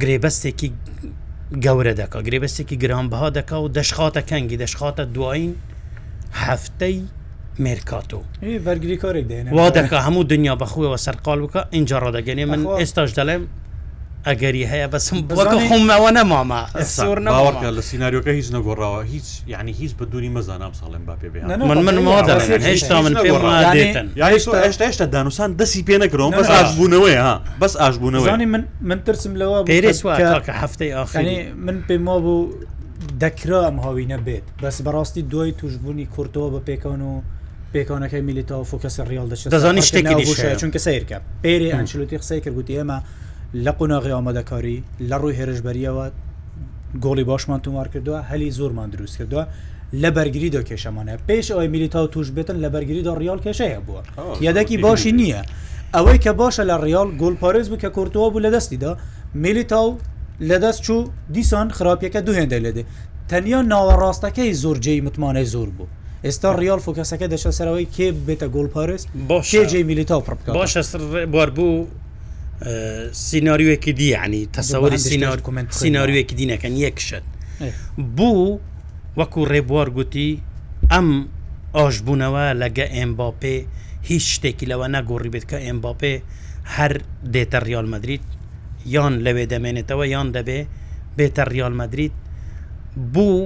گرێبەستێکی 0.00 0.70
گەورە 1.64 1.94
دەکا 2.00 2.18
گرێبەستێکی 2.26 2.76
گرانبها 2.82 3.28
دەکا 3.38 3.56
و 3.64 3.72
دەشخاتە 3.78 4.22
کەنگی 4.30 4.58
دەشخاتە 4.64 5.02
دوایین 5.14 5.54
هەفتەی 6.44 6.96
مێرکاتۆ 7.64 8.20
بەرگری 8.66 8.96
کارێک 9.02 9.26
وا 9.58 9.66
دەکە 9.78 9.98
هەموو 10.06 10.28
دنیا 10.32 10.54
بەخویەوە 10.62 10.98
سەرقال 11.06 11.38
بکە 11.44 11.60
اینجا 11.76 11.96
ڕدەگەنێ 12.04 12.44
من 12.52 12.60
ئێستاش 12.80 13.10
دەڵێم 13.18 13.44
ئەگەری 14.26 14.62
هەیە 14.72 14.88
بەسم 14.94 15.16
وەکە 15.40 15.58
خمەوە 15.68 16.10
نەماما 16.18 16.62
باوەکە 17.36 17.70
لە 17.76 17.82
سناریۆکە 17.90 18.32
هیچ 18.38 18.48
نەگۆڕاوە 18.54 19.00
هیچ 19.12 19.28
یعنی 19.54 19.72
هیچ 19.80 19.92
بە 19.98 20.04
دووری 20.12 20.30
مەزانام 20.36 20.72
ساڵێن 20.80 21.02
با 21.06 21.16
پێ 21.20 21.28
من 21.58 21.80
من 21.84 21.96
هێشتا 22.60 23.00
من 23.00 23.16
هێشتا 23.22 24.82
هێشتا 24.88 25.04
دانوسان 25.14 25.56
دەسی 25.60 25.80
پێ 25.86 25.98
نەکرەوە 26.02 26.30
بەس 26.38 26.48
ئاشبوونەوەی 26.56 27.16
ها 27.24 27.42
بەس 27.62 27.74
ئاشبوونەوەی 27.76 28.46
من 28.46 28.64
من 28.80 28.98
ترسم 29.06 29.32
لەوە 29.40 29.64
پێرێکە 29.70 30.52
هەفتەی 30.62 30.90
ئاخری 30.96 31.52
من 31.52 31.76
پێم 31.88 32.08
وا 32.08 32.18
بوو 32.20 32.52
دەکرا 33.22 33.60
ئەم 33.68 33.78
هاوینە 33.84 34.18
بێت 34.26 34.46
بەس 34.64 34.76
بەڕاستی 34.86 35.22
دوای 35.32 35.52
توشببوونی 35.52 36.08
کورتەوە 36.16 36.48
بە 36.54 36.60
پێکەون 36.68 37.00
و 37.10 37.12
پێکەونەکەی 37.74 38.22
میلیتەوە 38.28 38.64
فۆکەس 38.70 38.96
ریال 39.10 39.28
دەشت 39.32 39.46
دەزانی 39.56 39.82
شتێکی 39.88 40.24
چونکە 40.60 40.78
سیرکە 40.86 41.18
پێری 41.44 41.68
ئەنچلوتی 41.76 42.16
قسەی 42.22 42.40
کردگوتی 42.44 42.74
ئێمە 42.82 42.98
لە 43.54 43.72
قۆناغی 43.78 44.10
ئامادەکاری 44.16 44.78
لە 45.10 45.16
ڕووی 45.22 45.36
هێرشبەریەوە 45.38 46.04
گۆڵی 47.04 47.24
باشمان 47.30 47.60
تومار 47.60 47.88
کردووە 47.88 48.18
هەلی 48.30 48.50
زۆرمان 48.58 48.88
دروست 48.90 49.16
کردووە 49.18 49.46
لە 50.02 50.10
بەرگریدا 50.16 50.60
کێشەمانە 50.68 51.12
پێش 51.28 51.46
ئەوەی 51.52 51.68
میلیتا 51.74 52.00
و 52.04 52.08
توش 52.14 52.28
بێتن 52.36 52.56
لە 52.64 52.68
بەرگریدا 52.74 53.12
ڕیال 53.20 53.40
کێشەیە 53.44 53.80
بووە 53.86 54.02
یادەکی 54.46 54.76
باشی 54.84 55.12
نییە 55.18 55.42
ئەوەی 55.94 56.18
کە 56.24 56.30
باشە 56.40 56.64
لە 56.70 56.76
ڕیال 56.84 57.08
گۆلپارێز 57.20 57.68
بکە 57.72 57.88
کورتووە 57.96 58.28
بوو 58.32 58.40
لە 58.46 58.50
دەستیدا 58.56 58.92
میلیتا 59.42 59.80
و 59.86 59.90
لەدەست 60.48 60.80
چوو 60.86 61.04
دیسان 61.34 61.68
خراپیەکە 61.76 62.20
دوهێندە 62.26 62.58
لێدێ 62.64 62.84
تەنیا 63.30 63.60
ناوەڕاستەکەی 63.72 64.52
زۆر 64.62 64.78
جێی 64.84 65.00
متمانەی 65.06 65.44
زۆر 65.54 65.68
بوو 65.76 65.86
ئێستا 66.26 66.50
ریال 66.60 66.80
فۆکەسەکە 66.86 67.26
دەشە 67.32 67.50
سەرەوەی 67.58 67.86
کێ 67.96 68.08
بێتە 68.26 68.46
گۆلپارێز 68.54 69.02
باشێ 69.30 69.62
جێ 69.70 69.80
میلیتا 69.88 70.18
پڕ 70.26 70.32
باشە 70.58 70.82
بوار 71.32 71.50
بوو 71.56 71.86
سینناریوەکی 73.12 73.92
دیعنی 74.00 74.48
تەسەوەری 74.56 74.96
سینناریوەکی 75.74 76.34
دینەکەن 76.40 76.74
یەکشت 76.84 77.24
بوو 78.16 78.58
وەکو 79.20 79.40
ڕێبوار 79.52 79.88
گوتی 79.96 80.30
ئەم 80.92 81.08
ئاشبوونەوە 81.76 82.46
لەگە 82.62 82.86
ئەمباپێ 82.96 83.56
هیچ 84.08 84.24
شتێکی 84.34 84.66
لەوە 84.72 84.86
نەگۆڕی 84.96 85.30
بێت 85.34 85.44
کە 85.50 85.58
ئەمباپێ 85.66 86.14
هەر 86.74 86.92
دێتە 87.34 87.58
ریال 87.68 87.86
مدریت 87.94 88.24
یان 88.94 89.14
لەوێ 89.24 89.44
دەمێنێتەوە 89.52 90.04
یان 90.14 90.28
دەبێ 90.36 90.60
بێتە 91.16 91.44
ریال 91.52 91.74
مدریت 91.82 92.14
بوو 93.14 93.36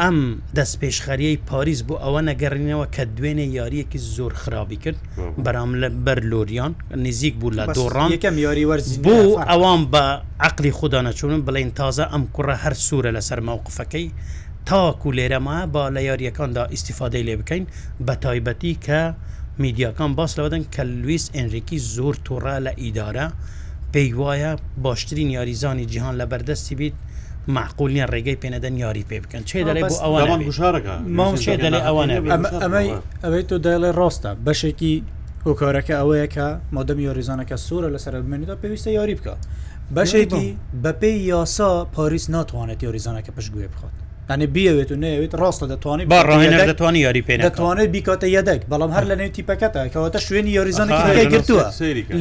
ئەم 0.00 0.18
دەست 0.58 0.74
پێشخەریەی 0.82 1.36
پاریس 1.48 1.80
بۆ 1.88 1.94
ئەوە 2.04 2.20
نەگەڕینەوە 2.30 2.86
کە 2.94 3.04
دوێنێ 3.16 3.46
یاریەکی 3.58 3.98
زۆر 4.14 4.32
خراپی 4.42 4.78
کرد 4.84 4.98
بەرام 5.44 5.70
لە 5.82 5.88
بەر 6.04 6.18
لۆریان 6.30 6.72
نزیک 7.06 7.34
بوو 7.40 7.56
لە 7.58 7.64
دۆڕان 7.76 8.08
یەکەم 8.16 8.36
یاری 8.46 8.64
وەرز 8.70 8.88
بوو 9.06 9.38
ئەوان 9.50 9.80
بە 9.92 10.04
عقلی 10.48 10.72
خوددا 10.78 11.00
نەچونن 11.06 11.40
بڵین 11.46 11.70
تازە 11.80 12.04
ئەم 12.12 12.22
کوڕە 12.34 12.56
هەر 12.62 12.74
سوورە 12.86 13.10
لەسەر 13.16 13.40
ماوقفەکەی 13.48 14.06
تاکو 14.68 15.08
لێرەمە 15.18 15.58
با 15.74 15.82
لە 15.94 16.00
یاریەکاندا 16.10 16.62
ئیسیفادەی 16.74 17.24
لێ 17.28 17.34
بکەین 17.40 17.64
بە 18.06 18.14
تایبەتی 18.24 18.74
کە 18.86 19.00
میدیاکان 19.62 20.10
باس 20.18 20.32
لەوەدەن 20.38 20.64
کە 20.74 20.82
لویس 21.00 21.24
ئەنریکی 21.36 21.78
زۆر 21.94 22.14
تۆڕە 22.26 22.56
لە 22.66 22.72
ئیدارە 22.82 23.26
پێی 23.92 24.10
وایە 24.20 24.52
باشترین 24.84 25.28
یاریزانی 25.36 25.86
جیهان 25.92 26.14
لە 26.20 26.26
بەردەستی 26.32 26.74
بیت 26.80 26.96
معقول 27.48 27.92
نیە 27.94 28.06
ڕێگەی 28.06 28.36
پێنەدەن 28.42 28.72
یاری 28.78 29.04
پێ 29.10 29.20
بکەن 29.20 29.42
چێ 29.46 29.64
دەڵێ 29.64 29.80
بۆ 29.90 29.94
ئەوان 30.02 30.42
گوشارەکە 30.46 30.94
چێ 31.44 31.56
دەڵێ 31.64 31.80
ئەوانە 31.86 32.12
ئەمەی 32.62 32.88
ئەوەی 33.22 33.42
تۆ 33.50 33.56
دەڵێ 33.66 33.90
ڕاستە 33.98 34.30
بەشێکی 34.46 34.94
هۆکارەکە 35.46 35.94
ئەوەیە 36.00 36.26
کە 36.34 36.46
مادەمی 36.76 37.04
یاریزانەکە 37.08 37.56
سوورە 37.66 37.88
لەسەر 37.94 38.14
بمێنیدا 38.26 38.54
پێویستە 38.62 38.90
یاری 38.98 39.14
بکە 39.18 39.34
بەشێکی 39.96 40.46
بەپی 40.84 41.14
یاسا 41.32 41.70
پاریس 41.96 42.30
ناتوانێت 42.30 42.80
یاریزانەکە 42.86 43.30
پشتگوێ 43.36 43.68
بخات 43.74 43.94
ئەنی 44.30 44.46
بیاوێت 44.54 44.90
و 44.92 44.96
نەوێت 45.04 45.32
ڕاستە 45.40 45.66
دەتوانانی 45.72 46.04
بەڕێنەر 46.14 46.60
دەتوانی 46.70 47.00
یاری 47.06 47.22
پێ 47.26 47.32
دەتوانێت 47.46 47.88
بیکاتە 47.94 48.26
یەدەک 48.36 48.60
بەڵام 48.72 48.90
هەر 48.96 49.04
لە 49.10 49.14
نێو 49.20 49.30
تیپەکەتە 49.36 49.80
کەواتە 49.94 50.18
شوێنی 50.26 50.52
یاریزانەکە 50.58 51.04
گرتووە 51.32 51.64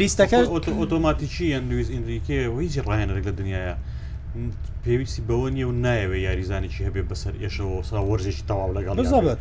لیستەکە 0.01 0.39
ئۆتۆماتیکی 0.81 1.47
ئەندویز 1.55 1.87
ئیندریکێ 1.93 2.39
هیچ 2.63 2.73
ڕێنەرێک 2.89 3.25
لە 3.29 3.33
دنیاە 3.39 3.75
پێویستی 4.85 5.21
بەوە 5.29 5.47
نیە 5.55 5.65
و 5.69 5.73
نایەوێ 5.85 6.17
یاریزانێکی 6.27 6.81
هەبێ 6.87 7.01
بەسەر 7.11 7.33
ئێشەوە 7.43 7.79
سا 7.89 7.97
وەرزێکی 8.09 8.43
تەواو 8.49 8.73
لەگەڵ 8.77 8.95
بزبێت 9.01 9.37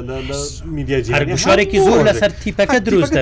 میدیاجیشارێکی 0.76 1.78
زۆر 1.86 1.98
لەسەر 2.08 2.30
تیپەکە 2.42 2.78
دروست 2.86 3.14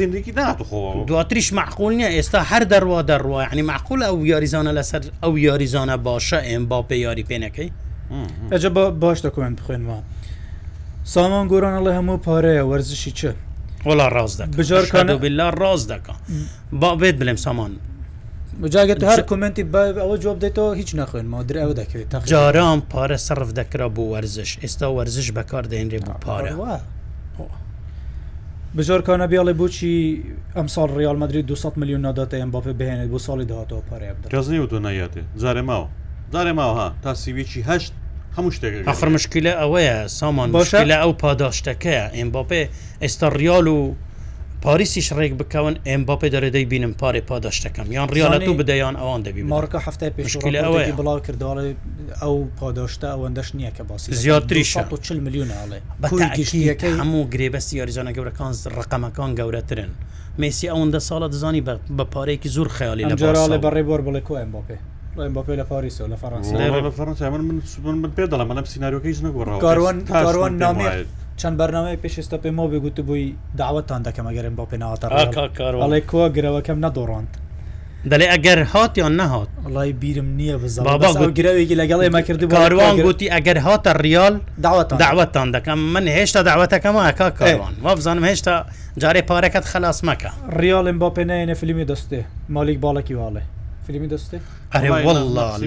زیندگی 0.00 0.32
ناتخۆ 0.32 1.04
دواتریش 1.08 1.48
معقول 1.60 1.92
نیە 2.00 2.10
ئێستا 2.16 2.40
هەر 2.50 2.62
دەڕوا 2.72 3.00
دەڕوە 3.10 3.40
ینی 3.52 3.62
معقول 3.72 4.00
ئەو 4.08 4.16
یاریزانە 4.32 4.72
لەسەر 4.78 5.02
ئەو 5.22 5.32
یاریزانە 5.48 5.96
باشە 6.06 6.38
ئێم 6.48 6.64
باپێ 6.72 6.96
یاری 7.06 7.24
پێنەکەی 7.30 7.70
ئەجە 8.52 8.66
باش 9.02 9.18
دەکوێن 9.26 9.54
بخوێنەوە 9.58 9.98
سامان 11.12 11.44
گۆرانە 11.52 11.80
لە 11.86 11.90
هەموو 11.98 12.18
پارەیە 12.26 12.64
وەرزشی 12.70 13.12
چه 13.18 13.30
وڵا 13.86 14.06
ڕاز 14.14 14.32
دەکە 14.40 15.16
بلا 15.24 15.48
ڕاز 15.60 15.82
دەکە 15.92 16.14
با 16.80 16.90
بێت 17.00 17.16
بلێم 17.20 17.36
سامان 17.46 17.72
بجاگەت 18.62 19.02
هەر 19.12 19.20
کومنتی 19.30 19.62
ئەوە 20.02 20.16
جواب 20.22 20.38
دێتەوە 20.44 20.72
هیچ 20.80 20.90
نەخێنەوە 20.96 21.42
درێ 21.48 21.60
ئەوە 21.64 21.74
دەکەێت 21.80 22.08
جاران 22.32 22.82
پارە 22.92 23.16
سرف 23.26 23.50
دەکرا 23.58 23.88
بۆ 23.96 24.02
وەرزش 24.14 24.50
ئێستا 24.62 24.88
وەرزش 24.96 25.28
بەکار 25.36 25.64
دێنرێ 25.72 26.00
بۆ 26.06 26.12
پارە 26.24 26.52
بزۆرکانە 28.76 29.26
بیاڵێ 29.32 29.52
بۆچی 29.60 29.92
ئەم 30.56 30.66
ساڵ 30.74 30.88
ریال 30.98 31.16
مدرری 31.22 31.42
200 31.42 31.76
میلیون 31.78 32.00
ناداتە 32.14 32.34
ئەم 32.36 32.50
باپێ 32.52 32.72
بهێنێت 32.78 33.08
بۆ 33.12 33.18
ساڵی 33.18 33.44
داهاتەوە 33.50 33.82
پارێ 33.90 34.14
دەکەزی 34.24 34.58
و 34.62 34.66
دۆنایەتێ 34.72 35.20
زارێ 35.42 35.62
ماوە 35.62 35.88
زارێ 36.34 36.52
ماوەها 36.58 36.88
تا 37.02 37.14
سیویچی 37.14 37.62
هەشت 37.68 37.92
هەموو 38.38 38.50
شتێک 38.56 38.74
ئەخر 38.88 39.08
مشکلە 39.18 39.52
ئەوەیە 39.60 39.96
سامان 40.18 40.48
باشە 40.56 40.74
لە 40.90 40.96
ئەو 41.04 41.12
پاداشتەکەە 41.22 42.02
ئێمباپێ 42.16 42.62
ئێستا 43.02 43.22
ریال 43.38 43.66
و 43.68 43.80
پاریسیش 44.64 45.08
ڕێک 45.18 45.32
بکەون 45.40 45.74
ئەمباپێ 45.88 46.28
دەرەدەی 46.34 46.64
بینم 46.72 46.92
پارێ 47.00 47.20
پاداشتەکەم 47.30 47.86
یان 47.96 48.08
ریالەت 48.16 48.46
و 48.48 48.56
بدەیان 48.60 48.94
ئەوان 49.00 49.20
دەبی 49.26 49.44
مارکە 49.52 49.76
هەفتای 49.86 50.10
پێشکیل 50.18 50.56
ئەوەی 50.62 50.96
بڵاو 50.98 51.18
کرداڵێ 51.28 51.72
ئەو 52.22 52.36
پاداشتە 52.60 53.06
ئەوەندەش 53.14 53.48
نییە 53.58 53.70
کە 53.78 53.82
باسی 53.90 54.14
زیاتری 54.22 54.64
40 54.64 55.20
میلیون 55.26 55.48
ئاڵێ 55.58 55.78
بەگەشتەکەی 56.06 56.92
هەموو 57.00 57.28
گرێبەسی 57.34 57.74
یاریزانە 57.80 58.12
گەورەکان 58.16 58.52
ڕقەمەکان 58.78 59.30
گەورەترن 59.38 59.90
مسی 60.38 60.68
ئەوەندە 60.72 61.00
ساڵە 61.08 61.28
دەزانی 61.34 61.62
بە 61.98 62.04
پارێکی 62.14 62.48
زۆر 62.56 62.68
خیالی 62.76 63.04
لە 63.52 63.58
بەڕێبەر 63.62 64.00
بڵێ 64.06 64.20
کو 64.26 64.34
ئەمباپێ 64.40 64.76
بەپێ 65.16 65.54
لە 65.60 65.64
پاریسەوە 65.70 66.08
لە 66.12 66.16
فەرەنسا 66.90 67.22
من 67.22 67.60
من 68.02 68.10
پێ 68.16 68.24
دەڵم 68.32 68.48
منە 68.52 68.64
سناریۆکەی 68.74 69.14
نەگۆڕەوەوان 69.26 70.52
نامێت 70.64 70.96
چەند 71.40 71.56
بەرنامەی 71.60 71.98
پێشێستا 72.04 72.36
پێم 72.42 72.54
مۆ 72.58 72.64
بگوت 72.72 72.96
بووی 73.08 73.34
داوەتان 73.60 74.00
دەکەمەگەرم 74.08 74.54
بۆ 74.58 74.64
پێناوەڵێ 74.72 76.00
کۆ 76.10 76.22
گرەوەکەم 76.36 76.78
نەدۆڕاند 76.86 77.30
دەڵێ 78.10 78.26
ئەگەر 78.34 78.58
هاتیان 78.74 79.12
نەهات 79.20 79.48
وڵی 79.64 79.92
بیرم 80.02 80.28
نییە 80.38 80.56
بزانگرەوێکی 80.64 81.76
لەگەڵی 81.82 82.08
مەکردی 82.16 82.46
کاروان 82.58 82.94
گوتی 83.06 83.28
ئەگەر 83.34 83.58
هاتە 83.66 83.90
ریال 84.06 84.34
داوەتان 84.66 84.98
داوەتان 85.04 85.48
دەکەم 85.56 85.78
من 85.94 86.04
هێشتا 86.16 86.40
داوەتەکەم 86.50 86.96
ئەکا 87.06 87.28
کاروان 87.40 87.74
وا 87.84 87.94
بزانم 87.98 88.24
هێشتا 88.32 88.54
جارێ 89.02 89.22
پارەکەت 89.30 89.64
خلاص 89.72 89.98
مەکە 90.08 90.30
ریالم 90.60 90.96
بۆ 91.02 91.08
پێناەنە 91.16 91.52
فیلمی 91.60 91.84
دەستێ 91.90 92.20
مالیک 92.54 92.78
باڵکی 92.84 93.14
واڵێ 93.20 93.42
فیلمی 93.86 94.08
دەستی 94.08 94.38
ئەرێوەله 94.74 95.22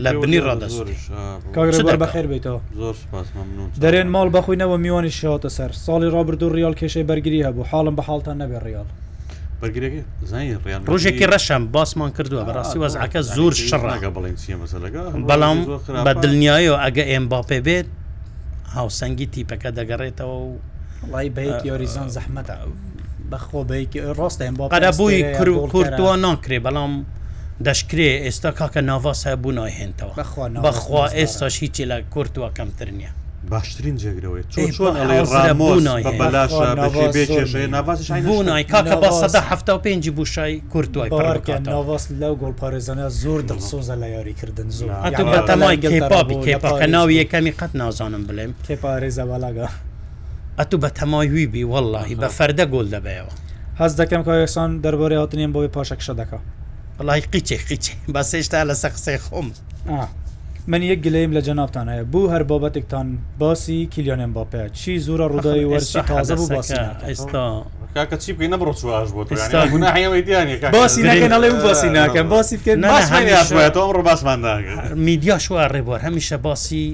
لە 0.06 0.12
بنی 0.22 0.40
ڕدەست 0.48 0.84
کاگرەبەر 1.56 1.98
بەخێر 2.04 2.26
بیتەوە 2.32 2.60
زۆر 2.80 2.96
دەرێن 3.84 4.10
ماڵ 4.16 4.28
بەخوینەوە 4.36 4.78
میوانی 4.86 5.12
شاتە 5.20 5.50
سەر 5.58 5.72
ساڵی 5.86 6.08
ڕابردو 6.16 6.48
ریال 6.58 6.76
کێشەی 6.80 7.06
بەرگری 7.10 7.40
هەبوو 7.48 7.68
حاڵم 7.72 7.96
بە 8.00 8.04
حالتان 8.10 8.38
نەبێ 8.42 8.58
ڕیال 8.68 8.88
ڕۆژێکی 10.92 11.26
ڕەشم 11.32 11.64
باسمان 11.76 12.12
کردووە 12.18 12.44
بەڕاستی 12.48 12.80
وەزعەکە 12.84 13.22
زۆر 13.36 13.54
شڕاگە 13.70 14.10
بڵین 14.16 14.36
بەڵام 15.30 15.60
بە 16.06 16.12
دڵنیایەوە 16.24 16.78
ئەگە 16.84 17.04
ئێم 17.12 17.26
باپێ 17.34 17.60
بێت 17.68 17.88
هاوسەنگی 18.76 19.26
تیپەکە 19.34 19.70
دەگەڕێتەوە 19.80 20.36
و 20.44 20.50
لای 21.12 21.30
بەیت 21.38 21.60
یاریزان 21.70 22.08
زەحمەتە 22.18 22.56
بەخۆ 23.32 23.62
بەیکی 23.70 24.00
ڕاستە 24.18 24.44
ئەم 24.46 24.56
باقەدە 24.60 24.92
بووی 24.98 25.22
کورتوە 25.74 26.14
ناکرێ 26.26 26.60
بەڵام 26.66 26.94
دەشکرێ 27.64 28.10
ئێستا 28.26 28.52
کاکە 28.60 28.82
ناواس 28.82 29.28
هەبوو 29.28 29.52
نایهێنتەوە 29.52 30.14
بەخوا 30.66 31.06
ئێستا 31.18 31.48
شیچی 31.58 31.86
لە 31.88 31.98
کورتوە 32.14 32.50
کەمتر 32.58 32.90
نییە 33.00 33.12
باشترین 33.50 33.98
جێگرەوەی 33.98 34.60
بوونای 38.26 38.64
کاکە 38.74 38.96
بە 39.04 39.10
سەدا 39.22 39.42
ه 39.50 39.78
پێنج 39.84 40.10
بوشای 40.10 40.60
کورتوای 40.74 41.10
ناواس 41.66 42.08
لەو 42.22 42.36
گۆڵ 42.42 42.54
پارێزانە 42.62 43.08
زۆر 43.24 43.42
دڵسۆزە 43.50 43.96
لە 44.02 44.08
یاریکردن 44.16 44.70
زۆر 44.70 44.90
بەتەمای 45.36 45.78
گەپابی 45.84 46.36
کێپاکە 46.46 46.88
ناوی 46.96 47.16
یەکەمی 47.22 47.52
قەت 47.60 47.72
نازانم 47.82 48.24
بڵێم 48.28 48.52
کێپارێزە 48.68 49.24
بەلاگا 49.32 49.68
ئەتو 50.60 50.76
بە 50.84 50.90
تەمای 50.98 51.28
وی 51.28 51.48
بی 51.54 51.64
وەلهی 51.72 52.16
بە 52.24 52.28
فەردە 52.38 52.66
گۆل 52.74 52.88
دەبێەوە 52.96 53.32
هەز 53.82 53.92
دەکەم 54.02 54.22
کاکسان 54.28 54.72
دەربارەی 54.84 55.18
هاتنیم 55.22 55.52
بۆی 55.56 55.68
پاشەکشە 55.76 56.14
دەکە 56.22 56.38
بەڵی 56.98 57.22
قیچێ 57.34 57.58
قیچ 57.70 57.86
بەس 58.16 58.30
هێشتا 58.36 58.58
لەسە 58.70 58.88
قسەی 58.96 59.18
خۆم 59.26 59.48
من 60.72 60.82
یەک 60.90 61.00
گلەیم 61.06 61.32
لە 61.38 61.42
جەنابان 61.48 61.88
هەیە 61.94 62.04
بوو 62.12 62.32
هەر 62.34 62.44
بابەتێکتان 62.50 63.08
باسی 63.40 63.80
کلیۆنم 63.94 64.32
باپەیە 64.38 64.68
چی 64.80 64.92
زورە 65.06 65.26
ڕووداوی 65.32 65.68
وەرشی 65.72 66.02
تازە 66.10 66.34
بوو 66.40 66.48
ئێستا 67.10 67.46
کاکە 67.96 68.16
چی 68.24 68.30
بکەین 68.38 68.52
نەبڕۆ 68.56 68.74
چواش 68.82 69.10
بۆ 69.16 69.22
باسی 70.76 71.00
ناکەنڵێ 71.08 71.50
باسی 71.66 71.90
ناکەم 71.98 72.28
باسی 72.34 72.56
بکەن 72.58 72.78
ڕێ 72.86 72.98
میدیا 75.08 75.38
شووە 75.46 75.64
ڕێبوار 75.74 76.00
هەمیشە 76.08 76.38
باسی 76.46 76.86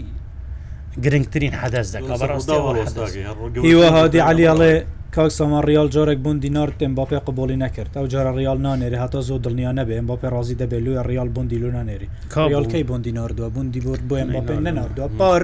گرنگترین 1.04 1.52
حەدەس 1.64 1.88
دەکە 1.96 2.14
بەڕاستیوە 2.22 3.88
هادی 3.98 4.22
علیڵێ 4.30 4.74
کاک 5.16 5.32
سامان 5.38 5.64
ریال 5.70 5.88
جارێک 5.96 6.20
بوون 6.24 6.38
دینار 6.44 6.70
تێم 6.80 6.94
باپێ 7.00 7.18
قبولی 7.28 7.58
نەکرد 7.66 7.92
ئەو 7.98 8.06
جارە 8.14 8.32
ریال 8.40 8.60
نانێری 8.66 8.98
هاتا 9.04 9.20
زۆ 9.28 9.36
دڵنیا 9.46 9.72
نەبێ 9.80 9.94
ئەم 9.98 10.08
باپێ 10.12 10.28
ڕازی 10.36 10.56
دەبێ 10.62 10.78
لوێ 10.86 11.02
ریال 11.10 11.30
بندی 11.36 11.58
لو 11.64 11.70
نانێری 11.78 12.08
کاڵکەی 12.36 12.84
بندی 12.90 13.12
ناردووە 13.18 13.50
بندی 13.56 13.80
برد 13.86 14.04
بۆ 14.10 14.16
ئەم 14.22 14.30
باپێ 14.36 14.54
نەناردووە 14.66 15.08
پار 15.20 15.42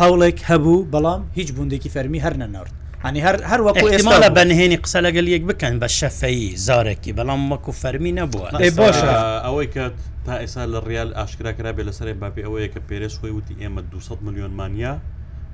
هەوڵێک 0.00 0.38
هەبوو 0.50 0.86
بەڵام 0.92 1.22
هیچ 1.38 1.48
بندێکی 1.58 1.90
فەرمی 1.94 2.20
هەر 2.24 2.34
نەنارد 2.42 2.72
عنی 3.04 3.20
هەر 3.24 3.36
هەر 3.50 3.60
وەکو 3.66 3.86
ئێماە 3.94 4.28
بەنهێنی 4.38 4.78
قسە 4.84 4.98
لەگەل 5.06 5.26
یەک 5.34 5.42
بکەن 5.50 5.74
بە 5.82 5.88
شەفەی 5.98 6.40
زارێکی 6.66 7.12
بەڵام 7.18 7.40
وەکو 7.52 7.72
فەرمی 7.82 8.12
نەبووە 8.18 8.48
باشە 8.78 9.10
ئەوەی 9.46 9.68
کە 9.74 9.84
تا 10.26 10.34
ئێسا 10.42 10.62
لە 10.72 10.78
ڕیال 10.88 11.10
ئاشکراکرا 11.18 11.70
بێ 11.76 11.82
لەسەر 11.88 12.06
باپی 12.22 12.42
ئەوەیە 12.46 12.68
کە 12.74 12.80
پێرس 12.88 13.14
خۆی 13.20 13.32
وتی 13.38 13.54
ئێمە 13.62 13.82
200 13.92 14.22
میلیۆنمانیا 14.26 14.92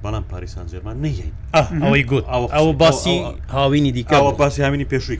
بەڵام 0.04 0.24
پاریسان 0.32 0.66
جێرمان 0.72 0.96
نین 1.04 1.32
ئەوەی 1.84 2.04
گوت 2.10 2.24
ئەو 2.54 2.66
باسی 2.82 3.16
هاوینی 3.54 3.92
دیکەەوە 3.98 4.32
باسی 4.40 4.62
هاوینی 4.64 4.84
پێشوی 4.90 5.18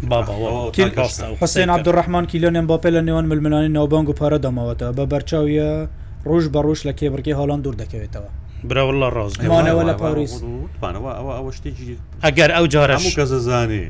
حسێن 1.43 1.71
عبدڕحمان 1.77 2.25
کیلۆنێن 2.33 2.67
باپێ 2.71 2.91
لە 2.97 3.01
نێوان 3.09 3.27
ململانی 3.31 3.69
ناوبانگ 3.77 4.09
و 4.09 4.15
پارە 4.21 4.39
دەماوەتە 4.45 4.87
بە 4.97 5.05
بەرچاویە 5.13 5.71
ڕۆژ 6.31 6.45
بە 6.55 6.61
ڕۆژ 6.67 6.81
لە 6.89 6.93
کێبرکی 6.99 7.33
هاڵان 7.39 7.61
دوور 7.65 7.77
دەکەوێتەوە 7.83 8.31
برەوەڵە 8.69 9.09
ڕازمانەوە 9.17 9.83
لە 9.91 9.95
پارێزوانەوە 10.03 11.11
ئەوە 11.19 11.33
ئەوە 11.39 11.51
شتێکی 11.57 11.95
ئەگەر 12.27 12.51
ئەو 12.57 12.67
جارە 12.75 12.97
کەزانێ 13.17 13.85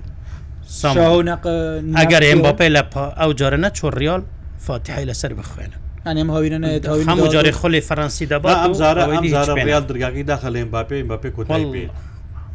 ئەگەر 2.00 2.22
ئێم 2.28 2.40
باپی 2.46 2.70
لە 2.76 2.82
ئەو 3.20 3.30
جارە 3.40 3.58
نە 3.64 3.68
چۆ 3.78 3.86
ریال 4.00 4.22
فاتحی 4.66 5.04
لەسەر 5.10 5.32
بخوێنە 5.38 5.76
هەموو 6.06 7.28
جارێ 7.34 7.52
خۆلی 7.60 7.82
فەرەنسی 7.88 8.26
دەبا 8.32 8.50
ئەم 8.62 8.74
زارە 8.80 9.02
ئەم 9.14 9.26
زارە 9.34 9.52
ریال 9.68 9.84
درگاکی 9.90 10.22
داخەڵێن 10.30 10.68
باپێ 10.74 10.98
باپێ 11.10 11.30
کوتڵبێ 11.36 11.84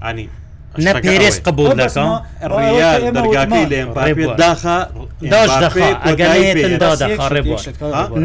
ئانی 0.04 0.26
نە 0.84 0.94
پێرێز 1.04 1.40
قبول 1.46 1.72
دەکەم 1.84 2.14
دەرگاکەی 3.18 3.66
لێم 3.72 3.90
داخە 4.44 4.78
داش 5.34 5.52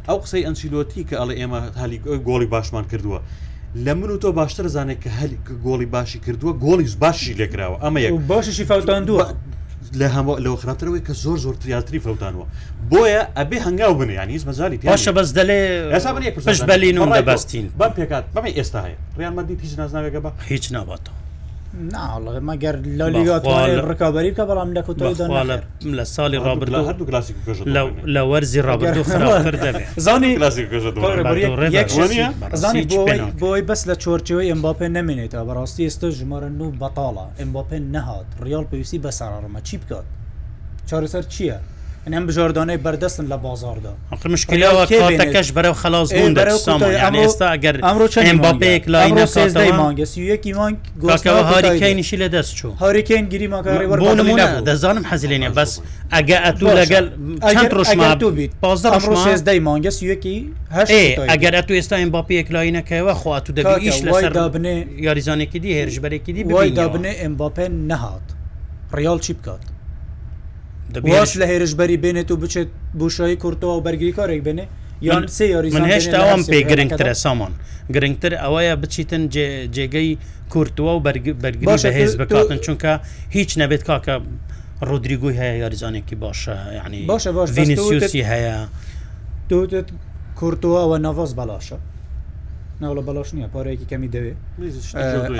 ئەو 0.08 0.18
قسەی 0.24 0.42
ئەنچیلۆتی 0.46 1.02
کە 1.08 1.14
ئەڵێ 1.20 1.34
ئێمە 1.40 1.60
هەلی 1.80 1.98
گۆڵی 2.26 2.46
باشمان 2.54 2.84
کردووە 2.92 3.20
لە 3.76 3.92
من 3.94 4.10
و 4.10 4.16
تۆ 4.18 4.24
باشتر 4.24 4.66
زانێت 4.68 5.00
کە 5.04 5.08
هەلی 5.08 5.38
گۆڵی 5.64 5.86
باشی 5.86 6.20
کردووە 6.26 6.52
گۆڵی 6.64 6.96
باشی 7.00 7.34
لێکراوە 7.34 7.82
ئەمە 7.82 8.00
یەک 8.00 8.12
باشیشی 8.30 8.64
فوتاندووە 8.70 9.24
لە 10.00 10.08
هەموو 10.14 10.38
لەوە 10.44 10.56
خراپترەوەی 10.62 11.02
کە 11.06 11.12
زۆر 11.22 11.38
زۆر 11.44 11.54
تریاتری 11.62 12.00
فەوتانەوە 12.06 12.46
بۆیە 12.90 13.22
ئەبێ 13.38 13.58
هەنگاو 13.66 13.92
بنێ 14.00 14.12
یانی 14.18 14.32
هیچ 14.36 14.42
مەزاری 14.50 14.76
پاشە 14.90 15.12
بەس 15.16 15.28
دەلێ 15.38 15.58
ئێستا 15.94 16.66
بەلین 16.70 16.98
و 16.98 17.06
دەبستین 17.16 17.66
بەم 17.80 17.92
پێکات 17.98 18.24
بەمە 18.34 18.50
ئێستا 18.58 18.80
هەیە 18.86 18.96
ڕیان 19.18 19.34
مەدی 19.38 19.54
هیچ 19.64 19.74
نازناوێگە 19.80 20.20
بە 20.24 20.30
هیچ 20.52 20.64
ناباتەوە 20.74 21.19
ناڵێمە 21.92 22.54
گەر 22.62 22.76
لە 22.98 23.06
لیگاتوانێت 23.14 23.80
ڕکابی 23.90 24.30
بکە 24.34 24.44
بەڵام 24.48 24.70
لە 24.76 24.82
کوتۆدا 24.86 25.24
لە 25.98 26.04
ساڵی 26.14 26.38
ڕابرد 26.46 26.72
هەردوو 26.88 27.06
کلاسی 27.08 27.32
لە 28.14 28.22
وەرزی 28.30 28.60
ڕابردوزانی 28.68 30.32
بۆی 33.42 33.62
بەس 33.68 33.80
لە 33.90 33.94
چۆرچەوەی 34.02 34.50
ئەمباپێ 34.52 34.86
نامێنێت 34.96 35.30
تا 35.32 35.42
بەڕاستی 35.48 35.84
ئێستا 35.86 36.08
ژمارە 36.18 36.50
و 36.64 36.72
بەتاڵە 36.80 37.24
ئەمباپێن 37.40 37.84
نەهات 37.94 38.28
ڕیال 38.44 38.64
پێویستی 38.70 39.02
بەسەڕمە 39.04 39.60
چی 39.68 39.76
بکات 39.82 40.04
چارەسەر 40.88 41.22
چییە؟ 41.32 41.56
من 42.06 42.14
هەم 42.14 42.26
بژاردانەی 42.26 42.78
بەردەستن 42.84 43.26
لە 43.32 43.36
بازاردا 43.46 43.92
مشکلەوە 44.30 44.88
کاتەکەش 44.90 45.52
بەرەو 45.56 45.72
خلاص 45.82 46.12
ئێستا 46.12 47.50
ئەگەر 47.56 47.76
ئەمباپەیەک 48.26 48.84
لای 48.92 49.12
مانگەسیەکی 49.72 50.52
مانگ 50.58 50.76
گۆستەوە 51.02 51.42
هاریکەینیشی 51.50 52.16
لە 52.22 52.28
دەست 52.34 52.54
چوو 52.58 52.72
هاریکەین 52.80 53.24
گیری 53.32 53.46
ماکاری 53.46 53.86
دەزانم 54.68 55.04
حەزیلێنە 55.10 55.50
بەس 55.56 55.72
ئەگە 56.14 56.36
ئەتو 56.44 56.66
لەگەل 56.80 57.06
چەند 57.52 57.70
ڕۆژماتو 57.78 58.24
بیت 58.36 58.50
پازدەی 58.62 59.60
مانگە 59.66 59.90
سوەکی 59.98 60.38
ئەگەر 61.32 61.52
ئەتو 61.58 61.72
ئێستا 61.78 61.96
ئەمباپەیەک 62.02 62.48
لاینەکەەوە 62.54 63.12
خواتو 63.20 63.52
دەگەیش 63.58 64.00
لەسەر 64.06 64.32
دابنێ 64.40 64.76
یاریزانێکی 65.06 65.58
دی 65.62 65.70
هێرشبەرێکی 65.84 66.32
دی 66.34 66.42
دابنێ 66.80 67.12
ئەمباپێن 67.22 67.72
نەهات 67.90 68.26
ڕیال 68.96 69.20
چی 69.26 69.32
بکات 69.38 69.60
واش 70.98 71.36
لە 71.38 71.46
هێرشبەری 71.52 71.96
بێنێت 72.04 72.30
و 72.30 72.36
بچێت 72.42 72.68
بوشایی 72.98 73.36
کورتەوە 73.42 73.74
و 73.78 73.82
بەرگری 73.84 74.12
کارێک 74.18 74.42
بنێ 74.46 74.64
یان 75.02 75.26
سێ 75.28 75.42
یاری 75.54 75.70
من 75.70 75.84
هێشتاوام 75.92 76.42
پێ 76.52 76.60
گرنگترە 76.70 77.12
سامان 77.24 77.52
گرنگتر 77.94 78.32
ئەوەیە 78.42 78.74
بچیتن 78.82 79.22
جێگەی 79.74 80.10
کورتووە 80.52 80.92
و 80.98 81.00
بەرگری 81.44 81.92
هێز 81.98 82.12
بکاتن 82.20 82.58
چونکە 82.64 82.90
هیچ 83.36 83.50
نەبێت 83.60 83.82
کاکە 83.88 84.14
ڕۆدریگوی 84.88 85.34
هەیە 85.40 85.54
یاریزانێکی 85.62 86.16
باشە 86.24 86.54
یعنی 86.78 87.06
باشە 87.12 87.26
باشسی 87.36 88.22
هەیە 88.32 88.56
دوت 89.50 89.72
کورتووەەوە 90.40 90.96
نەڤاز 91.06 91.32
بەلاشە 91.38 91.78
ناوڵە 92.82 93.02
بەلاش 93.08 93.28
نییە 93.36 93.48
پارەیەکی 93.54 93.86
کەمی 93.90 94.08
دەوێت 94.14 94.38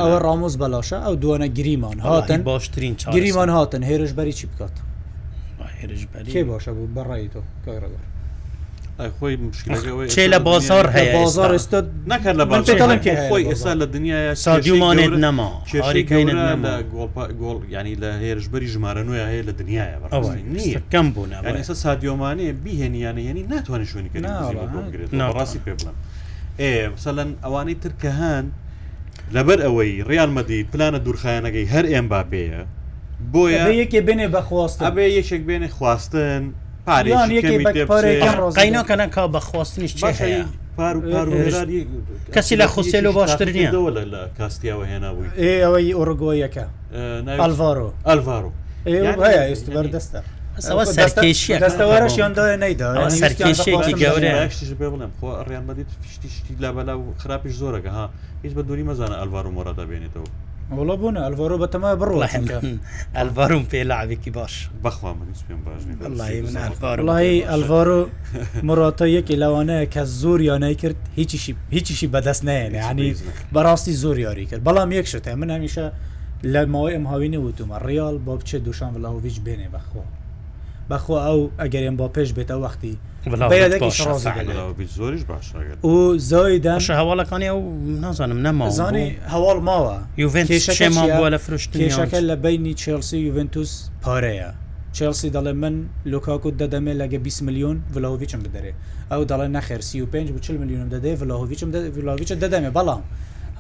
ئەوە 0.03 0.19
ڕامۆز 0.27 0.55
بەلاشە 0.63 0.97
ئەو 1.05 1.15
دوانە 1.23 1.49
گریمان 1.59 1.99
هاتن 2.01 2.41
باشترین 2.53 2.95
گریمان 3.17 3.49
هاتن 3.57 3.83
هێرش 3.91 4.13
بەری 4.19 4.33
چی 4.39 4.47
بکات 4.51 4.75
هێرشبەری 5.83 6.33
کێ 6.33 6.43
باشە 6.51 6.71
بوو 6.77 6.89
بەڕای 6.97 7.29
تۆ 7.35 7.43
کارەگەر 7.67 8.05
خۆی 9.19 9.35
چێ 10.15 10.25
لە 10.35 10.39
بازار 10.49 10.87
هەیە 10.97 11.13
بازار 11.19 11.51
ئێستا 11.59 11.81
نەکرد 12.13 12.37
لە 12.41 12.97
خۆی 13.31 13.43
ئێستا 13.51 13.73
لە 13.83 13.87
دنیاە 13.97 14.33
سادیومانێت 14.47 15.15
نەما 15.25 15.51
شاریکەینە 15.71 16.35
گۆڵ 17.43 17.59
ینی 17.77 17.95
لە 18.03 18.11
هێرشبەری 18.25 18.69
ژمارە 18.75 19.03
نوێ 19.09 19.21
هەیە 19.31 19.43
لە 19.49 19.53
دنیاە 19.61 19.87
نییە 20.57 20.81
کەم 20.93 21.07
بوون 21.15 21.31
ئێستا 21.59 21.75
سادیۆمانەیە 21.85 22.53
بیهێنیانە 22.65 23.21
هێنی 23.29 23.43
ناتوانێت 23.53 23.89
شوێنیکردێت 23.93 25.11
ڕاستی 25.37 25.61
پێ 25.65 25.73
بڵم 25.81 25.97
ئێسەەن 26.63 27.31
ئەوانەی 27.45 27.77
ترکە 27.83 28.13
هەن 28.21 28.47
لەبەر 29.35 29.59
ئەوەی 29.67 29.93
ڕیان 30.09 30.31
مەدی 30.37 30.61
پلانە 30.73 30.99
دوورخایەنەکەی 31.05 31.67
هەر 31.73 31.85
ئێمباپەیە 31.93 32.63
بۆیە 33.33 33.69
یەکێ 33.83 34.01
بێنێ 34.07 34.29
بەخواست 34.35 34.79
ئەبێ 34.87 35.05
یەکێک 35.19 35.43
بێنێ 35.49 35.69
خواستن 35.77 36.43
قینەکەە 38.59 39.07
کا 39.15 39.25
بەخواستنیش 39.35 39.93
کەسی 42.35 42.55
لە 42.61 42.67
خوسێلو 42.75 43.11
باشتر 43.19 43.49
نیە 43.57 43.71
لە 44.15 44.21
کاستیاوە 44.39 44.85
هێنابووی 44.93 45.29
ئێ 45.41 45.53
ئەوەی 45.65 45.93
ئۆرگۆیەکە 45.99 46.67
ئەلڤارۆ 47.43 47.89
ئەلڤارۆ 48.09 48.51
هەیە 49.25 49.45
ئێست 49.49 49.67
بەردەستە. 49.75 50.21
دەستەوەرەشیانداە 51.65 52.55
نەیدا 52.65 52.89
سەرکێشێکی 53.23 53.95
گەورەیە 54.03 54.43
بێ 54.81 54.89
بڵێم 54.93 55.13
خۆ 55.19 55.29
ڕیان 55.49 55.65
بەدیت 55.69 55.91
فشتیشتی 56.03 56.53
لا 56.63 56.71
بەلا 56.77 56.95
و 57.01 57.05
خراپیش 57.23 57.55
زۆرەکە 57.63 57.91
ها 57.97 58.05
هیچ 58.45 58.53
بە 58.57 58.63
دووری 58.69 58.85
مەزانە 58.91 59.17
ئەلوار 59.21 59.47
و 59.47 59.53
مۆرە 59.57 59.73
دەبێنێتەوە 59.81 60.29
وڵە 60.79 60.95
بوون 61.03 61.17
ئەلڤۆرۆ 61.23 61.57
بەتەما 61.63 61.89
بڕڵە 62.01 62.27
ئەلڤارم 63.19 63.63
پێ 63.71 63.81
لاعێکی 63.91 64.31
باش 64.39 64.55
بەخوا 64.85 65.11
من 65.19 65.29
پێم 65.49 65.61
باش 65.67 65.81
وڵی 67.11 67.37
ئەلڤۆرۆ 67.51 67.99
مڕاتە 68.69 69.07
یەکی 69.17 69.35
لەوانەیە 69.43 69.85
کە 69.95 70.03
زۆر 70.21 70.41
یانای 70.51 70.75
کرد 70.83 70.97
هیچیشی 71.19 71.53
هیچیشی 71.77 72.09
بەدەست 72.15 72.43
نەیەن 72.49 72.73
ینی 72.79 73.11
بەڕاستی 73.55 73.95
زۆر 74.03 74.19
یاری 74.27 74.47
کرد 74.51 74.63
بەڵام 74.69 74.91
یەک 74.99 75.07
شتە 75.13 75.33
من 75.41 75.51
هەمیشە 75.57 75.85
لە 76.53 76.61
ماوەی 76.73 76.95
ئەم 76.97 77.07
هاوینە 77.11 77.39
وتومە 77.43 77.79
ڕیال 77.89 78.17
با 78.27 78.33
بچێت 78.41 78.63
دوشان 78.67 78.91
وڵاوویچ 78.95 79.37
بێنێ 79.47 79.69
بەخۆ 79.75 80.03
بەخوا 80.93 81.19
ئەو 81.27 81.41
ئەگەرێن 81.63 81.97
بۆ 82.01 82.07
پێش 82.17 82.29
بێتە 82.39 82.57
وەختی 82.63 82.95
زۆریش 84.99 85.23
باش 85.31 85.47
و 85.91 86.19
زۆی 86.31 86.59
داش 86.67 86.85
هەواڵەکانی 87.01 87.47
ئەو 87.53 87.61
نازانم 88.05 88.39
نەمازانی 88.47 89.07
هەواڵ 89.35 89.59
ماوە 89.71 89.97
یوڤێنشەکە 90.25 91.29
لە 91.35 91.39
فرشت 91.47 91.71
کێشەکە 91.81 92.21
لە 92.29 92.35
بینی 92.45 92.75
چێلسی 92.83 93.19
یوڤنتوس 93.29 93.73
پارەیە 94.05 94.51
چێلسی 94.97 95.29
دەڵێ 95.37 95.53
من 95.63 95.75
لوکاکو 96.13 96.51
دەدەمێ 96.61 96.93
لەگە 97.01 97.19
20 97.25 97.45
میلیۆن 97.47 97.77
ڤلاویچم 97.95 98.41
بدەێ 98.47 98.73
ئەو 99.13 99.23
دەڵێ 99.31 99.47
نەخێر 99.57 99.81
سی 99.89 100.01
و 100.03 100.07
5 100.07 100.29
و 100.35 100.39
40 100.39 100.61
میلیۆنم 100.63 100.89
دەدەێ 100.95 101.15
ڤلاویچم 101.23 101.69
ڤلاویچە 101.99 102.35
دەدەمێ 102.43 102.71
بەڵام 102.77 103.03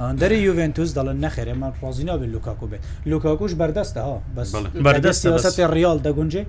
هەندەری 0.01 0.37
یوڤنتوس 0.47 0.91
دەڵێن 0.97 1.19
نەخێرێ 1.25 1.55
من 1.61 1.73
ڕازینا 1.81 2.15
بێت 2.21 2.31
لوکاکو 2.35 2.67
بێت 2.71 2.83
لوکاکوش 3.11 3.53
بەردەستە 3.61 4.01
ها 4.07 4.17
بەس 4.37 4.49
بەردەست 4.87 5.21
سیاست 5.25 5.59
ریال 5.77 5.99
دەگونجێ 6.07 6.43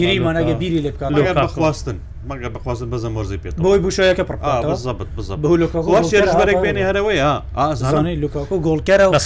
گریمانەگە 0.00 0.54
بیری 0.60 0.80
لێ 0.84 0.90
بکات 0.94 1.10
بخواستن 1.46 1.96
مەگە 2.30 2.48
بخوازن 2.54 2.88
بەزە 2.94 3.08
مۆرزی 3.14 3.36
پێت 3.42 3.54
بۆی 3.64 3.78
بشەیەکە 3.84 4.22
پڕ 4.28 4.36
بزبت 4.70 5.10
بزبێک 5.16 6.56
بێنێ 6.64 6.82
هەرەوەی 6.88 7.20
ئازانەی 7.58 8.16
لوکاکو 8.22 8.56
گۆڵکەرەوە 8.66 9.16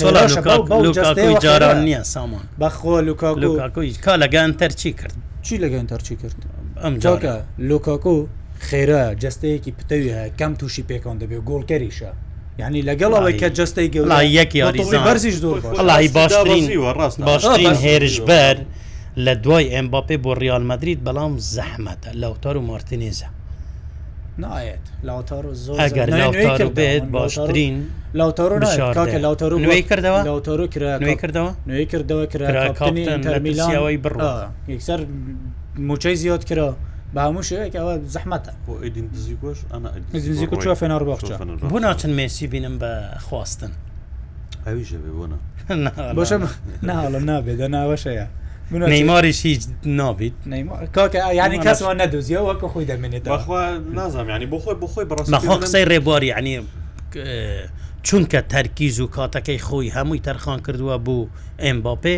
جاران 1.44 1.78
نییە 1.86 2.02
سامان 2.12 2.44
بەخۆ 2.60 2.94
لوکاکوی 3.08 3.90
کا 4.04 4.14
لەگەن 4.22 4.50
تەرچی 4.60 4.92
کرد 5.00 5.16
چی 5.46 5.54
لەگەن 5.64 5.84
تەرچی 5.92 6.14
کرد 6.22 6.38
ئەم 6.82 6.94
جاکە 7.04 7.34
لوکاکو 7.70 8.16
خێرە 8.68 9.02
جستەیەکی 9.22 9.72
پتەوی 9.78 10.08
هەیە 10.16 10.30
کەم 10.38 10.52
تووشی 10.58 10.84
پێکان 10.90 11.16
دەبێ 11.22 11.38
گۆڵکەریشە 11.48 12.12
یعنی 12.60 12.80
لەگەڵەوەی 12.88 13.34
کە 13.40 13.48
جستەی 13.58 13.88
گەڵ 13.94 14.06
یەکی 14.38 14.58
یاریزان 14.58 15.02
بەرزیش 15.06 15.34
زۆر 15.44 15.58
باشڵی 15.60 16.08
باشترین 16.18 16.64
باشترین 17.28 17.74
هێرشبەر 17.84 18.56
لە 19.24 19.32
دوای 19.44 19.64
ئەمباپێ 19.74 20.16
بۆ 20.24 20.32
ریال 20.40 20.62
مدرید 20.70 20.98
بەڵام 21.06 21.32
زەحمەتە 21.54 22.10
لەوتار 22.22 22.56
و 22.56 22.62
مارتینێزە 22.70 23.28
نایەت 24.42 24.84
ئەگەر 25.82 26.08
لاوتار 26.18 26.64
بێت 26.78 27.04
باشترین 27.14 27.76
لاوتارۆکە 28.14 29.18
لاوتارو 29.24 29.58
نوێی 29.64 29.82
کردەوە 29.90 30.20
لاوتارو 30.28 30.66
کرا 30.74 30.98
کردەوە 31.22 31.50
نوێی 31.68 31.86
کردەوە 31.92 32.24
کرا 32.32 32.68
کاپتنی 32.78 33.04
تەرمیلاەوەی 33.24 33.96
بڕ 34.04 34.10
یەکسەر 34.68 35.00
موچەی 35.88 36.16
زیاد 36.22 36.44
کرا 36.44 36.70
بە 37.14 37.20
هەموو 37.26 37.42
شوەیەکەوە 37.48 37.92
زەحمەتە 38.14 38.52
دزی 40.14 40.46
کوچوە 40.50 40.74
فێنەر 40.80 41.02
بەخچ 41.08 41.28
بوو 41.70 41.78
ناچن 41.84 42.12
مێسی 42.18 42.46
بینم 42.52 42.74
بە 42.82 42.90
خواستن 43.26 43.72
ئەویژە 44.66 44.98
بۆە 45.04 45.26
بەشە 46.18 46.36
ناڵم 46.88 47.24
نابێت 47.30 47.56
دە 47.62 47.68
ناوەشەیە 47.76 48.26
نەیماریش 48.92 49.40
هیچ 49.48 49.62
نابیت 50.00 50.34
ینی 51.40 51.58
کەسەوە 51.66 51.92
نەدوزیە 52.00 52.40
وەکە 52.48 52.66
خۆی 52.72 52.84
دەمێنێت 52.90 53.22
نازانام 53.98 54.28
ینی 54.36 54.46
بۆ 54.52 54.58
خۆی 54.64 54.74
بۆ 54.82 54.86
خۆی 54.92 55.04
بڕاستخوا 55.10 55.54
قسەی 55.62 55.84
ڕێبواری 55.90 56.30
عنی 56.38 56.54
چونکە 58.06 58.40
تەرکیز 58.52 58.96
و 59.00 59.06
کاتەکەی 59.14 59.60
خۆی 59.66 59.88
هەمووی 59.96 60.20
تەرخان 60.26 60.58
کردووە 60.66 60.96
بوو 61.06 61.26
ئەمباپێ 61.64 62.16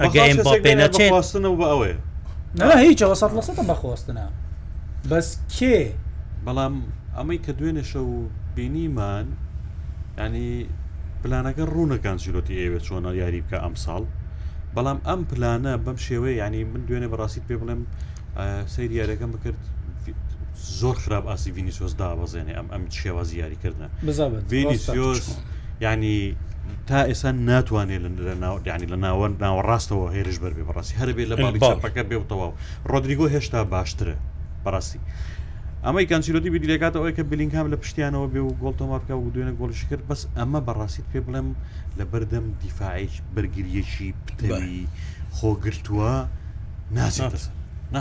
ئەگە 0.00 0.20
ئەمباپێ 0.28 0.72
نەچێت 0.80 1.12
بە 1.60 1.68
ئەوێ 1.72 1.94
نه 2.58 2.90
هیچەوە 2.90 3.14
سە 3.20 3.26
لە 3.36 3.42
سە 3.46 3.52
بەخۆستنە 3.70 4.26
بەس 5.10 5.28
کێ 5.56 5.78
بەڵام 6.46 6.74
ئەمەی 7.16 7.38
کە 7.44 7.52
دوێنێشە 7.58 8.00
و 8.12 8.16
بینیمان 8.54 9.26
ینی 10.22 10.48
پلانەکە 11.22 11.64
ڕوونەکان 11.74 12.16
زیلۆتی 12.24 12.54
ئێوە 12.60 12.78
چۆنە 12.86 13.10
یاری 13.22 13.40
بکە 13.46 13.58
ئەم 13.64 13.74
ساڵ 13.84 14.02
بەڵام 14.76 14.98
ئەم 15.08 15.20
پلانە 15.30 15.72
بەم 15.84 15.98
شێوەیە 16.06 16.34
ینی 16.42 16.62
من 16.72 16.82
دوێنێ 16.88 17.08
بەڕاستیت 17.12 17.44
پێ 17.48 17.56
بڵێم 17.60 17.82
سەیر 18.74 18.90
یاریەکەم 19.00 19.30
بکرد 19.34 19.60
زۆر 20.80 20.96
خراپ 21.02 21.24
ئاسی 21.30 21.50
ڤینیسۆس 21.56 21.92
دابەزێنێ 22.00 22.52
ئەم 22.58 22.68
ئەم 22.74 22.82
شێوە 22.98 23.22
زیاریکردە 23.30 23.86
ڤینیسۆس 24.52 25.22
ینی 25.86 26.20
تا 26.88 26.98
ئێستا 27.08 27.30
ناتوانێت 27.48 28.02
ینی 28.02 28.86
لە 28.92 28.96
ناوەن 29.04 29.32
ناوەڕاستەوە 29.44 30.06
هێرش 30.14 30.36
بەر 30.42 30.52
بێ 30.56 30.62
بەڕاستی 30.68 30.94
هەربێ 31.00 31.24
لە 31.30 31.34
باڵیپەکە 31.44 32.02
بێ 32.08 32.16
تەواو 32.32 32.50
ڕۆدریگۆ 32.90 33.26
هێشتا 33.34 33.60
باشترە 33.74 34.16
بەڕاستی 34.64 35.00
ئەمەی 35.86 36.06
کانسیلۆتی 36.12 36.50
بیدیلێکاتەوەی 36.54 37.12
کە 37.16 37.22
بلینکام 37.30 37.66
لە 37.72 37.76
پشتیانەوە 37.82 38.26
بێ 38.32 38.40
و 38.48 38.56
گۆڵتەماکە 38.62 39.14
و 39.18 39.30
دوێنە 39.34 39.54
گۆڵش 39.60 39.80
کرد 39.88 40.04
بەس 40.10 40.22
ئەمە 40.38 40.60
بەڕاستیت 40.66 41.06
پێ 41.12 41.20
بڵێم 41.26 41.48
لە 41.98 42.04
بەردەم 42.12 42.46
دیفاعیش 42.62 43.14
بەرگریەکی 43.34 44.08
پتەوی 44.26 44.80
خۆگرتووە 45.38 46.10
ناسی 46.96 47.22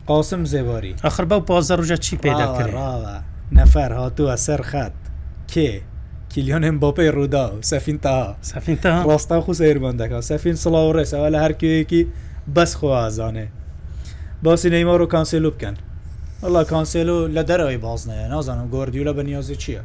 قاسم 0.09 0.45
زێواری 0.45 0.95
ئەخر 1.05 1.25
بەو 1.31 1.41
پازە 1.49 1.73
ڕژە 1.81 1.97
چی 1.99 2.17
پێدا 2.25 2.47
کردڕاوە 2.59 3.15
نەفەر 3.59 3.91
هاتووە 3.99 4.37
سەر 4.47 4.61
خەت 4.71 4.95
کێ 5.53 5.71
کیلیۆنم 6.33 6.77
بۆپی 6.83 7.09
ڕوودا 7.17 7.45
و 7.55 7.63
سەفین 7.71 7.99
تا 8.03 8.37
سەفین 8.53 8.77
تا 8.83 8.93
ڕاستا 9.09 9.39
خو 9.45 9.53
سیربندەکە 9.61 10.19
سەفین 10.31 10.57
سڵاو 10.65 10.93
ڕێسەوە 10.97 11.29
لە 11.35 11.39
هەرکوەیەکی 11.45 12.03
بەس 12.55 12.73
خۆزانێ 12.79 13.47
باسی 14.43 14.69
نەیمار 14.71 15.01
و 15.03 15.07
کانسلو 15.07 15.51
بکەن 15.51 15.77
وڵا 16.43 16.63
کانسلو 16.73 17.19
لە 17.37 17.43
دەرەوەی 17.51 17.81
بازنەیە 17.85 18.27
نازانم 18.35 18.69
گۆردیولە 18.75 19.13
بە 19.19 19.23
نیازی 19.29 19.55
چییە 19.63 19.83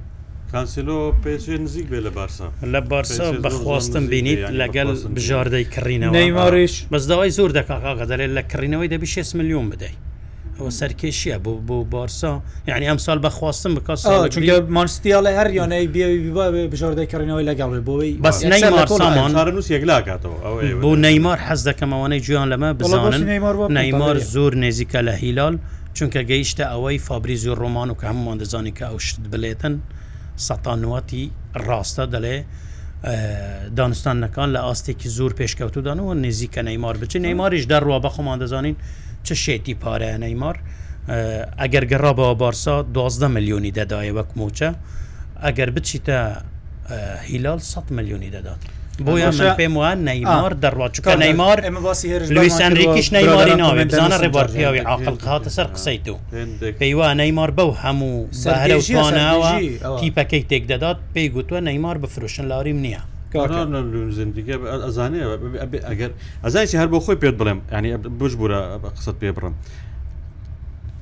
کانسلو 0.51 1.11
پێ 1.23 1.49
نزیک 1.49 1.87
بێ 1.89 1.99
لە 2.07 2.11
بارسا 2.15 2.49
لە 2.73 2.79
بارسا 2.91 3.31
بەخواستم 3.43 4.03
بینیت 4.11 4.43
لەگەل 4.61 4.89
بژاردەی 5.15 5.65
کڕینەوە 5.73 6.13
نەیماریش 6.17 6.75
بەزداوای 6.93 7.29
زۆر 7.37 7.49
دەکاکە 7.57 8.05
دەلێت 8.11 8.31
لە 8.37 8.41
کڕینەوەی 8.51 8.87
دەبی 8.93 9.07
6 9.15 9.35
میلیۆن 9.35 9.69
بدەیت 9.73 10.12
ئەوە 10.59 10.71
سەرکێشیە 10.79 11.37
بۆ 11.45 11.51
بۆ 11.67 11.77
بارسا 11.93 12.41
یعنی 12.67 12.85
ئەم 12.89 12.97
سال 13.05 13.19
بەخواستم 13.25 13.71
بکەس 13.77 13.99
چونکە 14.05 14.53
مانستیاڵە 14.77 15.31
هەر 15.39 15.47
یانەی 15.59 15.87
بێ 15.93 16.05
بژاردەکردنەوەی 16.73 17.45
لەگەڵێ 17.49 17.79
بۆی 17.89 18.11
بەس 18.25 18.37
نەیمارسامان 18.53 19.31
یەکلاکاتەوە 19.75 20.37
بۆ 20.83 20.89
نەیمار 21.05 21.37
حەز 21.47 21.61
دەکەمەوەی 21.69 22.19
جویان 22.25 22.47
لەمە 22.53 22.69
بزانن 22.79 23.21
نەیمار 23.77 24.17
زۆر 24.33 24.53
نێزیکە 24.63 24.99
لە 25.07 25.13
هیلال 25.23 25.55
چونکە 25.97 26.21
گەیشتە 26.31 26.65
ئەوەی 26.73 26.97
فابریزی 27.07 27.49
و 27.49 27.55
ڕۆمان 27.61 27.89
و 27.91 27.95
کە 27.99 28.05
هەمووان 28.11 28.37
دەزانی 28.43 28.71
کە 28.77 28.83
ئەو 28.91 28.99
شت 29.05 29.15
بلێتن 29.33 29.73
سەتانواتی 30.47 31.23
ڕاستە 31.67 32.05
دەڵێ 32.13 32.37
دانستانەکان 33.77 34.49
لە 34.55 34.59
ئاستێکی 34.67 35.09
زۆر 35.17 35.31
پێشکەوتودانەوە 35.39 36.13
نزیکە 36.25 36.61
نەیمار 36.67 36.95
بچین 37.01 37.21
نەیماریش 37.27 37.65
دەڕوا 37.71 37.97
بەخۆمان 38.05 38.37
دەزانین 38.43 38.75
چه 39.27 39.35
شێتی 39.43 39.75
پارەیە 39.83 40.17
نەیمار 40.23 40.55
ئەگەر 41.61 41.83
گەڕابەوە 41.91 42.33
بارسا 42.41 42.75
12 42.93 43.27
ملیۆنی 43.35 43.71
دەدایە 43.77 44.11
وەک 44.17 44.29
موچە 44.39 44.69
ئەگەر 45.45 45.69
بچیتە 45.75 46.17
هیلال 47.29 47.59
100 47.59 47.85
ملیۆنی 47.95 48.29
دەدات. 48.35 48.61
بۆە 49.05 49.53
پێم 49.59 49.75
وان 49.79 49.99
نەیمار 50.07 50.51
دەڕواچکە 50.63 51.07
نەیمار 51.23 51.57
ئەمەواسیێنریکیش 51.67 53.07
نەیماری 53.15 53.55
ناوێ 53.63 53.85
بزانە 53.89 54.17
ڕێبارپیاوی 54.23 54.81
عقل 54.93 55.15
قاتە 55.25 55.49
سەر 55.49 55.67
قسەی 55.75 55.97
تو 56.05 56.15
پێیوا 56.79 57.13
نەیمار 57.21 57.51
بەو 57.57 57.69
هەموو 57.83 58.29
سەهرەوانەوە 58.43 59.49
تیپەکەی 59.99 60.43
تێک 60.49 60.63
دەدات 60.71 60.97
پێی 61.15 61.27
گوتووە 61.35 61.59
نەیمار 61.69 61.97
بفروشن 62.03 62.45
لاریم 62.51 62.79
نییە 62.85 63.01
زندگی 63.33 64.53
ئەزانێ 64.83 65.23
ئەگەر 65.87 66.11
ئەزانانی 66.45 66.79
هەر 66.81 66.89
بۆ 66.93 66.99
خۆی 67.05 67.17
پێت 67.23 67.35
بڵێم 67.41 67.59
ینی 67.75 67.89
بش 68.19 68.33
بووە 68.39 68.59
قسەت 68.95 69.15
پێ 69.21 69.31
بڕم 69.37 69.53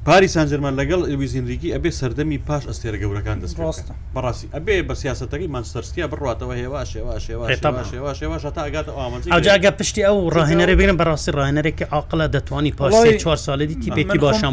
پاری 0.05 0.27
سانجەرمان 0.33 0.73
لەگەڵ 0.81 1.01
ئەویزینریکی 1.09 1.69
ئەبێ 1.75 1.89
سەردەمی 1.99 2.39
پاش 2.47 2.63
ئەستێرە 2.69 2.97
گەورەکان 3.03 3.37
دەست 3.43 3.55
ڕاستە 3.63 3.93
بەڕاستی 4.15 4.47
ئەبێ 4.55 4.75
بە 4.87 4.93
سیاستەکەی 5.01 5.47
مانستەرسیا 5.55 6.05
بڕاتەوە 6.13 6.53
هێوا 6.61 6.81
شێوا 6.91 7.15
شێوا 7.25 7.83
شێوا 7.91 8.13
شێوا 8.19 8.37
تا 8.55 8.61
ئەگاتە 8.67 8.91
ئاماجاگە 8.99 9.71
پشتی 9.79 10.01
ئەو 10.07 10.17
ڕاهێنەرە 10.35 10.73
بینن 10.79 10.97
بەڕاستی 11.01 11.31
ڕاهێنەرێکی 11.37 11.83
عقلە 11.97 12.25
دەتوانی 12.35 12.71
پاسی 12.79 13.17
چوار 13.23 13.37
ساڵێتی 13.45 13.75
تیپێکی 13.83 14.17
باشان 14.25 14.51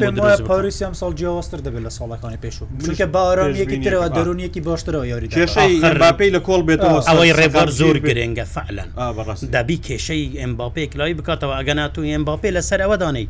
پاریسی 0.51 0.85
ئەم 0.85 0.95
ساڵ 1.01 1.13
جیاوەستر 1.21 1.59
دەبێت 1.67 1.83
لە 1.87 1.91
ساڵەکانی 1.99 2.39
پێشوو 2.45 2.67
چونکە 2.85 3.07
باڕێکی 3.15 3.79
ترەوە 3.85 4.09
دەرونیەکی 4.17 4.61
باشترەوە 4.69 5.07
یاری 5.13 5.29
کێشەی 5.29 5.75
لە 6.37 6.41
کۆڵ 6.49 6.63
بێتەوە 6.69 6.99
ئەوەی 7.09 7.33
ڕێبار 7.39 7.69
زۆر 7.81 7.97
گرنگە 8.09 8.45
فعلەن 8.55 8.89
دەبی 9.55 9.79
کێشەی 9.87 10.25
ئەمباپێک 10.43 10.91
لای 10.99 11.13
بکاتەوە 11.19 11.55
ئەگەنات 11.59 11.95
و 11.99 12.01
ئەمباپێ 12.15 12.49
لەسەر 12.57 12.81
ئەوە 12.85 12.97
دانەی 13.05 13.29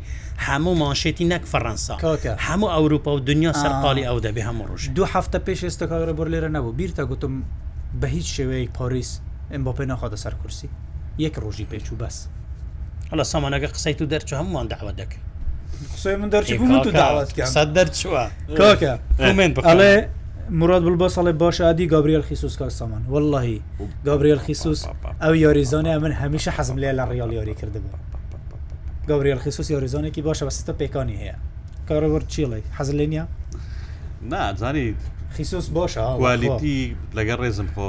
هەموو 0.49 0.75
ماشێتی 0.83 1.25
نەک 1.33 1.43
فەڕەنسا 1.53 1.95
هەموو 2.17 2.69
ئەوروپا 2.69 3.09
و 3.15 3.21
دنیا 3.21 3.53
سەرقالی 3.53 4.03
ئەو 4.09 4.19
دەبێ 4.27 4.43
هەموو 4.49 4.67
ڕژ 4.79 4.83
دو 4.97 5.05
هەفتە 5.13 5.39
پێش 5.49 5.61
ئێستا 5.65 5.83
کاڕە 5.91 6.13
بۆ 6.17 6.25
لێرە 6.33 6.49
نەبوو 6.51 6.73
بیرتە 6.81 7.01
گوتم 7.11 7.35
بە 8.03 8.05
هیچ 8.15 8.27
شێوەیە 8.41 8.69
پۆریس 8.79 9.11
ئەم 9.53 9.63
بۆ 9.65 9.73
پێ 9.79 9.85
ناخواتە 9.93 10.17
سەر 10.25 10.35
کورسی 10.41 10.69
یەک 11.25 11.35
ڕۆژی 11.43 11.67
پێچ 11.73 11.87
و 11.93 11.97
بەس 12.01 12.17
هەڵە 13.13 13.25
سامانەگە 13.33 13.69
قسەی 13.75 13.95
تو 13.95 14.05
دەرچ 14.13 14.33
هەمووان 14.33 14.69
داوە 14.73 14.93
دەکە 15.01 15.19
قسەی 15.95 16.17
من 16.17 16.31
دەرچبوو 16.31 16.85
تو 16.85 16.91
داوەت 16.91 17.69
دەرچوە 17.77 18.53
کاکەڵێ 18.59 20.07
مراد 20.51 20.83
بڵ 20.85 20.99
بە 21.01 21.09
ساڵێ 21.15 21.33
باش 21.43 21.61
عادی 21.61 21.87
گابریل 21.87 22.23
خیسوس 22.23 22.57
کا 22.57 22.69
سامان 22.69 23.03
واللهی 23.09 23.61
گابریل 24.07 24.39
خیسوس 24.39 24.87
ئەو 25.23 25.35
یاریزانە 25.45 25.93
من 26.05 26.13
هەمیشه 26.23 26.49
حەزم 26.59 26.77
لێ 26.83 26.93
لە 26.93 27.05
ڕیال 27.11 27.31
یاری 27.39 27.55
کردبوو 27.55 27.99
گابریل 29.09 29.39
خیسوس 29.39 29.71
یاریزانێکی 29.71 30.21
باشە 30.23 30.45
بەستە 30.49 30.73
پێکانی 30.81 31.19
هەیە 31.21 31.37
کارەوەەر 31.91 32.23
چیڵێ 32.35 32.61
حەز 32.79 32.89
لێ 32.99 33.07
نیە 33.13 33.25
نازانیت 34.33 35.01
خیسۆس 35.35 35.67
بۆشە 35.77 36.05
کوالیتی 36.23 36.79
لەگەر 37.19 37.39
ڕێزم 37.45 37.69
خۆ 37.75 37.89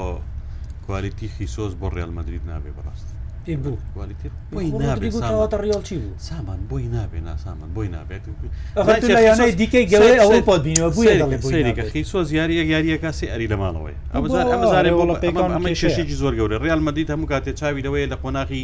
کوالیتی 0.85 1.27
خیسۆس 1.35 1.73
بۆ 1.79 1.87
ڕێلمەدرید 1.97 2.43
نابێ 2.51 2.71
بەڕاست 2.77 3.07
بوو 3.63 3.77
ڕیڵ 3.97 5.81
چی 5.87 5.95
بوو 5.97 6.13
سامان 6.27 6.59
بۆی 6.71 6.85
نابێ 6.95 7.19
ناسامان 7.27 7.69
بۆی 7.75 7.89
نابێت 7.95 8.23
یانەی 9.27 9.53
دیکەی 9.61 9.85
گەڵێ 9.91 10.13
ئەوە 10.21 10.39
پۆت 10.47 10.61
بینەوە 10.65 10.89
بوویکە 10.95 11.83
خیسۆ 11.91 12.19
زیاری 12.31 12.55
ئە 12.61 12.65
یاریە 12.73 12.97
کاسی 13.03 13.25
ئەری 13.31 13.47
لەماڵەوەی 13.51 13.97
ئەمەزارێ 14.13 14.91
بۆڵە 14.97 15.15
پێکان 15.23 15.49
ئەمە 15.55 15.69
شێشێکی 15.81 16.15
زۆر 16.21 16.33
گەورە 16.39 16.57
ڕیال 16.65 16.81
مەدیت 16.87 17.09
هەموو 17.13 17.31
کاتێ 17.33 17.51
چاویدەوەی 17.59 18.09
لە 18.11 18.15
قۆناغی 18.21 18.63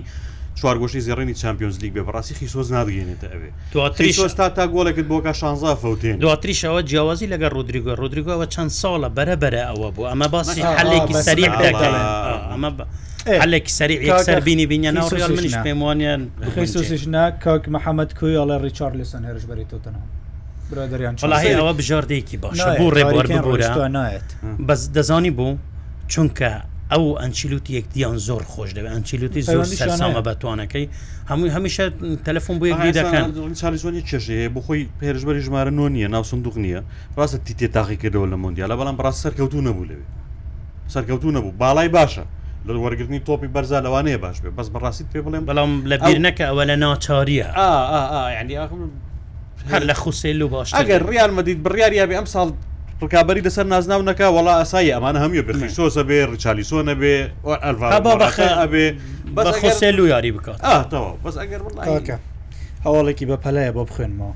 چوارگۆشی 0.56 1.00
زیێڕێنی 1.06 1.34
چمپیۆنز 1.44 1.78
لیگ 1.84 1.92
بێ 1.96 2.02
بەڕاستی 2.08 2.34
خیسۆز 2.40 2.68
نادگەێنێتە 2.74 3.28
ئەوێ 3.34 3.50
دواتریستا 3.74 4.50
تا 4.56 4.64
گۆڵێکت 4.76 5.06
بۆکە 5.12 5.34
شانزا 5.42 5.76
فوتێن 5.76 6.18
دواتریشەوە 6.24 6.80
جیاوازی 6.90 7.28
لەگە 7.34 7.48
ڕودریگۆ 7.56 7.92
ڕودریگۆەوە 8.02 8.46
چەند 8.54 8.70
ساڵە 8.80 9.10
بەرەبەرە 9.18 9.62
ئەوە 9.70 9.90
بوو 9.96 10.08
ئەمە 10.12 10.28
باسی 10.34 10.62
حلێکی 10.80 11.14
سەریع 11.28 11.52
دەکەن 11.64 11.94
ئەمە 12.52 12.70
هەلێک 13.44 13.68
سەری 13.80 13.96
یەکسەر 14.10 14.40
بینی 14.48 14.66
بینە 14.72 14.90
ڕیال 15.14 15.32
منش 15.38 15.56
پێم 15.66 15.80
وانیان 15.86 16.22
خیسۆسیشنا 16.56 17.24
کاک 17.44 17.64
محەممەد 17.76 18.10
کوی 18.20 18.36
ئەڵە 18.42 18.56
ڕیچار 18.66 18.92
لەسەن 19.00 19.22
هێرش 19.28 19.46
بەریتەوتەنەوە. 19.52 20.06
برادریانڵهەوە 20.72 21.74
بژاردەیەکی 21.80 22.38
باشە 22.44 22.68
بۆ 22.80 22.86
ڕێبوار 22.96 23.26
ببوورە 23.34 23.70
نایێت 23.96 24.30
بەس 24.68 24.82
دەزانی 24.96 25.32
بوو 25.38 25.54
چونکە 26.12 26.54
ئەو 26.92 27.16
ئەنچیلوتی 27.20 27.72
یەکدیان 27.80 28.16
زۆر 28.28 28.44
خۆش 28.54 28.70
دەبێت 28.78 28.92
ئەنچیلوتی 28.96 29.42
زۆر 29.50 29.66
سەرسامە 29.80 30.22
بەتوانەکەی 30.30 30.86
هەمووی 31.30 31.52
هەمیشە 31.56 31.86
تەلەفۆن 32.28 32.56
بۆ 32.60 32.66
یەکدی 32.72 32.92
دەکەن 33.00 33.54
چالیزۆنی 33.62 34.02
چێژەیە 34.10 34.48
بۆ 34.54 34.60
خۆی 34.66 34.84
پێرشبەری 35.00 35.42
ژمارە 35.46 35.72
نۆ 35.80 35.86
نیە 35.94 36.08
ناو 36.16 36.24
سندوق 36.30 36.56
نییە 36.64 36.82
ڕاستە 37.18 37.38
تیتێ 37.48 37.68
تاقی 37.76 37.98
کردەوە 38.04 38.28
لە 38.32 38.36
مۆندیالە 38.44 38.76
بەڵام 38.80 38.98
ڕاست 39.04 39.20
سەرکەوتو 39.24 39.62
نەبوو 39.68 39.86
لەوێ 39.90 40.06
سەرکەوتو 40.94 41.28
نەبوو 41.38 41.52
باڵای 41.62 41.90
باشە 41.98 42.24
لە 42.68 42.72
وەرگرتنی 42.86 43.20
تۆپی 43.28 43.48
بەرزا 43.56 43.80
لەوانەیە 43.86 44.18
باش 44.24 44.38
بێ 44.44 44.50
بەس 44.58 44.68
بەڕاستیت 44.76 45.08
پێ 45.14 45.20
بڵێم 45.26 45.44
بەڵام 45.50 45.72
لە 45.90 45.96
بیرنەکە 46.06 46.44
ئەوە 46.50 46.64
لە 46.70 46.76
ناچاریە 46.84 47.48
ینی 48.42 48.58
هەر 49.72 49.84
لە 49.90 49.94
خوسێل 50.02 50.42
و 50.42 50.48
باش 50.54 50.70
ئەگەر 50.76 51.02
ڕیان 51.10 51.32
مەدید 51.38 51.58
بڕیاریابێ 51.66 52.16
ئەم 52.20 52.26
ساڵ 52.34 52.50
ڕکابی 53.04 53.42
لەسەر 53.46 53.66
نازناو 53.74 54.02
نەکە 54.10 54.28
وڵا 54.38 54.54
ئاسایی 54.60 54.92
ئەمانە 54.96 55.20
هەمیە 55.26 55.42
بخیسۆسە 55.48 56.02
بێ 56.10 56.18
ڕچالیسۆنە 56.32 56.94
بێ 57.02 57.16
ئەلڤابێ 57.64 58.90
بەخۆسێل 59.36 59.98
و 60.00 60.06
یاری 60.14 60.32
بکاتەوە 60.38 61.12
بەس 61.24 61.36
ئەگەر 61.42 61.62
هەواڵێکی 62.86 63.26
بە 63.30 63.38
پەلەیە 63.44 63.72
بۆ 63.76 63.84
بخوێنمەوە 63.90 64.34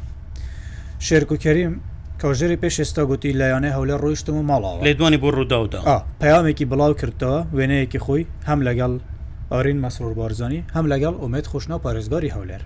شێرک 1.05 1.29
و 1.31 1.37
کەریم 1.43 1.73
کەژێری 2.21 2.57
پێشێستا 2.63 3.01
گوتی 3.09 3.31
لایەنێ 3.39 3.71
هەولێ 3.77 3.95
ڕۆیشتم 4.03 4.35
و 4.39 4.43
ماڵاوە 4.49 4.83
لێ 4.85 4.93
دوانی 4.99 5.19
بۆ 5.23 5.29
ڕووداودا 5.35 5.79
پەیامێکی 6.21 6.69
بڵاو 6.71 6.93
کردەوە 6.99 7.39
وێنەیەکی 7.55 7.99
خۆی 8.05 8.23
هەم 8.49 8.59
لەگەڵ 8.67 8.93
ئارین 9.51 9.77
مەسرور 9.83 10.13
بارزانانی 10.19 10.59
هەم 10.75 10.85
لەگەڵ 10.91 11.13
ئومێت 11.21 11.45
خوشنا 11.51 11.77
پارێزگاری 11.83 12.33
هەولێر 12.35 12.63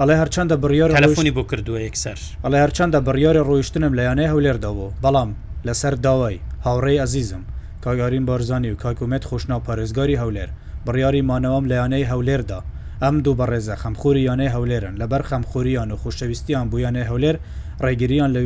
ئەڵێ 0.00 0.16
هەرچەندە 0.22 0.56
بڕیار 0.64 0.90
تەلفۆنی 0.98 1.34
بۆ 1.36 1.42
کردووە 1.50 1.80
یەکسەر 1.88 2.18
ئەڵێ 2.44 2.58
هەرچەندە 2.64 2.98
بڕیاری 3.06 3.44
ڕۆیشتنم 3.48 3.92
لە 3.98 4.02
یانەیە 4.08 4.28
هەولێردەوە 4.32 4.86
بەڵام 5.04 5.30
لەسەر 5.66 5.94
داوای 6.04 6.36
هاوڕێی 6.66 7.00
ئەزیزم 7.02 7.42
کاگارین 7.84 8.24
بارزانانی 8.30 8.72
و 8.72 8.80
کاکومەت 8.84 9.22
خۆشنا 9.28 9.56
پارێزگاری 9.66 10.20
هەولێر 10.22 10.48
بڕیاری 10.86 11.26
مانەوەم 11.30 11.64
لە 11.70 11.74
یانەی 11.80 12.08
هەولێردا 12.12 12.60
ئەم 13.04 13.16
دوو 13.24 13.38
بەڕێزە 13.40 13.74
خەمخوری 13.82 14.26
یانەی 14.28 14.52
هەولێرن 14.54 14.94
لەبەر 15.00 15.22
خەمخوریان 15.30 15.88
و 15.92 16.00
خوشەویستیان 16.02 16.66
بوویانەی 16.70 17.08
هەولێر 17.10 17.36
ڕێگریان 17.84 18.30
لە 18.36 18.40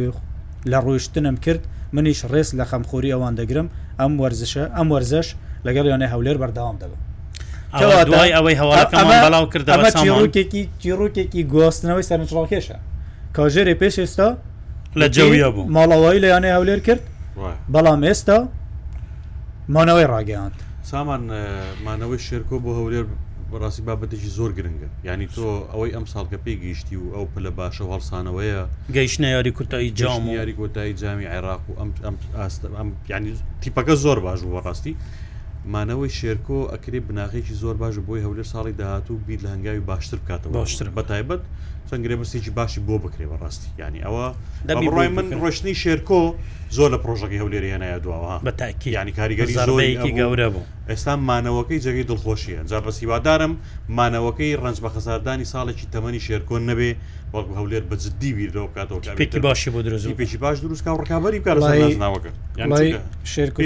لە 0.71 0.79
ڕۆیشتنم 0.85 1.37
کرد 1.45 1.63
منیش 1.97 2.21
ڕێز 2.33 2.49
لە 2.59 2.65
خەمخوری 2.71 3.13
ئەوان 3.15 3.35
دەگرم 3.41 3.69
ئەم 4.01 4.13
وەرزشە 4.23 4.65
ئەم 4.77 4.89
وەرزش 4.95 5.29
لەگەڵ 5.67 5.87
یانەی 5.93 6.11
هەولێر 6.15 6.37
بەرداوام 6.43 6.77
دەبم 6.83 7.01
دوای 7.79 8.31
ئەوەی 8.37 8.57
هەواڵەکەمان 8.61 9.17
بەڵاو 9.25 9.47
کردەوە 9.53 9.91
چیرۆکێکی 10.01 10.63
چیرۆکێکی 10.83 11.41
گواستنەوەی 11.53 12.05
سەرنجڕاکێشە 12.11 12.77
کاژێری 13.37 13.75
پێش 13.83 13.97
ئێستا 14.03 14.29
لە 15.01 15.07
جەویە 15.15 15.49
بوو 15.55 15.71
ماڵەوەی 15.77 16.19
لەیانێ 16.25 16.51
هەولێر 16.57 16.81
کرد 16.87 17.03
بەڵام 17.75 18.01
ئێستا 18.09 18.37
مانەوەی 19.75 20.07
ڕاگەیاند 20.13 20.57
سامان 20.91 21.23
مانەوەی 21.87 22.21
شێرکۆ 22.27 22.57
بۆ 22.65 22.71
هەولێر 22.79 23.05
بەڕاستی 23.53 23.83
بابەتێکی 23.89 24.31
زۆر 24.39 24.51
گرنگە 24.59 24.89
ینی 25.09 25.29
تۆ 25.35 25.47
ئەوەی 25.73 25.91
ئەم 25.97 26.07
ساڵکە 26.13 26.39
پێی 26.45 26.57
گەیشتی 26.63 26.97
و 27.03 27.07
ئەو 27.15 27.25
پلە 27.35 27.51
باشە 27.59 27.85
هەڵسانەوەیە 27.93 28.61
گەیشتە 28.97 29.27
یاری 29.37 29.51
کورتایی 29.57 29.91
جام 30.01 30.23
یاری 30.39 30.55
کۆتایی 30.61 30.93
جامی 31.03 31.27
عێراق 31.35 31.63
و 31.71 31.73
ئەم 32.79 32.89
ینی 33.13 33.31
تیپەکە 33.63 33.95
زۆر 34.05 34.19
باش 34.27 34.39
و 34.43 34.49
بەڕاستی 34.57 34.95
مانەوەی 35.73 36.11
شێرکۆ 36.21 36.59
ئەکرێ 36.73 37.01
بناغێکی 37.09 37.55
زۆر 37.63 37.77
باش 37.83 37.95
بۆی 38.09 38.21
هەولێر 38.25 38.47
ساڵی 38.53 38.73
داهاتوو 38.81 39.21
بیر 39.27 39.41
لە 39.45 39.49
هەنگاوی 39.55 39.81
باشتر 39.91 40.19
بکاتەوە 40.23 40.49
باشتر 40.61 40.89
بە 40.97 41.03
تایبەت 41.13 41.43
چەنگرێ 41.91 42.17
بەستێکی 42.21 42.51
باشی 42.59 42.81
بۆ 42.89 42.97
بکرێەوە 43.05 43.37
ڕاستی 43.43 43.69
ینی 43.81 44.01
ئەوە 44.07 44.25
ڕای 44.95 45.09
من 45.17 45.27
ڕۆشتنی 45.43 45.75
شێرکۆ 45.83 46.21
زۆر 46.77 46.89
لە 46.95 46.99
پرۆژەکە 47.05 47.37
هەولێر 47.43 47.63
هێنایە 47.73 47.99
دواوە 48.05 48.35
بەتاکی 48.49 48.89
ینی 48.99 49.13
کاریگەری 49.19 49.55
زۆرەیەکی 49.69 50.13
گەورە 50.21 50.49
بوو 50.55 50.63
ئێستا 50.91 51.13
مانەوەکەی 51.31 51.79
جگەی 51.87 52.05
دڵخۆشیە 52.11 52.61
جار 52.71 52.83
بە 52.87 52.91
سیوادارم 52.99 53.53
مانەوەکەی 53.99 54.53
ڕنج 54.63 54.77
بە 54.85 54.89
خەساردانی 54.95 55.45
ساڵێکی 55.53 55.87
تەمەنی 55.95 56.21
شێرکۆن 56.27 56.63
نەبێ 56.71 56.91
بەڵکو 57.33 57.53
هەولێر 57.59 57.85
بەجددی 57.91 58.33
بیرەوە 58.37 58.67
بکاتەوە 58.71 59.01
پێکی 59.21 59.39
باشی 59.47 59.71
بۆ 59.75 59.81
درست 59.87 60.05
پێکی 60.21 60.39
باش 60.45 60.57
دروستکە 60.65 60.91
ڕکابی 61.03 61.39
بکار 61.41 61.57
ناوەکە 62.03 63.01
شێرکۆ 63.33 63.61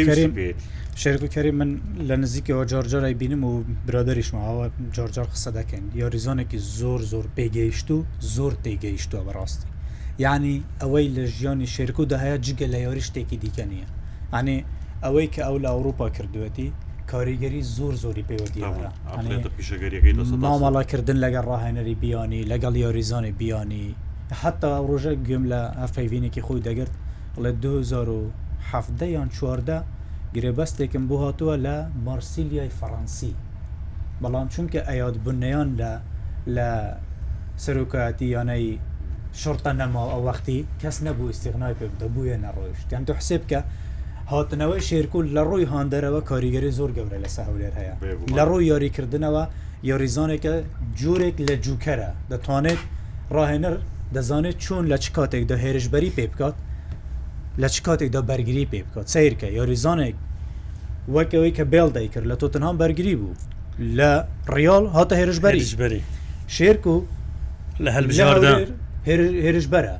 شێرگوکەری 1.02 1.52
من 1.60 1.70
لە 2.08 2.16
نزیکەوە 2.24 2.64
جۆرجۆرای 2.72 3.14
بینم 3.20 3.44
و 3.44 3.62
برادریشماوە 3.86 4.64
جۆرجار 4.96 5.26
قسە 5.32 5.50
دەکەن 5.58 5.84
یاریزانێکی 5.94 6.58
زۆر 6.78 7.00
زۆر 7.12 7.26
پێگەیشت 7.36 7.88
و 7.90 7.98
زۆر 8.36 8.52
تێگەیشتوە 8.64 9.20
بەڕاستی 9.26 9.66
یعنی 10.24 10.54
ئەوەی 10.80 11.06
لە 11.16 11.24
ژیانی 11.36 11.66
شێرکو 11.74 12.02
داهەیە 12.12 12.36
جگە 12.46 12.66
لە 12.74 12.78
یاری 12.86 13.02
شتێکی 13.08 13.38
دیکە 13.42 13.64
نییە 13.70 13.88
ئەنێ 14.34 14.56
ئەوەی 15.04 15.28
کە 15.34 15.40
ئەو 15.46 15.56
لە 15.64 15.68
ئەوروپا 15.74 16.06
کردوەتی 16.16 16.68
کاریگەری 17.10 17.62
زۆر 17.76 17.94
زۆری 18.02 18.24
پێوەدی 18.30 18.60
ماماڵاکردن 20.46 21.18
لەگەڵ 21.24 21.44
ڕاهێنەری 21.50 21.94
بیانی 22.02 22.40
لەگەڵ 22.52 22.74
یاریزانی 22.84 23.32
بیانی 23.40 23.86
حتا 24.42 24.72
ڕۆژە 24.88 25.12
گوێم 25.26 25.44
لە 25.52 25.60
ئەفەیینێکی 25.82 26.42
خۆی 26.46 26.60
دەگرت 26.66 26.94
لە 27.42 27.50
2010 27.62 29.06
یان 29.16 29.28
چواردە 29.36 29.78
گرێبەستێکم 30.34 31.04
بۆ 31.10 31.16
هاتووە 31.24 31.54
لە 31.66 31.76
مارسیلیای 32.06 32.70
فەڕەنسی 32.78 33.32
بەڵام 34.22 34.46
چونکە 34.54 34.80
ئەیاد 34.88 35.16
بنیان 35.24 35.68
لە 35.80 35.92
لە 36.56 36.68
سەرۆکایەتی 37.64 38.28
یانەی 38.36 38.66
شرتە 39.40 39.72
نەماوە 39.80 40.10
ئەو 40.14 40.22
وەختی 40.28 40.60
کەس 40.82 40.96
نەبوو 41.06 41.26
استیغنای 41.32 41.74
پێ 41.78 41.86
دەبووە 42.02 42.36
نەڕۆیشت 42.46 42.86
یان 42.94 43.04
تو 43.08 43.12
حسێ 43.20 43.36
بکە 43.42 43.60
هاتنەوەی 44.32 44.80
شێرکول 44.88 45.26
لە 45.36 45.42
ڕووی 45.48 45.66
هاندەرەوە 45.72 46.20
کاریگەری 46.30 46.70
زۆر 46.78 46.90
گەورە 46.96 47.18
لە 47.24 47.30
ساولێر 47.36 47.72
هەیە 47.80 47.94
لە 48.36 48.42
ڕووی 48.48 48.68
یاریکردنەوە 48.72 49.42
یاریزانێکە 49.90 50.52
جوورێک 51.00 51.36
لە 51.48 51.54
جووکەرە 51.64 52.10
دەتوانێت 52.30 52.80
ڕاهێنەر 53.34 53.74
دەزانێت 54.14 54.56
چۆن 54.64 54.84
لە 54.92 54.96
چ 55.02 55.06
کاتێک 55.16 55.44
دە 55.50 55.56
هێرشبەری 55.64 56.10
پێ 56.16 56.26
بکات 56.32 56.56
لە 57.62 57.68
چ 57.68 57.76
کاتێکدا 57.86 58.20
بەرگری 58.30 58.66
پێ 58.72 58.80
بکات 58.86 59.06
سیرکە 59.14 59.48
یاریزانێک 59.58 60.16
وەکەوەی 61.14 61.52
کە 61.56 61.64
بێڵ 61.72 61.88
دەیکرد 61.96 62.26
لە 62.32 62.36
تۆ 62.40 62.46
تەنها 62.54 62.72
بەرگری 62.80 63.14
بوو 63.20 63.34
لە 63.98 64.10
ڕیال 64.54 64.84
هاتە 64.96 65.14
هێرش 65.20 65.38
بەریشبری 65.44 66.02
شێرک 66.54 66.84
و 66.92 66.96
لە 67.84 67.90
هەلبژاردا 67.96 68.54
هێرش 69.46 69.66
بەرە 69.72 69.96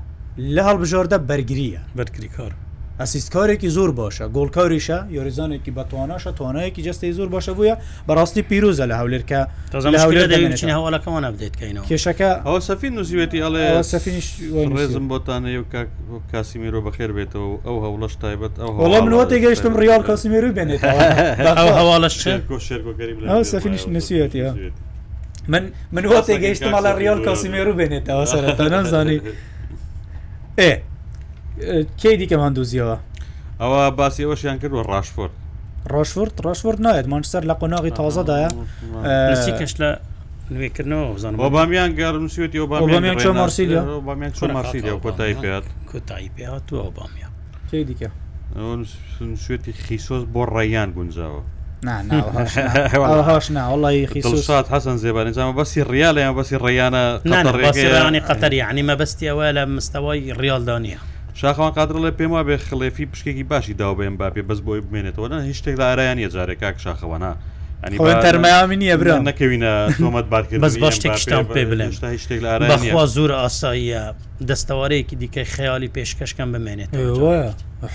لە 0.55 0.63
هەڵبژاردە 0.69 1.17
بەرگریە 1.31 1.83
بەرگری 1.97 2.31
کار 2.37 2.53
ئەسیستکارێکی 3.01 3.69
زۆر 3.77 3.91
باشە 4.01 4.25
گۆڵکاریشە 4.37 4.99
یۆریزانێکی 5.17 5.71
بەتواناشە 5.79 6.31
توانایەکی 6.39 6.83
جستی 6.87 7.13
زۆر 7.19 7.29
باشە 7.35 7.53
بووە 7.59 7.75
بەڕاستی 8.09 8.43
پیرۆزە 8.51 8.85
لە 8.91 8.95
هەولێرکە 9.01 9.41
هەوڵەکەمانە 10.73 11.31
بدەیتکەینەوە 11.35 11.85
کێشەکە 11.91 12.31
ئەو 12.47 12.59
سەفین 12.69 12.93
نووسیوێتی 12.97 13.39
ئەڵێ 13.45 13.65
سەفینیشڕێزم 13.93 15.05
بۆتانە 15.13 15.51
و 15.61 15.65
کاسیمیرۆ 16.33 16.81
بەخێر 16.87 17.11
بێتەوە 17.17 17.47
ئەو 17.67 17.77
هەوڵەش 17.85 18.15
تایبەت 18.23 18.55
ئەو 18.63 18.71
هەڵام 18.85 19.07
لوەتی 19.13 19.39
گەیشتم 19.45 19.75
ڕیال 19.83 20.03
کاسیمیرو 20.09 20.49
بێنێت 20.57 20.83
ئەو 21.61 21.71
هەواڵەش 21.79 22.15
سەفینیش 23.53 23.83
نووسەتی 23.97 24.43
من 25.53 25.63
من 25.95 26.05
هۆ 26.11 26.21
تێگەیشتمە 26.29 26.81
لە 26.87 26.93
ڕیال 27.01 27.19
کاسیمیرو 27.27 27.73
بێنێتەوە 27.79 28.25
سەرەتا 28.33 28.65
نزانی 28.75 29.19
ئێ 30.59 30.73
کەی 32.03 32.15
دیکەم 32.21 32.41
هەندوزیەوە 32.47 32.97
ئەوە 33.61 33.81
باسی 33.99 34.23
ئەوەشیان 34.27 34.57
کردوە 34.63 34.83
ڕاشفرد 34.93 35.33
ڕۆشفرد 35.93 36.33
ڕۆشفرد 36.47 36.79
نایێت 36.87 37.07
مانچستەر 37.13 37.43
لە 37.51 37.55
قۆناغی 37.61 37.93
تازەدایە 37.99 38.51
کەش 39.59 39.73
لە 39.83 39.91
نوێکردنەوە 40.53 41.19
زان 41.23 41.33
بۆ 41.41 41.47
بامیان 41.57 41.91
گەرم 42.01 42.27
سوێتی 42.35 42.59
و 42.59 42.67
بامیان 42.67 43.17
چۆ 43.25 43.31
مارسیلیا 43.41 43.83
بامیان 44.07 44.33
چۆ 44.39 44.45
مارسیلیا 44.57 44.95
کۆتایی 45.05 45.35
پێات 45.43 45.65
کۆتایی 45.91 46.29
پێات 46.37 46.67
و 46.73 46.79
بامیان 46.99 47.33
کەی 47.71 47.83
دیکە 47.89 48.09
شوێتی 49.47 49.73
خیسۆز 49.87 50.25
بۆ 50.35 50.43
ڕێیان 50.55 50.91
گونجاوە 50.97 51.41
هاش 53.29 53.47
ناوەڵی 53.57 54.07
خیسات 54.13 54.67
حەسەن 54.75 54.97
زێبانیزانمە 55.03 55.55
بەسی 55.61 55.81
ریالیان 55.93 56.35
بەسی 56.43 56.53
ڕیانە 56.65 57.03
ڕێگەیانی 57.57 58.21
قەتەر 58.29 58.53
یعنی 58.63 58.83
مەبستی 58.91 59.25
ئەوە 59.31 59.47
لە 59.57 59.63
مستەوای 59.75 60.31
ریالدانە 60.43 60.99
شاخەوان 61.41 61.71
قادر 61.79 61.97
لە 62.05 62.11
پێم 62.19 62.33
وابێ 62.35 62.57
خلێفی 62.69 63.07
پشکێکی 63.13 63.45
باشی 63.53 63.75
داو 63.81 63.95
بێن 63.99 64.15
باپێ 64.21 64.43
بەس 64.49 64.61
بۆی 64.67 64.83
بمێنێتەوە 64.87 65.29
هیچ 65.49 65.57
شتێک 65.61 65.77
لە 65.81 65.85
ئارایان 65.89 66.19
یە 66.25 66.29
جارێکاک 66.35 66.77
شاخەوانە 66.85 67.33
تەرمامی 67.91 68.77
نیە 68.77 68.97
برا 68.97 69.25
نەکەوینە 69.29 69.95
تۆمەت 69.99 70.25
بارکرد 70.33 70.61
بەس 70.65 70.77
بە 70.77 70.91
شتێکشتان 70.97 71.45
پێ 71.55 71.65
بڵێنخوا 71.71 73.05
زۆر 73.17 73.31
ئاساییە 73.43 74.03
دەستەوارەیەکی 74.49 75.17
دیکە 75.21 75.43
خەیالی 75.55 75.89
پێشکەشکەم 75.97 76.49
بمێنێت 76.55 76.89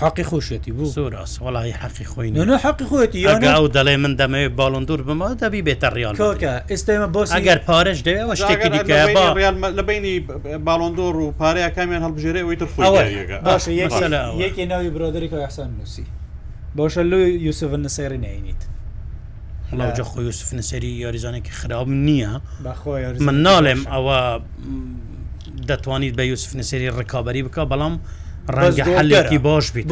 حقی 0.02 0.24
خۆشێتی 0.24 0.72
بوو 0.76 0.84
زۆر 0.98 1.12
ئاسوەڵی 1.22 1.72
حقی 1.82 2.04
خۆی 2.04 2.28
حقی 2.66 2.86
خۆێتی 2.86 3.26
ئەگا 3.26 3.60
و 3.64 3.68
دەڵێ 3.68 3.94
من 4.02 4.12
دەمەوێت 4.20 4.52
باڵندور 4.60 5.00
بما 5.08 5.34
دەبی 5.34 5.62
بێتە 5.68 5.88
ڕیال 5.96 6.14
ئێستامە 6.70 7.06
بۆ 7.14 7.20
ئەگەر 7.36 7.58
پارێش 7.68 7.98
دەوێت 8.06 8.36
شتێکی 8.40 8.68
دیکە 8.76 8.96
لە 9.78 9.82
بینی 9.88 10.14
باڵندۆر 10.66 11.14
و 11.24 11.34
پارەیە 11.40 11.70
کامیان 11.76 12.02
هەڵبژێرەوەی 12.06 12.56
تر 12.60 12.66
باشە 13.46 13.70
یەکێ 14.44 14.64
ناوی 14.70 14.90
برادێکەکە 14.94 15.46
حسان 15.48 15.70
نووسی 15.78 16.04
باشە 16.78 17.02
لۆ 17.10 17.18
یوسف 17.46 17.70
نسەیری 17.74 18.18
نینیت 18.24 18.62
وڵاوجە 19.72 20.04
خۆی 20.10 20.22
یوسف 20.28 20.48
نسەری 20.54 20.92
یاریزانێکی 21.04 21.50
خراب 21.50 21.86
نییە 22.06 22.30
من 23.20 23.36
ناڵێم 23.46 23.82
ئەوە 23.92 24.18
دەتوانیت 25.68 26.14
بە 26.18 26.22
یوسف 26.30 26.52
نسەری 26.56 26.88
ڕکابی 26.98 27.42
بکە 27.46 27.62
بەڵام 27.72 27.94
ڕەنگە 28.56 28.84
حلێکی 28.98 29.38
باش 29.38 29.66
بیت 29.72 29.86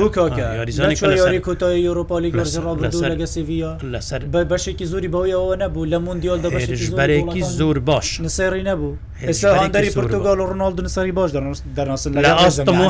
لەسەر 3.94 4.20
بەشێکی 4.50 4.84
زۆری 4.92 5.08
بەەوەیەوە 5.14 5.54
نەبوو 5.62 5.84
لە 5.92 5.98
مندیال 6.04 6.38
دەبشبارێکی 6.44 7.42
زۆر 7.58 7.78
باش 7.88 8.08
نسێری 8.26 8.62
نەبوو 8.70 8.90
ئێستادەری 9.30 9.90
پرتگال 9.98 10.38
ڕناالد 10.50 10.78
نسەری 10.88 11.12
باش 11.18 11.30
دەناسن 11.78 12.10
لە 12.26 12.32
ئاستم 12.40 12.80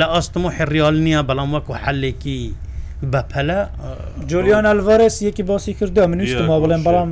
لە 0.00 0.06
ئاستم 0.14 0.44
و 0.44 0.50
حێریال 0.56 0.96
نییە 1.06 1.20
بەڵام 1.28 1.50
وەکو 1.54 1.72
حلێکی 1.82 2.42
بە 3.12 3.20
پەلە 3.32 3.60
جۆلیان 4.30 4.64
ئەلڤەرس 4.68 5.16
یەکی 5.28 5.42
باسی 5.50 5.72
کردو 5.78 6.06
منیستما 6.12 6.56
بڵێن 6.62 6.82
بەڵام 6.86 7.08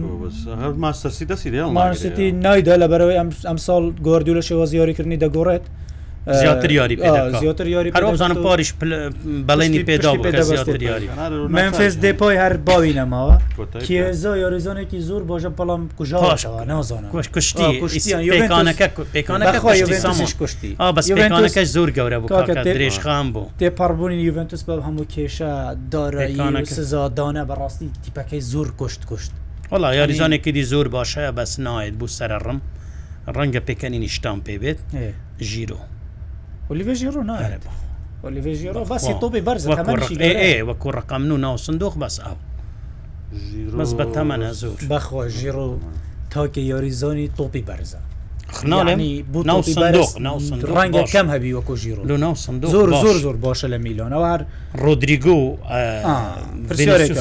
ماسی 0.84 1.24
دەسی 1.30 1.48
ماسی 1.78 2.08
نایدا 2.44 2.74
لە 2.82 2.86
بەرەوەی 2.92 3.18
ئەم 3.48 3.58
ساڵ 3.66 3.82
گواردیو 4.04 4.38
لە 4.38 4.42
شێوە 4.48 4.64
زیاریکردنی 4.72 5.20
دەگۆڕێت 5.24 5.64
زیاتر 6.32 6.70
یاری 6.72 6.96
زیاتر 7.40 7.66
یاری 7.66 7.90
هەر 7.92 8.02
بزانم 8.04 8.42
پاریش 8.42 8.72
بەڵێنی 9.48 9.78
پێدا 9.86 10.12
من 11.48 11.70
فێز 11.72 11.94
دپۆی 12.04 12.36
هەر 12.36 12.56
باوی 12.64 12.92
نەماوە 12.92 13.38
کێزە 13.84 14.26
یاریزانێکی 14.36 14.98
زۆر 15.00 15.22
بۆژە 15.28 15.50
بەڵام 15.58 15.80
کوژاوە 16.00 16.64
نازانم 16.66 17.10
کوشتی 17.34 17.80
پێکانەکە 18.34 19.68
کوشتی 19.68 20.76
بەسەکەش 20.78 21.68
زۆر 21.76 21.90
گەورە 21.92 22.16
بوو 22.20 22.42
درێژ 22.54 22.98
خام 22.98 23.32
بوو 23.32 23.48
تێپاربوونی 23.58 24.16
یوونتوس 24.28 24.62
بە 24.68 24.74
هەموو 24.86 25.04
کێشە 25.14 25.76
دارەیانە 25.92 26.64
سزادانە 26.76 27.44
بەڕاستی 27.48 27.86
تیپەکەی 28.04 28.40
زۆر 28.52 28.68
کوشت 28.78 29.04
کوشت 29.04 29.32
وڵا 29.72 29.88
یاریزانێکی 30.00 30.52
دی 30.56 30.62
زۆر 30.72 30.86
باشە 30.96 31.32
بەس 31.38 31.52
نایێت 31.66 31.94
بوو 32.00 32.08
سەرڕم 32.18 32.58
ڕەنگە 33.36 33.60
پێکەنی 33.68 33.98
نیشتان 34.04 34.38
پێبێت 34.46 34.78
ژیرۆ 35.50 35.78
ولیێژی 36.70 37.08
ڕوو 37.14 37.22
نارێت 37.30 37.62
ولیێژی 38.22 38.68
ڕۆ 38.74 38.84
باسی 38.92 39.14
تۆبی 39.22 39.40
بەرز 39.48 39.62
وەکو 40.68 40.88
ڕقام 40.98 41.24
و 41.34 41.36
ناو 41.36 41.56
سندۆخ 41.56 41.94
بەس 42.02 42.16
ئاو 42.24 42.36
بەس 43.78 43.90
بە 43.98 44.04
تەمەە 44.14 44.50
زۆر 44.62 44.78
بەخۆ 44.90 45.26
ژیر 45.38 45.56
و 45.56 45.78
تاکە 46.32 46.58
یاریزۆنی 46.72 47.28
تۆپی 47.38 47.64
بەرزە 47.68 48.00
ڕەنگە 50.76 51.02
کەم 51.14 51.26
هەبی 51.34 51.52
وەکو 51.58 51.74
ژیر 51.82 51.96
لە 52.08 52.12
ناو 52.24 52.34
سندۆ 52.44 52.66
زۆر 52.74 52.88
زۆر 53.04 53.16
زۆر 53.24 53.36
باشە 53.44 53.66
لە 53.74 53.78
میلیۆنەوار 53.84 54.40
ڕۆدریگۆ 54.82 55.40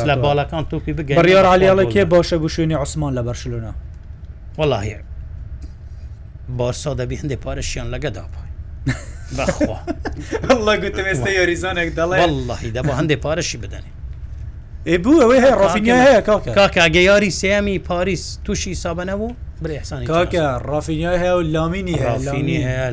لە 0.10 0.16
باڵەکان 0.24 0.64
تۆپی 0.72 0.94
بگە 0.98 1.14
بڕیار 1.20 1.46
علیڵە 1.54 1.86
کێ 1.94 2.04
باشە 2.14 2.34
بۆ 2.44 2.48
شوێنی 2.54 2.74
عوسمان 2.82 3.12
لە 3.20 3.24
بەرشلونا 3.28 3.74
وڵاهێ 4.60 5.00
بارسا 6.58 6.92
دەبی 7.00 7.16
هەندێک 7.22 7.40
پارەشیان 7.46 7.88
لەگەدا 7.94 8.22
پای 8.34 8.50
بەخواڵ 9.38 10.76
گوتە 10.84 11.02
ئێستا 11.10 11.30
یۆریزانێک 11.40 11.90
دەڵێ 11.98 12.18
اللهی 12.30 12.70
دەبە 12.78 12.94
هەندێک 13.00 13.20
پارەشی 13.26 13.58
بدەنێ 13.64 13.92
بوو 15.04 15.22
ئەوەی 15.24 15.40
هەیە 15.44 15.56
ڕافینیا 15.62 15.98
هەیە 16.08 16.22
کاکە 16.58 16.84
گەیاری 16.96 17.30
سامی 17.42 17.78
پاریس 17.90 18.24
تووشی 18.46 18.76
سابەنەبوو 18.84 19.30
برێحسانی 19.64 20.06
کاکە 20.14 20.46
ڕافینیا 20.70 21.12
هەیە 21.24 21.34
و 21.40 21.42
لامینی 21.56 21.96
هەیەفینی 22.04 22.60
هەیە 22.68 22.84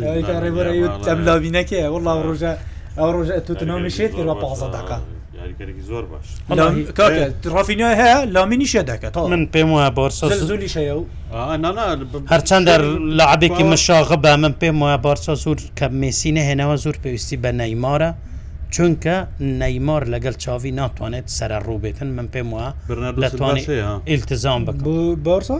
ئەم 1.10 1.20
لابینەکە 1.28 1.78
وڵا 1.94 2.12
ڕۆژە 2.26 2.52
ئەو 2.98 3.08
ڕۆژە 3.16 3.36
تو 3.46 3.52
تنۆمیشێت 3.60 4.12
بە 4.28 4.34
پازە 4.42 4.68
دەکات 4.76 5.04
یاریگەرێکی 5.42 5.82
زۆر 5.90 6.04
باش 6.12 6.26
ڕافینیا 7.54 7.90
هەیە 8.00 8.16
لامینی 8.34 8.66
شە 8.72 8.82
دەکەات 8.90 9.16
من 9.32 9.42
پێم 9.54 9.68
وایە 9.74 9.90
بارسەزولی 10.00 10.68
شەیە 10.74 10.94
و 11.00 11.04
هەرچەندە 12.32 12.74
لە 13.18 13.24
عبێکی 13.34 13.64
مەشاغ 13.72 14.08
بە 14.24 14.32
من 14.42 14.54
پێم 14.60 14.76
وایە 14.82 14.98
بارسا 15.06 15.34
زور 15.44 15.58
کە 15.78 15.86
مێسینە 16.00 16.42
هێنەوە 16.48 16.76
زور 16.84 16.96
پێویستی 17.04 17.36
بە 17.42 17.50
نەیمارە 17.60 18.10
چونکە 18.74 19.14
نەیمار 19.60 20.02
لەگەڵ 20.14 20.34
چاوی 20.44 20.70
ناتوانێت 20.78 21.26
سرە 21.38 21.58
ڕووبێتن 21.66 22.06
من 22.16 22.26
پێم 22.34 22.48
وە 22.54 22.66
دەتوانێت 23.24 23.68
ئیلتزام 24.10 24.62
بکەڵە 24.66 25.58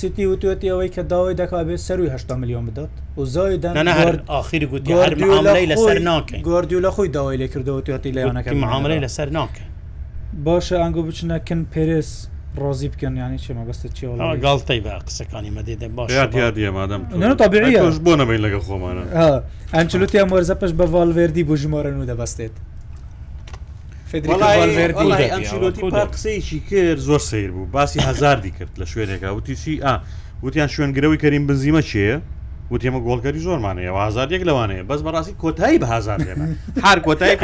سیتی 0.00 0.24
وتوێتی 0.30 0.68
ئەوەی 0.72 0.90
کە 0.94 1.02
داوای 1.12 1.34
دەکابێت 1.42 1.80
سەروی 1.88 2.08
هشتا 2.14 2.34
میلیۆن 2.40 2.64
بدات 2.70 2.90
و 3.18 3.24
زای 3.34 3.54
آخری 4.28 4.66
گوتی 4.72 4.94
لەسەر 5.72 5.98
ناکەین 6.10 6.42
گواردیو 6.46 6.80
لە 6.86 6.90
خۆی 6.94 7.08
داوای 7.16 7.36
لێ 7.40 7.48
کردەوە 7.52 7.80
توێتی 7.86 8.12
لەیانەکە 8.16 8.48
معاملەی 8.64 9.00
لەسەر 9.06 9.28
ناکە 9.38 9.62
باشە 10.46 10.76
ئەنگۆ 10.82 11.02
بچنەکن 11.08 11.60
پێرس 11.72 12.10
ڕۆزی 12.60 12.88
بکەن 12.88 13.16
ینی 13.20 13.38
چێمە 13.44 13.64
بەستە 13.70 13.86
چی 13.96 14.04
گڵتی 14.44 14.80
بە 14.86 14.94
قسەکانی 15.06 15.50
مەدیدە 15.58 15.86
باش 15.96 16.08
دیارە 16.10 16.72
مادەم 16.76 17.34
تابیش 17.38 17.98
بۆ 18.06 18.12
نەبین 18.18 18.40
لەگە 18.46 18.60
خۆمانە 18.66 19.02
ئەنچلوتی 19.76 20.16
مۆرزە 20.30 20.54
پش 20.62 20.70
بە 20.78 20.84
ڤالڤێردی 20.92 21.42
بۆ 21.48 21.54
ژمارە 21.62 21.90
و 22.02 22.04
دەبەستێت 22.12 22.54
قسەیەکی 26.12 26.60
کرد 26.70 26.98
زۆر 27.08 27.18
سیر 27.30 27.50
بوو 27.50 27.66
باسی 27.66 28.00
هزاردی 28.08 28.50
کرد 28.50 28.68
لە 28.80 28.84
شوێنێکا 28.90 29.24
وتیشی 29.36 29.76
ئا 29.84 29.92
وتیان 30.42 30.68
شوێنگرەوەی 30.74 31.18
کەریم 31.22 31.44
بنزیمە 31.48 31.82
چیە؟ 31.88 32.16
وتیمە 32.72 33.00
گۆڵکاری 33.06 33.38
زۆرمانەیە 33.46 33.92
هزارێک 34.08 34.42
لەوانەیە 34.48 34.82
بەس 34.90 35.00
بەڕاستی 35.06 35.32
کۆتایی 35.42 35.78
بە 35.82 35.86
هزار 35.94 36.18
هەر 36.88 36.98
کۆتایی 37.06 37.34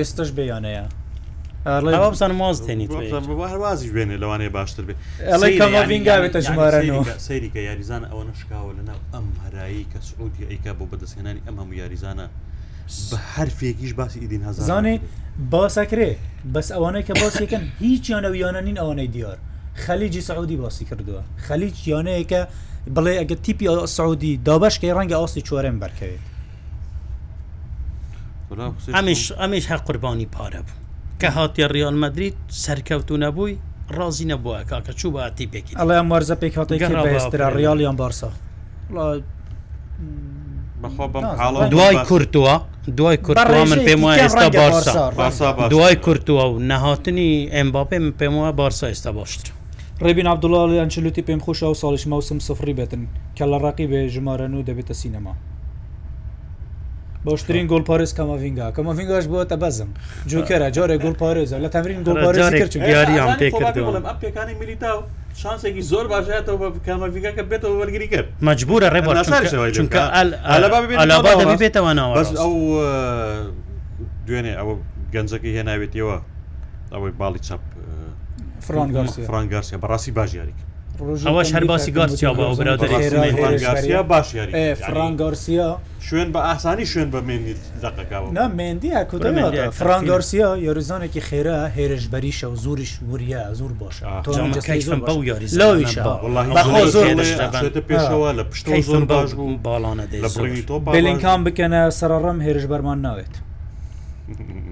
ئێستش 0.00 0.30
بیانەیە 0.38 0.84
بزان 1.66 2.32
مازتێنیوازی 2.38 3.88
بێنێ 3.92 4.16
لەوانەیە 4.22 4.50
باشتر 4.50 4.84
بێت 4.88 4.96
ئەڵینگاوێتە 5.74 6.38
ژمارە 6.46 6.80
سەیریکە 7.26 7.60
یاریزان 7.68 8.02
ئەوە 8.10 8.22
نشکاوە 8.30 8.72
لەناو 8.78 8.98
ئەم 9.14 9.26
هەرایی 9.44 9.86
کە 9.92 9.98
سعودی 10.08 10.42
ئەیکا 10.50 10.72
بۆ 10.78 10.84
بەدەستێنانی 10.92 11.40
ئەمە 11.46 11.62
و 11.70 11.72
یاریزانە 11.80 12.26
بە 13.10 13.16
هەرفێکیش 13.34 13.92
باسی 13.98 14.18
ئیدین 14.22 14.42
هەزانێ 14.48 14.94
باسەکرێ 15.52 16.10
بەس 16.54 16.68
ئەوانەی 16.74 17.04
کە 17.08 17.12
باسیەکەن 17.22 17.62
هیچ 17.84 18.04
یانەویانە 18.12 18.60
نین 18.66 18.76
ئەوانەی 18.80 19.08
دیار 19.14 19.38
خەلیجی 19.84 20.22
سعودی 20.28 20.56
باسی 20.62 20.84
کردووە 20.90 21.22
خەلیج 21.46 21.76
یانەیەکە 21.92 22.40
بڵێ 22.96 23.12
ئەگە 23.20 23.36
تیپی 23.44 23.66
سعودی 23.98 24.32
دابشکەی 24.46 24.94
ڕەنگە 24.96 25.16
ئاستی 25.20 25.42
چۆرەم 25.48 25.76
بەرکەوێت 25.82 26.22
ئەمیش 28.96 29.22
ئەمیش 29.40 29.64
هە 29.70 29.76
قوربانی 29.86 30.28
پارە 30.36 30.62
بوو 30.66 30.78
کە 31.20 31.28
هااتێ 31.36 31.64
ڕیالمەدرید 31.76 32.36
سەرکەوتو 32.64 33.14
نەبووی 33.24 33.54
ڕازی 33.96 34.26
نەبووە 34.32 34.58
کاکە 34.70 34.92
چوو 35.00 35.10
باتی 35.16 35.46
پێکی 35.52 35.72
ئەڵیان 35.78 36.06
وەرزە 36.12 36.34
پێک 36.42 36.54
هااتێکرا 36.58 37.48
ڕیالیان 37.58 37.96
بارسا 38.02 38.28
دوای 41.74 41.96
کورتووە 42.08 42.54
دوای 42.98 43.16
کورت 43.26 43.38
من 43.72 43.80
پێم 43.88 44.00
وایە 44.04 44.18
ئێستا 44.24 44.48
بارسا 45.16 45.68
دوای 45.72 45.96
کورتووە 46.04 46.44
و 46.52 46.54
نەهاتنی 46.70 47.30
ئەمباپێ 47.56 47.98
من 48.04 48.12
پێم 48.20 48.34
وایە 48.38 48.52
بارسا 48.60 48.86
ئێستا 48.90 49.10
باشتر 49.18 49.46
ڕێبین 50.04 50.26
عبدوڵڵی 50.32 50.78
ئەنچلوتی 50.82 51.22
پێم 51.28 51.40
خۆشە 51.46 51.66
و 51.72 51.78
ساڵیش 51.82 52.04
مەوسم 52.12 52.38
سفری 52.48 52.74
بێتن 52.78 53.02
کە 53.36 53.44
لە 53.52 53.56
ڕقی 53.64 53.86
بێ 53.90 54.00
ژمارە 54.14 54.46
و 54.58 54.62
دەبێتە 54.68 54.94
سینەما 55.00 55.34
باشترین 57.24 57.66
گل 57.66 57.82
پارێز 57.88 58.12
کەمەڤنگا 58.18 58.66
کەمەڤنگاش 58.76 59.24
بووە 59.30 59.44
بەزم 59.62 59.88
جوکەرە 60.30 60.68
جارێ 60.76 60.96
گل 61.04 61.12
پارێزە 61.22 61.56
لە 61.64 61.68
تەمرین 61.74 62.02
گل 62.06 62.16
پارێزییاریان 62.24 63.28
پێکردەکانی 63.42 64.54
میلیتا 64.60 64.90
شانسێکی 65.42 65.82
زۆر 65.90 66.06
باشێتەوە 66.12 66.66
کامەڤنگاکە 66.86 67.42
بێتەوە 67.50 67.74
وەرگری 67.80 68.06
کرد 68.12 68.26
مجبورە 68.42 68.88
ڕێ 68.94 69.00
بێتەوەناوە 71.64 72.14
ئەو 72.42 72.52
دوێنێ 74.26 74.52
ئەوە 74.60 74.74
گەنجەکە 75.14 75.48
هێناوێتەوە 75.56 76.16
ئەوەی 76.92 77.12
باڵی 77.20 77.40
چاپ 77.46 77.62
فرانگارسیە 79.28 79.78
بەڕاستی 79.84 80.12
باشیاریکە 80.18 80.67
ئەوەش 81.00 81.52
هەر 81.54 81.64
باسی 81.64 81.90
گارسیا 81.92 82.34
بە 82.34 82.38
برادریا 82.58 84.02
باش 84.02 84.36
فرانگارسیا 84.80 85.78
شوێن 86.00 86.32
بە 86.32 86.36
ئاسانی 86.38 86.86
شوێن 86.86 87.10
بە 87.12 87.16
مێنیەکەەوە 88.54 89.70
فرانگارسیا 89.70 90.56
یاریزانێکی 90.56 91.20
خێرە 91.20 91.56
هێرشبەری 91.76 92.32
شە 92.38 92.44
و 92.46 92.54
زوری 92.56 92.86
شوورە 92.86 93.52
زور 93.52 93.72
باشە 93.80 94.04
بەو 95.08 95.24
یاریزانەوە 95.30 95.76
لە 98.38 98.42
پشت 98.50 98.64
زۆر 98.86 99.04
باش 99.04 99.34
بوو 99.34 99.58
باڵانە 99.66 100.04
بلینکان 100.94 101.40
بکەنە 101.46 101.80
سەرڕەم 101.98 102.38
هێرش 102.46 102.64
بەرمان 102.72 102.98
ناوێت. 103.06 103.34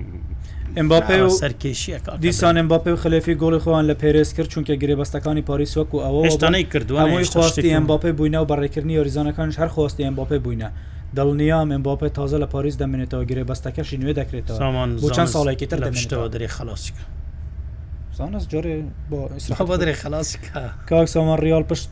ئەمباپێ 0.79 1.19
و 1.27 1.31
سەرکێشیەکە 1.41 2.13
دیسان 2.25 2.55
ئەمباپێ 2.61 2.91
و 2.95 2.97
خلەفی 3.03 3.35
گۆڵی 3.43 3.61
خۆیان 3.65 3.85
لە 3.91 3.95
پێرس 4.03 4.31
کرد 4.37 4.49
چونکە 4.55 4.73
گرێبەستەکانی 4.83 5.43
پاریس 5.49 5.73
وەکو 5.79 5.97
ئەوە 6.05 6.21
هێشتانەی 6.29 6.65
کردووە 6.73 7.03
خواستی 7.33 7.71
ئەمباپێ 7.77 8.11
بووینە 8.19 8.39
و 8.43 8.47
بەڕێکردنی 8.51 8.95
یاریزانەکانش 8.99 9.55
هەر 9.63 9.71
خواستی 9.77 10.03
ئەمباپێ 10.09 10.39
بووینە 10.45 10.69
دڵنیا 11.17 11.61
من 11.71 11.83
باپە 11.87 12.09
تازە 12.19 12.37
لە 12.45 12.49
پاریس 12.55 12.77
دەمێنێتەوە 12.83 13.25
گرێ 13.31 13.45
بەستەکەشی 13.51 13.97
نوێ 14.03 14.13
دەکرێتەوە 14.21 14.59
بۆ 15.03 15.09
چەند 15.17 15.31
ساڵێکی 15.35 15.67
تر 15.71 15.79
دەمێنێتەوە 15.87 16.29
دەری 16.35 16.49
خلاصیکە 16.57 17.05
زانست 18.19 18.49
جارێ 18.53 18.75
بۆ 19.11 19.19
ئیسراحەوە 19.37 19.77
دەری 19.81 19.95
خلاصیکە 20.03 20.59
کاک 20.89 21.09
سامان 21.15 21.39
ریال 21.47 21.65
پشت 21.71 21.89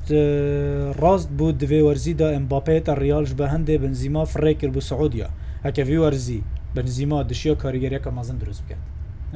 ڕاست 1.02 1.28
بوو 1.38 1.52
دوێ 1.60 1.80
وەرزیدا 1.86 2.28
ئەمباپێتە 2.36 2.92
ریالش 3.04 3.30
بە 3.38 3.46
هەندێ 3.54 3.74
بنزیما 3.84 4.24
فڕێ 4.32 4.52
کرد 4.60 4.72
بۆ 4.76 4.80
سعودیا 4.90 5.28
هەکەوی 5.66 5.98
وەرزی 6.02 6.40
بنزیما 6.74 7.18
دشیە 7.30 7.54
کاریگەریەکە 7.62 8.10
مەزن 8.18 8.34
دروست 8.42 8.62
بکەن 8.66 8.80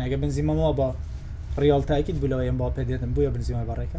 ئەگە 0.02 0.16
بنزیمەما 0.22 0.68
بە 0.78 0.86
ڕیالتاکیت 1.62 2.16
بلەوەم 2.22 2.56
با 2.60 2.68
پێ 2.76 2.82
دێتم 2.88 3.10
بووە 3.16 3.30
بنزیمای 3.36 3.64
بەڕێکە 3.70 3.98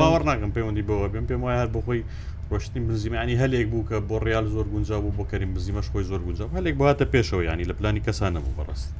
باوە 0.00 0.18
ناکەم 0.28 0.50
پەیوەندی 0.56 0.82
بەوە 0.88 1.06
بم 1.12 1.24
پێم 1.30 1.40
وایە 1.44 1.58
هەر 1.62 1.68
بخۆی 1.76 2.02
ڕۆشتین 2.50 2.84
بنزیمانی 2.88 3.34
هەلێک 3.42 3.66
بوو 3.72 3.82
کە 3.88 3.96
بۆ 4.08 4.16
ڕیال 4.26 4.46
زۆر 4.54 4.66
گونجا 4.74 4.96
بوو 5.04 5.12
بۆ 5.18 5.24
کەریم 5.30 5.50
بنزیمەش 5.56 5.86
خۆی 5.92 6.04
زۆر 6.10 6.20
گونجا 6.26 6.44
هەلێک 6.58 6.74
باتە 6.80 7.04
پێشەوە 7.14 7.42
ینی 7.52 7.64
لە 7.70 7.74
پلانی 7.78 8.00
کەسان 8.06 8.30
نەبوو 8.36 8.56
بەڕست 8.58 8.90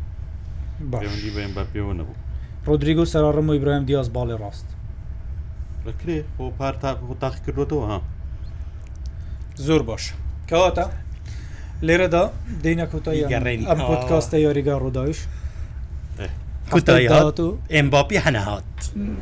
بەندی 0.91 1.31
بەم 1.37 1.53
بە 1.57 1.63
پێوە 1.73 1.93
نەبوو 2.01 2.17
ڕۆدریگو 2.67 3.05
سەرڕم 3.13 3.47
و 3.51 3.53
ئیبراهیم 3.57 3.85
دیاز 3.89 4.09
باڵێ 4.17 4.37
ڕاست 4.43 4.69
بەکرێ 5.85 6.19
بۆ 6.39 6.45
پار 6.59 6.75
تا 6.83 6.91
تاقی 7.21 7.41
کردوەوە 7.47 7.85
ها 7.91 7.99
زۆر 9.67 9.83
باش 9.89 10.05
کەواتە 10.49 10.85
لێرەدا 11.87 12.23
دەینە 12.65 12.87
کوتایی 12.87 13.29
ئەم 13.71 13.81
پۆتکاستە 13.91 14.35
یاریگا 14.47 14.75
ڕووداویش 14.83 15.21
کوتایی 16.75 17.07
هات 17.07 17.41
و 17.41 17.49
ئەمباپی 17.77 18.17
هەنەهات 18.27 18.69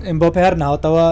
ئەمباپ 0.09 0.37
هەر 0.45 0.55
ناوتەوە 0.63 1.07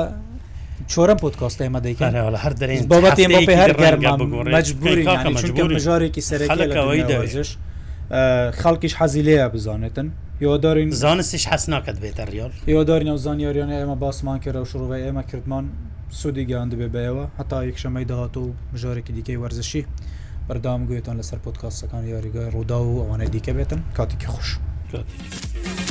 چۆرم 0.92 1.18
پۆتکۆست 1.24 1.58
ئێمە 1.64 1.80
دەیکار 1.86 2.12
هەر 2.44 2.52
دەێن 2.60 2.86
بابەت 2.92 3.18
ئەمباپی 3.24 3.56
هەر 3.62 3.72
گەرممەجبوری 4.04 5.76
ژارێکی 5.86 6.22
سەرەکەەوەیش 6.30 7.48
خەڵکیش 8.60 8.92
حەزی 9.00 9.22
لەیە 9.28 9.46
بزانێتن 9.54 10.08
یۆدارین 10.46 10.88
زانستیش 11.04 11.44
حەس 11.52 11.64
ناکەت 11.72 11.96
بێتە 12.04 12.24
ریال 12.32 12.52
یۆدارین 12.74 13.08
ئەو 13.12 13.16
زانیاریانە 13.26 13.74
ئێمە 13.80 13.96
باسمان 14.04 14.38
کرد 14.44 14.56
و 14.64 14.66
شڕوبە 14.70 14.96
ئێمە 15.04 15.22
کردمان 15.30 15.64
سوودی 16.20 16.44
گەاند 16.50 16.72
بێبەوە 16.80 17.24
هەتا 17.40 17.58
یەکشەمەی 17.70 18.04
داهات 18.10 18.34
و 18.36 18.44
ژارێکی 18.82 19.12
دیکەی 19.16 19.36
وەرزشی 19.42 19.82
بەردام 20.48 20.80
گوێتان 20.88 21.16
لەسەر 21.20 21.38
پۆتکاسەکان 21.44 22.02
یاریگە 22.12 22.42
ڕوودا 22.54 22.78
و 22.82 23.00
ئەوانە 23.02 23.26
دیکە 23.34 23.52
بێتن 23.56 23.80
کاتێکی 23.96 24.28
خوش. 24.34 24.48
Thank 24.90 25.08
you. 25.80 25.83